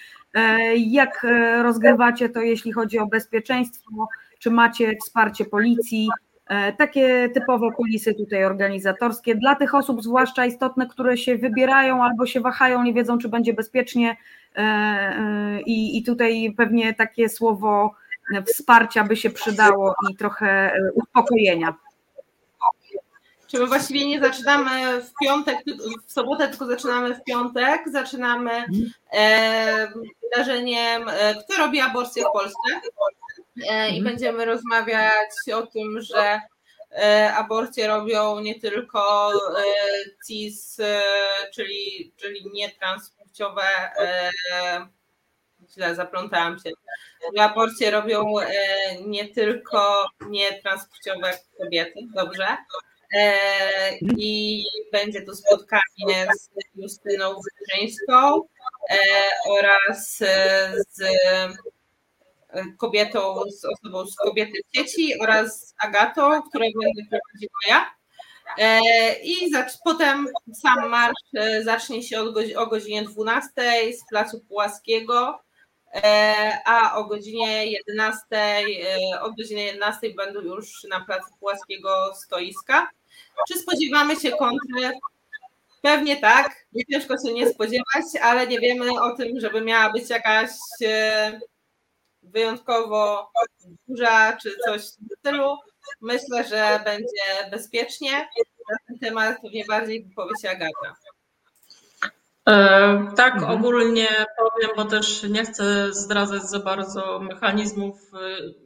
[0.76, 1.26] jak
[1.62, 6.08] rozgrywacie to, jeśli chodzi o bezpieczeństwo, czy macie wsparcie policji,
[6.46, 9.34] e, takie typowe kulisy tutaj organizatorskie.
[9.34, 13.54] Dla tych osób zwłaszcza istotne, które się wybierają albo się wahają, nie wiedzą, czy będzie
[13.54, 14.16] bezpiecznie
[14.56, 17.94] e, e, i, i tutaj pewnie takie słowo
[18.46, 21.74] wsparcia by się przydało i trochę uspokojenia.
[23.46, 25.58] Czy my właściwie nie zaczynamy w piątek,
[26.06, 27.82] w sobotę, tylko zaczynamy w piątek.
[27.86, 28.50] Zaczynamy
[30.22, 31.02] wydarzeniem,
[31.44, 32.80] kto robi aborcję w Polsce.
[33.64, 34.04] E, i mhm.
[34.04, 36.40] będziemy rozmawiać o tym, że
[36.92, 39.64] e, aborcje robią nie tylko e,
[40.26, 40.76] cis,
[41.54, 43.62] czyli, czyli nietranspłciowe,
[45.74, 46.70] źle zaplątałam się,
[47.36, 48.34] że aborcje robią
[49.06, 52.56] nie tylko nietranspłciowe kobiety, dobrze?
[54.18, 58.40] I będzie to spotkanie z Justyną Wybrzeńską
[59.48, 60.18] oraz
[60.88, 61.02] z
[62.78, 67.96] kobietą, z osobą z kobiety w sieci oraz Agatą, którą będę prowadziła ja.
[68.58, 68.80] E,
[69.22, 69.50] I
[69.84, 72.20] potem sam marsz e, zacznie się
[72.56, 73.52] o godzinie 12
[73.92, 75.40] z Placu Pułaskiego,
[75.94, 78.24] e, a o godzinie 11,
[79.20, 82.90] o godzinie 11 będą już na Placu Pułaskiego stoiska.
[83.48, 84.98] Czy spodziewamy się kontry?
[85.82, 90.50] Pewnie tak, ciężko się nie spodziewać, ale nie wiemy o tym, żeby miała być jakaś
[92.26, 93.30] wyjątkowo
[93.88, 95.56] duża czy coś w tym stylu.
[96.00, 98.12] Myślę, że będzie bezpiecznie.
[98.70, 100.08] Na ten temat pewnie bardziej
[100.42, 100.96] się Agata.
[102.48, 103.52] E, tak, mhm.
[103.52, 104.08] ogólnie
[104.38, 108.18] powiem, bo też nie chcę zdradzać za bardzo mechanizmów, e,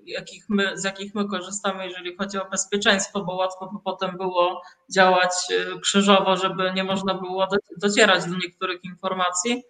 [0.06, 4.62] jakich my, z jakich my korzystamy, jeżeli chodzi o bezpieczeństwo, bo łatwo by potem było
[4.90, 9.62] działać e, krzyżowo, żeby nie można było docierać do niektórych informacji.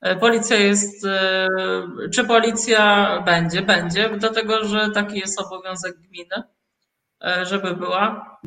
[0.00, 1.48] E, policja jest, e,
[2.14, 3.62] czy policja będzie?
[3.62, 6.42] Będzie, dlatego że taki jest obowiązek gminy,
[7.24, 8.38] e, żeby była.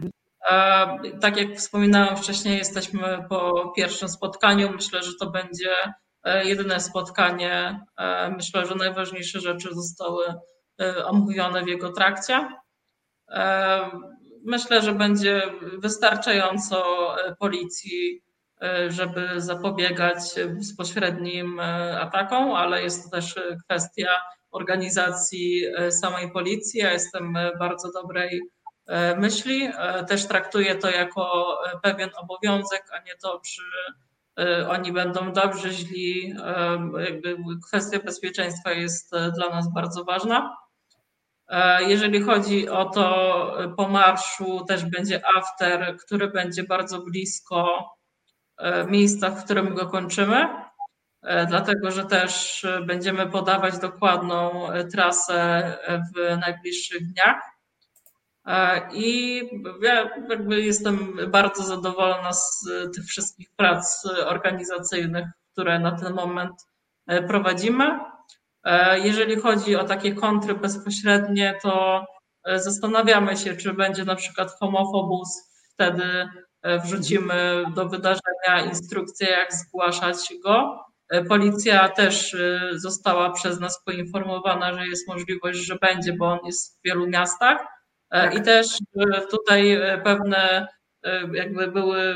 [1.22, 4.72] Tak jak wspominałam wcześniej, jesteśmy po pierwszym spotkaniu.
[4.72, 5.70] Myślę, że to będzie
[6.44, 7.80] jedyne spotkanie.
[8.38, 10.26] Myślę, że najważniejsze rzeczy zostały
[11.06, 12.50] omówione w jego trakcie.
[14.46, 15.42] Myślę, że będzie
[15.78, 16.84] wystarczająco
[17.40, 18.24] policji
[18.88, 24.10] żeby zapobiegać bezpośrednim e, atakom, ale jest to też kwestia
[24.52, 26.80] organizacji e, samej policji.
[26.80, 28.42] Ja jestem bardzo dobrej
[29.18, 29.70] myśli.
[30.08, 31.48] Też traktuję to jako
[31.84, 33.62] pewien obowiązek, a nie to, czy
[34.70, 36.36] oni będą dobrzy, źli.
[37.06, 40.58] Jakby kwestia bezpieczeństwa jest dla nas bardzo ważna.
[41.80, 47.90] Jeżeli chodzi o to, po marszu też będzie after, który będzie bardzo blisko
[48.62, 50.48] E, miejsca, w którym go kończymy,
[51.22, 57.52] e, dlatego że też będziemy podawać dokładną e, trasę w najbliższych dniach.
[58.94, 59.42] I
[59.82, 62.66] ja jakby jestem bardzo zadowolona z
[62.96, 66.52] tych wszystkich prac organizacyjnych, które na ten moment
[67.28, 68.00] prowadzimy.
[69.04, 72.06] Jeżeli chodzi o takie kontry bezpośrednie, to
[72.56, 75.30] zastanawiamy się, czy będzie na przykład homofobus
[75.74, 76.51] wtedy E,
[76.84, 80.86] wrzucimy do wydarzenia instrukcję, jak zgłaszać go.
[81.12, 86.40] E, policja też e, została przez nas poinformowana, że jest możliwość, że będzie, bo on
[86.46, 87.68] jest w wielu miastach.
[88.10, 88.36] Tak.
[88.36, 88.68] I też
[89.32, 90.68] tutaj pewne
[91.34, 92.16] jakby były,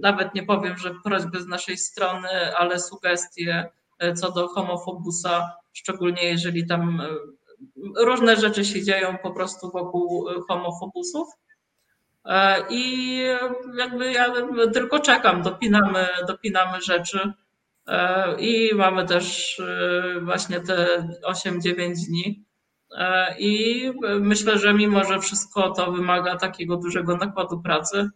[0.00, 3.70] nawet nie powiem, że prośby z naszej strony, ale sugestie
[4.16, 7.02] co do homofobusa, szczególnie jeżeli tam
[7.96, 11.28] różne rzeczy się dzieją po prostu wokół homofobusów.
[12.24, 13.16] E, I
[13.78, 14.32] jakby ja
[14.72, 17.32] tylko czekam, dopinamy, dopinamy rzeczy.
[17.88, 22.44] E, I mamy też e, właśnie te 8-9 dni.
[23.38, 28.10] I myślę, że mimo, że wszystko to wymaga takiego dużego nakładu pracy,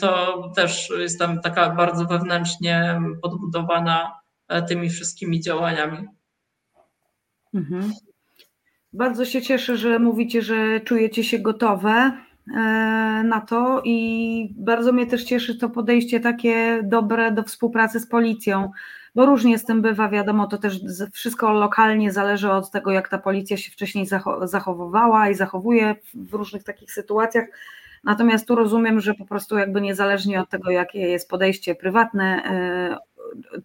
[0.00, 4.20] to też jestem taka bardzo wewnętrznie podbudowana
[4.68, 6.06] tymi wszystkimi działaniami.
[7.54, 7.92] Mhm.
[8.92, 12.25] Bardzo się cieszę, że mówicie, że czujecie się gotowe
[13.24, 18.70] na to i bardzo mnie też cieszy to podejście takie dobre do współpracy z policją,
[19.14, 20.80] bo różnie z tym bywa, wiadomo, to też
[21.12, 24.06] wszystko lokalnie zależy od tego, jak ta policja się wcześniej
[24.42, 27.46] zachowywała i zachowuje w różnych takich sytuacjach.
[28.04, 32.96] Natomiast tu rozumiem, że po prostu jakby niezależnie od tego, jakie jest podejście prywatne, e,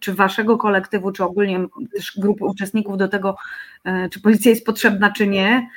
[0.00, 3.36] czy waszego kolektywu, czy ogólnie też grupy uczestników do tego,
[3.84, 5.68] e, czy policja jest potrzebna, czy nie, e,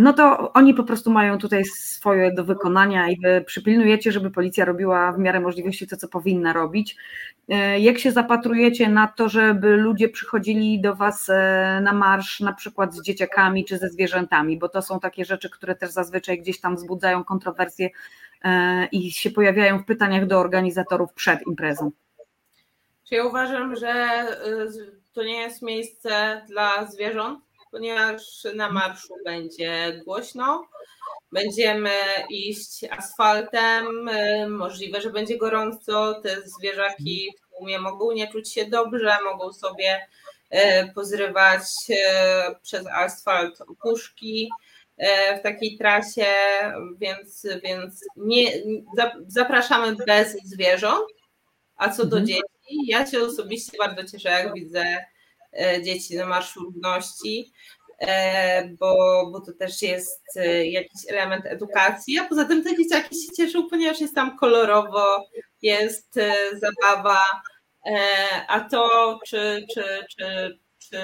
[0.00, 4.64] no to oni po prostu mają tutaj swoje do wykonania i wy przypilnujecie, żeby policja
[4.64, 6.96] robiła w miarę możliwości to, co powinna robić.
[7.48, 11.30] E, jak się zapatrujecie na to, żeby ludzie przychodzili do Was
[11.82, 15.74] na marsz, na przykład z dzieciakami czy ze zwierzętami, bo to są takie rzeczy, które
[15.74, 17.90] też zazwyczaj gdzieś tam wzbudzają kontrowersje
[18.92, 21.90] i się pojawiają w pytaniach do organizatorów przed imprezą.
[23.08, 27.40] Czy ja uważam, że y, to nie jest miejsce dla zwierząt,
[27.70, 28.22] ponieważ
[28.54, 30.68] na marszu będzie głośno,
[31.32, 31.90] będziemy
[32.30, 34.10] iść asfaltem,
[34.48, 40.06] możliwe, że będzie gorąco, te zwierzaki w tłumie mogą nie czuć się dobrze, mogą sobie
[40.54, 40.58] y,
[40.94, 41.62] pozrywać
[42.62, 44.50] przez asfalt opuszki
[45.38, 46.26] w takiej trasie,
[46.98, 48.52] więc, więc nie,
[49.26, 51.06] zapraszamy bez zwierząt.
[51.76, 52.26] A co do mhm.
[52.26, 55.04] dzieci, ja się osobiście bardzo cieszę, jak widzę e,
[55.82, 57.52] dzieci na Marszu Równości,
[57.98, 58.94] e, bo,
[59.32, 63.68] bo to też jest e, jakiś element edukacji, a poza tym te dzieciaki się cieszą,
[63.68, 65.26] ponieważ jest tam kolorowo,
[65.62, 66.14] jest
[66.52, 67.20] zabawa,
[68.48, 69.84] a to, czy, czy,
[70.16, 70.96] czy, czy,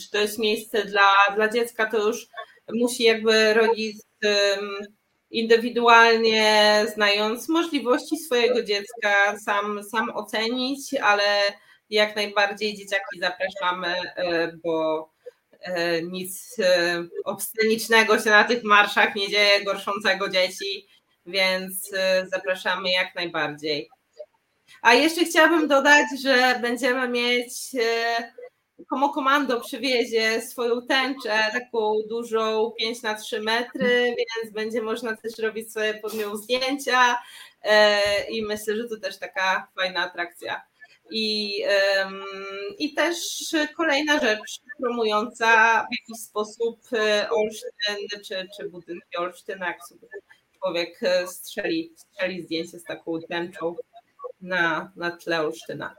[0.00, 2.26] czy to jest miejsce dla, dla dziecka, to już
[2.72, 4.06] musi jakby rodzic
[5.30, 11.24] indywidualnie, znając możliwości swojego dziecka, sam, sam ocenić, ale
[11.90, 15.10] jak najbardziej dzieciaki zapraszamy, e, bo
[15.60, 20.86] e, nic e, obscenicznego się na tych marszach nie dzieje, gorszącego dzieci,
[21.26, 21.90] więc
[22.26, 23.90] zapraszamy jak najbardziej.
[24.82, 27.52] A jeszcze chciałabym dodać, że będziemy mieć
[28.88, 35.38] Komo Komando przywiezie swoją tęczę, taką dużą 5 na 3 metry, więc będzie można też
[35.38, 37.18] robić sobie pod nią zdjęcia
[38.30, 40.69] i myślę, że to też taka fajna atrakcja.
[41.10, 41.62] I,
[42.78, 43.16] I też
[43.76, 45.46] kolejna rzecz promująca
[45.82, 50.08] w jakiś sposób e, Olsztyn czy, czy budynki Olsztyna, jak sobie
[50.58, 53.76] człowiek e, strzeli, strzeli zdjęcie z taką tęczą
[54.40, 55.94] na, na tle Olsztyna.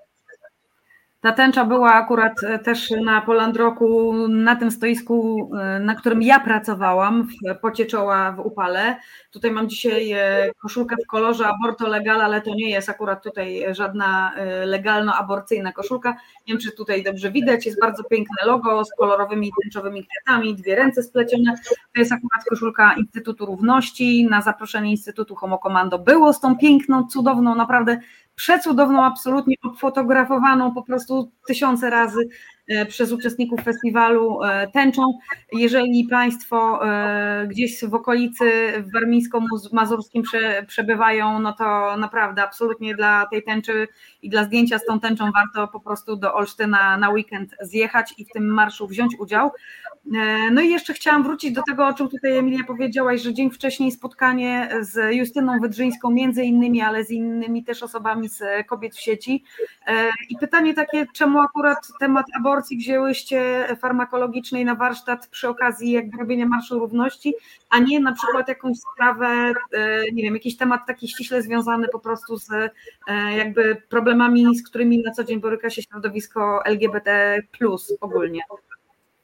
[1.22, 6.39] Ta tęcza była akurat e, też na Polandroku, na tym stoisku, e, na którym ja
[6.39, 8.95] pracowałam, w pocie czoła w upale.
[9.31, 13.64] Tutaj mam dzisiaj e, koszulkę w kolorze aborto legal, ale to nie jest akurat tutaj
[13.72, 14.34] żadna
[14.65, 16.10] legalno-aborcyjna koszulka.
[16.10, 20.76] Nie wiem, czy tutaj dobrze widać, jest bardzo piękne logo z kolorowymi tęczowymi kwiatami, dwie
[20.76, 21.56] ręce splecione.
[21.93, 24.27] To jest akurat koszulka Instytutu Równości.
[24.30, 27.99] Na zaproszenie Instytutu Homo Commando było z tą piękną, cudowną, naprawdę
[28.36, 32.30] przecudowną, absolutnie obfotografowaną po prostu tysiące razy
[32.88, 35.02] przez uczestników festiwalu e, tęczą.
[35.53, 38.45] Jeżeli Państwo e, gdzieś w okolicy
[38.77, 40.23] w warmińsko-mazurskim
[40.68, 43.88] przebywają, no to naprawdę absolutnie dla tej tęczy
[44.22, 48.26] i dla zdjęcia z tą tęczą warto po prostu do Olsztyna na weekend zjechać i
[48.26, 49.52] w tym marszu wziąć udział.
[50.52, 53.91] No i jeszcze chciałam wrócić do tego, o czym tutaj Emilia powiedziałaś, że dzień wcześniej
[53.91, 59.43] spotkanie z Justyną Wydrzyńską między innymi, ale z innymi też osobami z kobiet w sieci.
[60.30, 66.45] I pytanie takie, czemu akurat temat aborcji wzięłyście farmakologicznej na warsztat przy okazji jakby robienia
[66.45, 67.33] Marszu Równości,
[67.69, 69.53] a nie na przykład jakąś sprawę,
[70.13, 72.49] nie wiem, jakiś temat taki ściśle związany po prostu z
[73.38, 77.41] jakby problemami, z którymi na co dzień boryka się środowisko LGBT
[78.01, 78.41] ogólnie.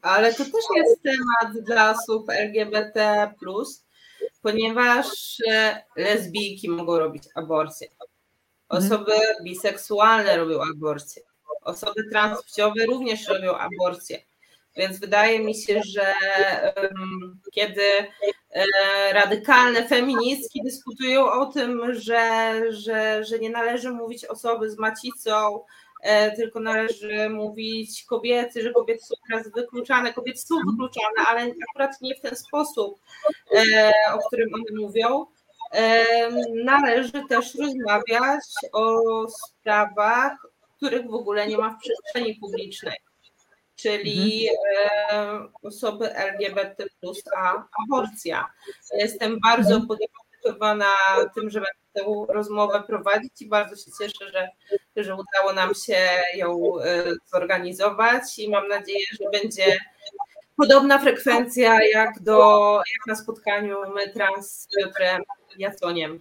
[0.02, 3.34] Ale to też jest temat dla osób LGBT,
[4.42, 7.88] ponieważ e, lesbijki mogą robić aborcję.
[8.70, 9.12] Osoby
[9.44, 11.24] biseksualne robią aborcję.
[11.62, 14.20] Osoby transpłciowe również robią aborcję.
[14.76, 16.14] Więc wydaje mi się, że
[16.76, 17.82] um, kiedy
[18.52, 18.66] e,
[19.14, 25.60] radykalne feministki dyskutują o tym, że, że, że nie należy mówić osoby z macicą,
[26.02, 32.02] E, tylko należy mówić kobiety, że kobiety są teraz wykluczane, kobiety są wykluczane, ale akurat
[32.02, 33.00] nie w ten sposób,
[33.56, 35.26] e, o którym one mówią.
[35.74, 36.06] E,
[36.64, 38.44] należy też rozmawiać
[38.74, 40.48] o sprawach,
[40.78, 42.98] których w ogóle nie ma w przestrzeni publicznej,
[43.76, 44.50] czyli
[45.12, 45.50] mhm.
[45.64, 46.86] osoby LGBT,
[47.38, 48.50] a aborcja.
[48.94, 49.88] Jestem bardzo mhm.
[49.88, 50.92] podekscytowana
[51.36, 54.50] tym, że będę tę rozmowę prowadzić i bardzo się cieszę, że,
[54.96, 55.98] że udało nam się
[56.36, 59.78] ją e, zorganizować i mam nadzieję, że będzie
[60.58, 65.22] Podobna frekwencja jak, do, jak na spotkaniu my trans z Piotrem
[65.58, 66.20] Jaconiem.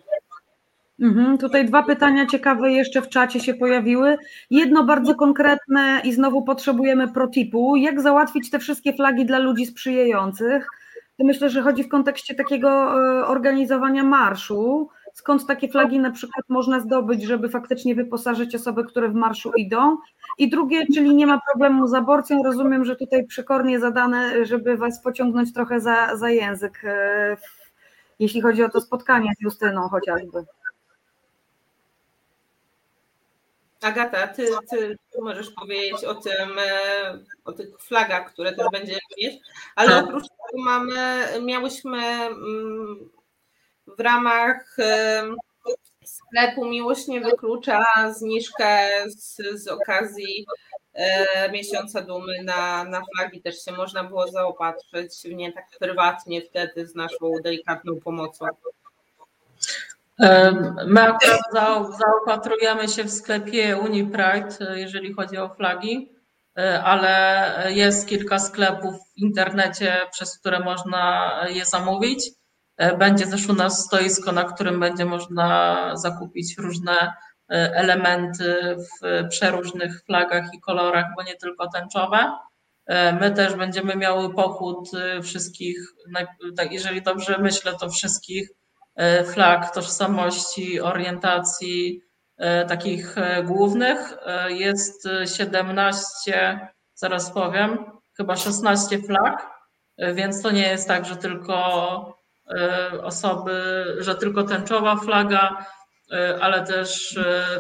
[1.00, 4.16] Mhm, tutaj dwa pytania ciekawe jeszcze w czacie się pojawiły.
[4.50, 7.76] Jedno bardzo konkretne i znowu potrzebujemy protipu.
[7.76, 10.68] Jak załatwić te wszystkie flagi dla ludzi sprzyjających?
[11.18, 14.88] Myślę, że chodzi w kontekście takiego e, organizowania marszu.
[15.12, 19.96] Skąd takie flagi na przykład można zdobyć, żeby faktycznie wyposażyć osoby, które w marszu idą?
[20.38, 22.42] I drugie, czyli nie ma problemu z aborcją.
[22.42, 27.36] Rozumiem, że tutaj przekornie zadane, żeby Was pociągnąć trochę za, za język, e,
[28.18, 30.44] jeśli chodzi o to spotkanie z Justyną chociażby.
[33.86, 39.40] Agata, ty, ty możesz powiedzieć o tym, e, o tych flagach, które też będziemy mieć,
[39.76, 40.04] ale tak.
[40.04, 40.94] oprócz tego mamy,
[41.42, 43.10] miałyśmy mm,
[43.86, 45.22] w ramach e,
[46.04, 50.46] sklepu Miłość nie wyklucza zniżkę z, z okazji
[50.94, 56.86] e, miesiąca dumy na, na flagi też się można było zaopatrzyć, nie tak prywatnie wtedy
[56.86, 58.46] z naszą delikatną pomocą.
[60.86, 61.40] My akurat
[61.98, 66.12] zaopatrujemy się w sklepie UniPride, jeżeli chodzi o flagi,
[66.58, 72.30] e, ale jest kilka sklepów w internecie, przez które można je zamówić.
[72.76, 77.12] E, będzie też u nas stoisko, na którym będzie można zakupić różne e,
[77.74, 82.32] elementy w przeróżnych flagach i kolorach, bo nie tylko tęczowe.
[83.20, 84.90] My też będziemy miały pochód
[85.22, 85.78] wszystkich,
[86.56, 88.65] tak, jeżeli dobrze myślę, to wszystkich E,
[89.32, 92.00] flag tożsamości, orientacji
[92.36, 94.16] e, takich e, głównych.
[94.48, 96.60] Jest 17,
[96.94, 97.78] zaraz powiem,
[98.16, 99.50] chyba 16 flag,
[100.14, 102.16] więc to nie jest tak, że tylko
[103.02, 105.66] osoby, że tylko tęczowa flaga,
[106.40, 107.18] ale też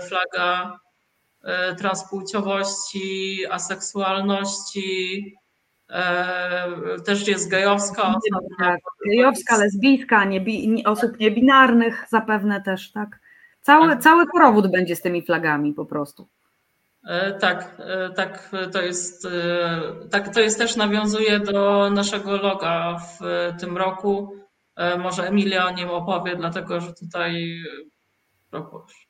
[0.08, 0.78] flaga
[1.78, 5.45] transpłciowości, aseksualności, E,
[7.04, 8.14] też jest gejowska.
[8.58, 8.80] Tak,
[9.10, 13.20] gejowska, lesbijska, niebi, osób niebinarnych zapewne też, tak?
[13.62, 14.02] Cały, tak.
[14.02, 16.28] cały korowód będzie z tymi flagami po prostu.
[17.04, 19.28] E, tak, e, tak to jest.
[20.10, 23.20] Tak, to jest też nawiązuje do naszego loga w
[23.60, 24.36] tym roku.
[24.98, 27.60] Może Emilia o nim opowie, dlatego że tutaj
[28.50, 29.05] proszę.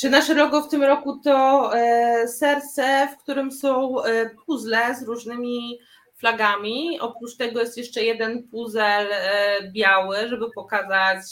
[0.00, 5.02] Czy nasze logo w tym roku to e, serce, w którym są e, puzzle z
[5.02, 5.78] różnymi
[6.16, 7.00] flagami.
[7.00, 11.22] Oprócz tego jest jeszcze jeden puzzle e, biały, żeby pokazać,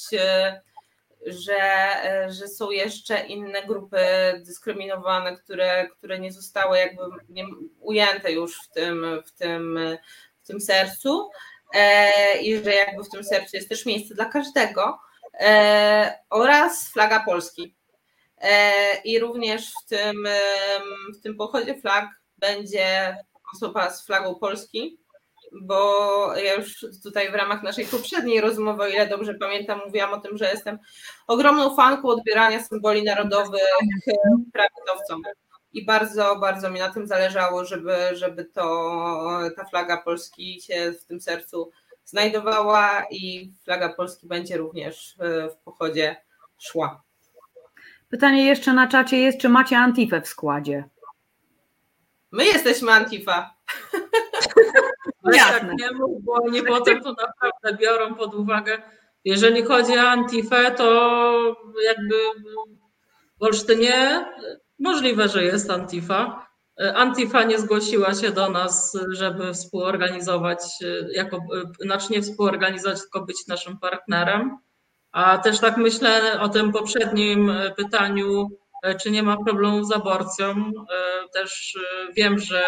[1.27, 1.61] że,
[2.29, 3.99] że są jeszcze inne grupy
[4.47, 7.45] dyskryminowane, które, które nie zostały jakby nie,
[7.81, 9.79] ujęte już w tym, w tym,
[10.43, 11.31] w tym sercu.
[12.43, 14.99] I że jakby w tym sercu jest też miejsce dla każdego.
[16.31, 17.78] Oraz flaga Polski
[19.05, 20.29] i również w tym,
[21.19, 22.09] w tym pochodzie flag
[22.39, 23.17] będzie
[23.55, 24.99] osoba z flagą Polski,
[25.63, 30.21] bo ja już tutaj w ramach naszej poprzedniej rozmowy, o ile dobrze pamiętam, mówiłam o
[30.21, 30.79] tym, że jestem
[31.27, 33.63] ogromną fanką odbierania symboli narodowych
[34.53, 35.23] prawicowcom.
[35.73, 38.61] I bardzo, bardzo mi na tym zależało, żeby, żeby to,
[39.57, 41.71] ta flaga Polski się w tym sercu
[42.05, 45.17] znajdowała i flaga Polski będzie również
[45.51, 46.17] w pochodzie
[46.59, 47.03] szła.
[48.09, 50.85] Pytanie jeszcze na czacie jest, czy macie Antifę w składzie?
[52.31, 53.55] My jesteśmy Antifa.
[55.25, 58.83] No tak, nie mów, bo oni potem to naprawdę biorą pod uwagę.
[59.25, 62.15] Jeżeli chodzi o Antifę, to jakby
[63.41, 64.27] w Olsztynie
[64.79, 66.49] możliwe, że jest Antifa.
[66.95, 70.61] Antifa nie zgłosiła się do nas, żeby współorganizować,
[71.13, 71.41] jako,
[71.81, 74.59] znaczy nie współorganizować, tylko być naszym partnerem.
[75.19, 78.49] A też tak myślę o tym poprzednim e, pytaniu,
[78.83, 80.49] e, czy nie ma problemu z aborcją.
[80.51, 81.79] E, też
[82.17, 82.63] wiem, że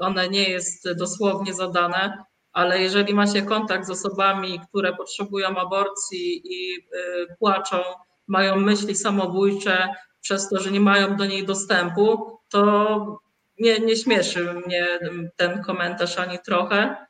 [0.00, 6.78] one nie jest dosłownie zadane, ale jeżeli macie kontakt z osobami, które potrzebują aborcji i
[7.38, 7.76] płaczą,
[8.26, 9.88] mają myśli samobójcze
[10.20, 13.20] przez to, że nie mają do niej dostępu, to
[13.58, 14.86] nie, nie śmieszy mnie
[15.36, 17.06] ten komentarz ani trochę.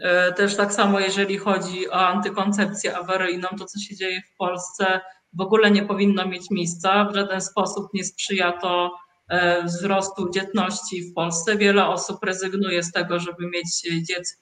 [0.00, 5.00] E, też tak samo, jeżeli chodzi o antykoncepcję awaryjną, to co się dzieje w Polsce
[5.32, 7.04] w ogóle nie powinno mieć miejsca.
[7.04, 8.90] W żaden sposób nie sprzyja to
[9.28, 11.56] e, wzrostu dzietności w Polsce.
[11.56, 13.82] Wiele osób rezygnuje z tego, żeby mieć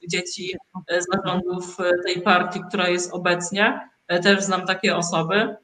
[0.09, 0.57] dzieci
[1.01, 1.77] z zarządów
[2.07, 3.81] tej partii, która jest obecnie.
[4.09, 5.57] E, też znam takie osoby.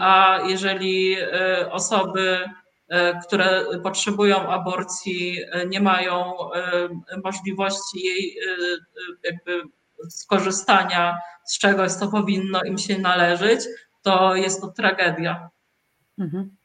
[0.00, 1.16] A jeżeli
[1.70, 2.67] osoby E,
[3.26, 6.88] które potrzebują aborcji, e, nie mają e,
[7.24, 8.36] możliwości jej
[9.24, 9.62] jakby
[10.08, 13.60] skorzystania z czegoś, co powinno im się należeć,
[14.02, 15.50] to jest to tragedia.
[16.18, 16.58] Mhm.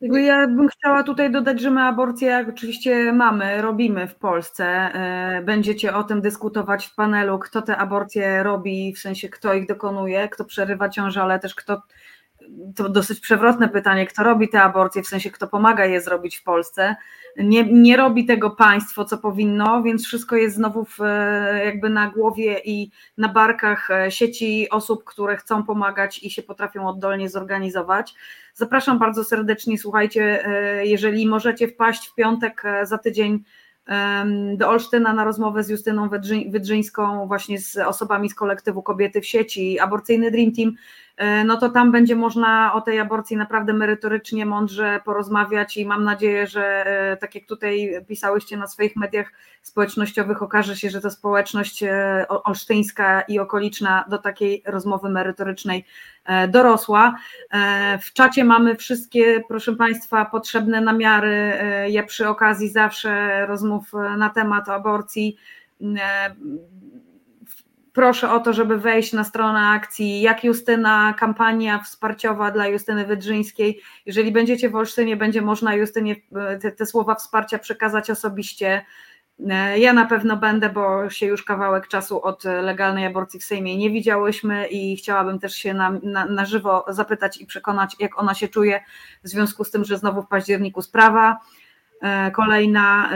[0.00, 4.64] Ja bym chciała tutaj dodać, że my aborcję oczywiście mamy, robimy w Polsce.
[4.66, 9.66] E, będziecie o tym dyskutować w panelu, kto te aborcje robi, w sensie kto ich
[9.66, 11.82] dokonuje, kto przerywa ciążę, ale też kto
[12.76, 16.42] to dosyć przewrotne pytanie, kto robi te aborcje, w sensie kto pomaga je zrobić w
[16.42, 16.96] Polsce.
[17.36, 20.98] Nie, nie robi tego państwo, co powinno, więc wszystko jest znowu w,
[21.64, 26.88] jakby na głowie i na barkach e, sieci osób, które chcą pomagać i się potrafią
[26.88, 28.14] oddolnie zorganizować.
[28.54, 33.44] Zapraszam bardzo serdecznie, słuchajcie, e, jeżeli możecie wpaść w piątek e, za tydzień
[34.56, 36.08] do Olsztyna na rozmowę z Justyną
[36.48, 40.72] Wydrzyńską, właśnie z osobami z kolektywu Kobiety w sieci, aborcyjny Dream Team,
[41.16, 46.04] E, no to tam będzie można o tej aborcji naprawdę merytorycznie, mądrze porozmawiać i mam
[46.04, 49.32] nadzieję, że e, tak jak tutaj pisałyście na swoich mediach
[49.62, 55.84] społecznościowych, okaże się, że ta społeczność e, olsztyńska i okoliczna do takiej rozmowy merytorycznej
[56.48, 57.14] dorosła.
[58.02, 61.52] W czacie mamy wszystkie, proszę Państwa, potrzebne namiary.
[61.88, 65.36] Ja przy okazji zawsze rozmów na temat aborcji
[67.92, 73.80] proszę o to, żeby wejść na stronę akcji Jak Justyna, kampania wsparciowa dla Justyny Wydrzyńskiej.
[74.06, 78.84] Jeżeli będziecie w Olsztynie, będzie można Justynie e, te, te słowa wsparcia przekazać osobiście.
[79.50, 83.76] E, ja na pewno będę, bo się już kawałek czasu od legalnej aborcji w Sejmie
[83.76, 88.34] nie widziałyśmy i chciałabym też się na, na, na żywo zapytać i przekonać, jak ona
[88.34, 88.80] się czuje
[89.24, 91.38] w związku z tym, że znowu w październiku sprawa.
[92.02, 93.10] E, kolejna.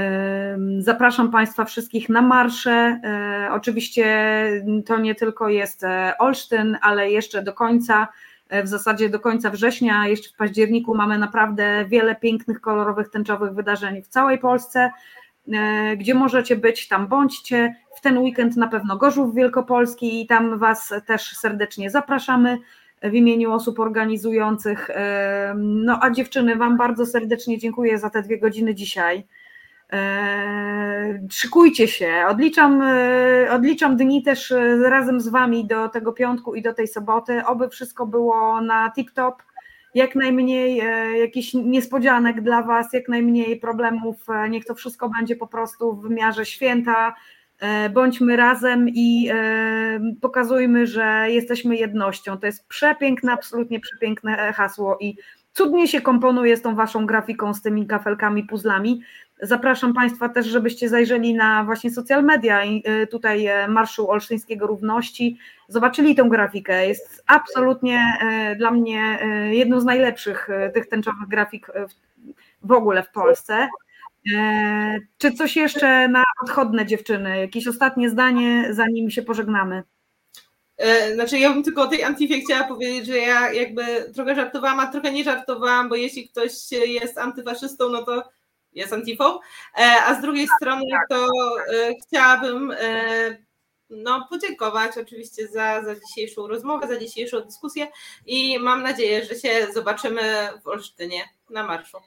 [0.79, 3.01] Zapraszam Państwa wszystkich na marsze.
[3.05, 4.07] E, oczywiście
[4.87, 5.83] to nie tylko jest
[6.19, 8.09] Olsztyn, ale jeszcze do końca,
[8.65, 14.03] w zasadzie do końca września, jeszcze w październiku mamy naprawdę wiele pięknych, kolorowych, tęczowych wydarzeń
[14.03, 14.91] w całej Polsce.
[15.97, 17.77] Gdzie możecie być, tam bądźcie.
[17.97, 22.59] W ten weekend na pewno Gorzów Wielkopolski i tam Was też serdecznie zapraszamy
[23.03, 24.91] w imieniu osób organizujących.
[25.57, 29.27] No a dziewczyny, Wam bardzo serdecznie dziękuję za te dwie godziny dzisiaj.
[31.31, 36.63] Szykujcie się, odliczam, e, odliczam dni też e, razem z Wami do tego piątku i
[36.63, 37.45] do tej soboty.
[37.47, 39.45] Oby wszystko było na TikTok,
[39.97, 44.27] jak najmniej e, jakichś niespodzianek dla Was, jak najmniej problemów.
[44.51, 47.15] Niech to wszystko będzie po prostu w wymiarze święta,
[47.61, 52.39] E, bądźmy razem i e, pokazujmy, że jesteśmy jednością.
[52.39, 55.17] To jest przepiękne, absolutnie przepiękne hasło i
[55.57, 59.03] cudnie się komponuje z tą waszą grafiką, z tymi kafelkami, puzzlami.
[59.43, 65.39] Zapraszam Państwa też, żebyście zajrzeli na właśnie social media i e, tutaj Marszu Olsztyńskiego Równości,
[65.69, 66.89] zobaczyli tą grafikę.
[66.89, 68.19] Jest absolutnie
[68.59, 69.19] dla mnie
[69.51, 71.67] jedną z najlepszych tych tęczowych grafik
[72.63, 73.69] w ogóle w Polsce.
[75.19, 77.41] Czy coś jeszcze na odchodne dziewczyny?
[77.41, 79.83] Jakieś ostatnie zdanie, zanim się pożegnamy?
[80.77, 84.81] E, znaczy, ja bym tylko o tej antifie chciała powiedzieć, że ja jakby trochę żartowałam,
[84.81, 88.23] a trochę nie żartowałam, bo jeśli ktoś jest antyfaszystą, no to
[88.73, 89.39] jest antifą,
[89.79, 91.27] e, a z drugiej strony to
[92.07, 92.75] chciałabym
[93.91, 97.89] no, podziękować oczywiście za, za dzisiejszą rozmowę, za dzisiejszą dyskusję
[98.27, 101.99] i mam nadzieję, że się zobaczymy w Olsztynie na marszu.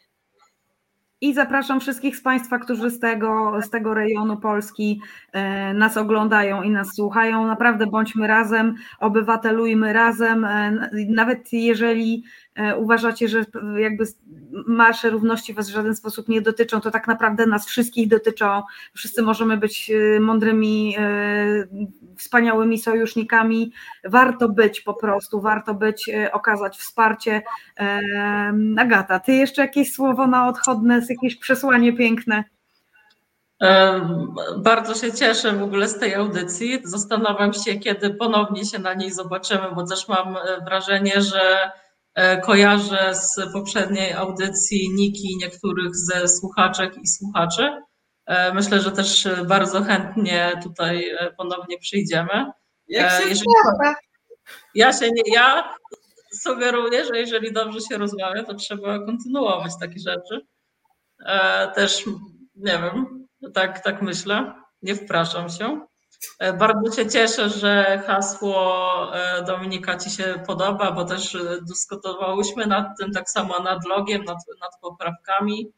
[1.21, 5.01] I zapraszam wszystkich z Państwa, którzy z tego, z tego rejonu Polski
[5.31, 7.47] e, nas oglądają i nas słuchają.
[7.47, 10.45] Naprawdę bądźmy razem, obywatelujmy razem.
[10.45, 12.23] E, nawet jeżeli
[12.77, 13.45] uważacie, że
[13.77, 14.05] jakby
[14.67, 18.63] marsze równości was w żaden sposób nie dotyczą, to tak naprawdę nas wszystkich dotyczą.
[18.93, 21.03] Wszyscy możemy być e, mądrymi, e,
[22.17, 23.71] wspaniałymi sojusznikami.
[24.03, 27.41] Warto być po prostu, warto być, okazać wsparcie.
[28.77, 32.43] Agata, ty jeszcze jakieś słowo na odchodne, jakieś przesłanie piękne?
[34.57, 36.79] Bardzo się cieszę w ogóle z tej audycji.
[36.83, 41.88] Zastanawiam się, kiedy ponownie się na niej zobaczymy, bo też mam wrażenie, że E,
[42.43, 47.69] kojarzę z poprzedniej audycji Niki niektórych ze słuchaczek i słuchaczy.
[48.25, 52.51] E, myślę, że też bardzo chętnie tutaj e, ponownie przyjdziemy.
[52.87, 53.51] Jak się jeżeli...
[54.75, 55.73] Ja się nie, ja
[56.43, 60.45] sugeruję, że jeżeli dobrze się rozmawia, to trzeba kontynuować takie rzeczy.
[61.75, 62.05] Też
[62.55, 64.53] nie wiem, tak, tak myślę.
[64.81, 65.81] Nie wpraszam się.
[66.39, 72.67] E, bardzo się cieszę, że hasło e, Dominika Ci się podoba, bo też e, dyskutowałyśmy
[72.67, 75.71] nad tym, tak samo nad logiem, nad, nad poprawkami.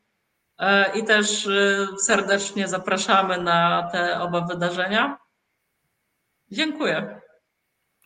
[0.95, 1.49] I też
[1.97, 5.17] serdecznie zapraszamy na te oba wydarzenia.
[6.51, 7.21] Dziękuję.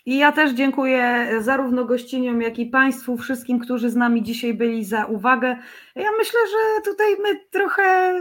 [0.06, 4.86] I ja też dziękuję zarówno gościniom, jak i Państwu, wszystkim, którzy z nami dzisiaj byli
[4.86, 5.58] za uwagę.
[5.96, 8.14] Ja myślę, że tutaj my trochę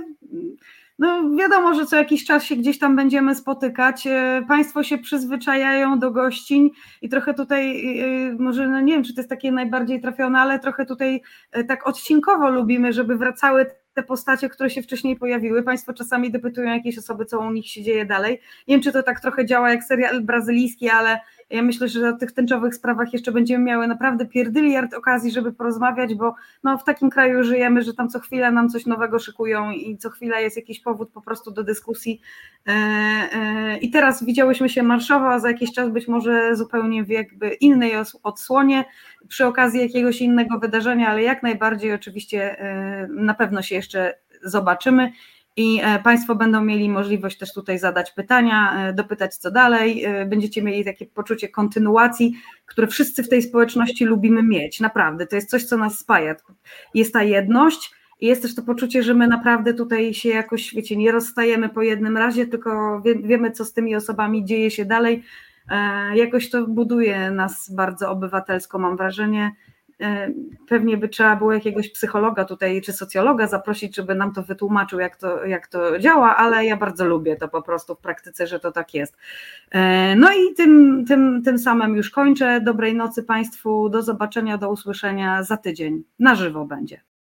[0.98, 4.06] no wiadomo, że co jakiś czas się gdzieś tam będziemy spotykać.
[4.06, 6.70] E, państwo się przyzwyczajają do gościń
[7.02, 10.58] i trochę tutaj, e, może no nie wiem, czy to jest takie najbardziej trafione, ale
[10.58, 11.22] trochę tutaj
[11.52, 15.62] e, tak odcinkowo lubimy, żeby wracały te postacie, które się wcześniej pojawiły.
[15.62, 18.40] Państwo czasami dopytują jakieś osoby, co u nich się dzieje dalej.
[18.68, 22.12] Nie wiem, czy to tak trochę działa jak serial brazylijski, ale ja myślę, że o
[22.12, 26.34] tych tęczowych sprawach jeszcze będziemy miały naprawdę pierdyliard okazji, żeby porozmawiać, bo
[26.64, 30.10] no, w takim kraju żyjemy, że tam co chwilę nam coś nowego szykują i co
[30.10, 32.20] chwila jest jakiś powód po prostu do dyskusji.
[32.66, 37.08] E, e, I teraz widziałyśmy się marszowo, a za jakiś czas być może zupełnie w
[37.08, 37.92] jakby innej
[38.22, 38.84] odsłonie,
[39.28, 45.12] przy okazji jakiegoś innego wydarzenia, ale jak najbardziej oczywiście e, na pewno się jeszcze zobaczymy
[45.56, 50.04] i e, Państwo będą mieli możliwość też tutaj zadać pytania, e, dopytać co dalej.
[50.04, 52.34] E, będziecie mieli takie poczucie kontynuacji,
[52.66, 54.80] które wszyscy w tej społeczności lubimy mieć.
[54.80, 56.34] Naprawdę, to jest coś, co nas spaja.
[56.94, 57.94] Jest ta jedność.
[58.20, 61.82] I jest też to poczucie, że my naprawdę tutaj się jakoś, wiecie, nie rozstajemy po
[61.82, 65.22] jednym razie, tylko wie, wiemy, co z tymi osobami dzieje się dalej.
[66.14, 69.52] Jakoś to buduje nas bardzo obywatelsko, mam wrażenie.
[70.00, 70.28] E,
[70.68, 75.16] pewnie by trzeba było jakiegoś psychologa tutaj, czy socjologa zaprosić, żeby nam to wytłumaczył, jak
[75.16, 78.72] to, jak to działa, ale ja bardzo lubię to po prostu w praktyce, że to
[78.72, 79.16] tak jest.
[79.70, 82.60] E, no i tym, tym, tym samym już kończę.
[82.60, 86.02] Dobrej nocy Państwu, do zobaczenia, do usłyszenia za tydzień.
[86.18, 87.00] Na żywo będzie.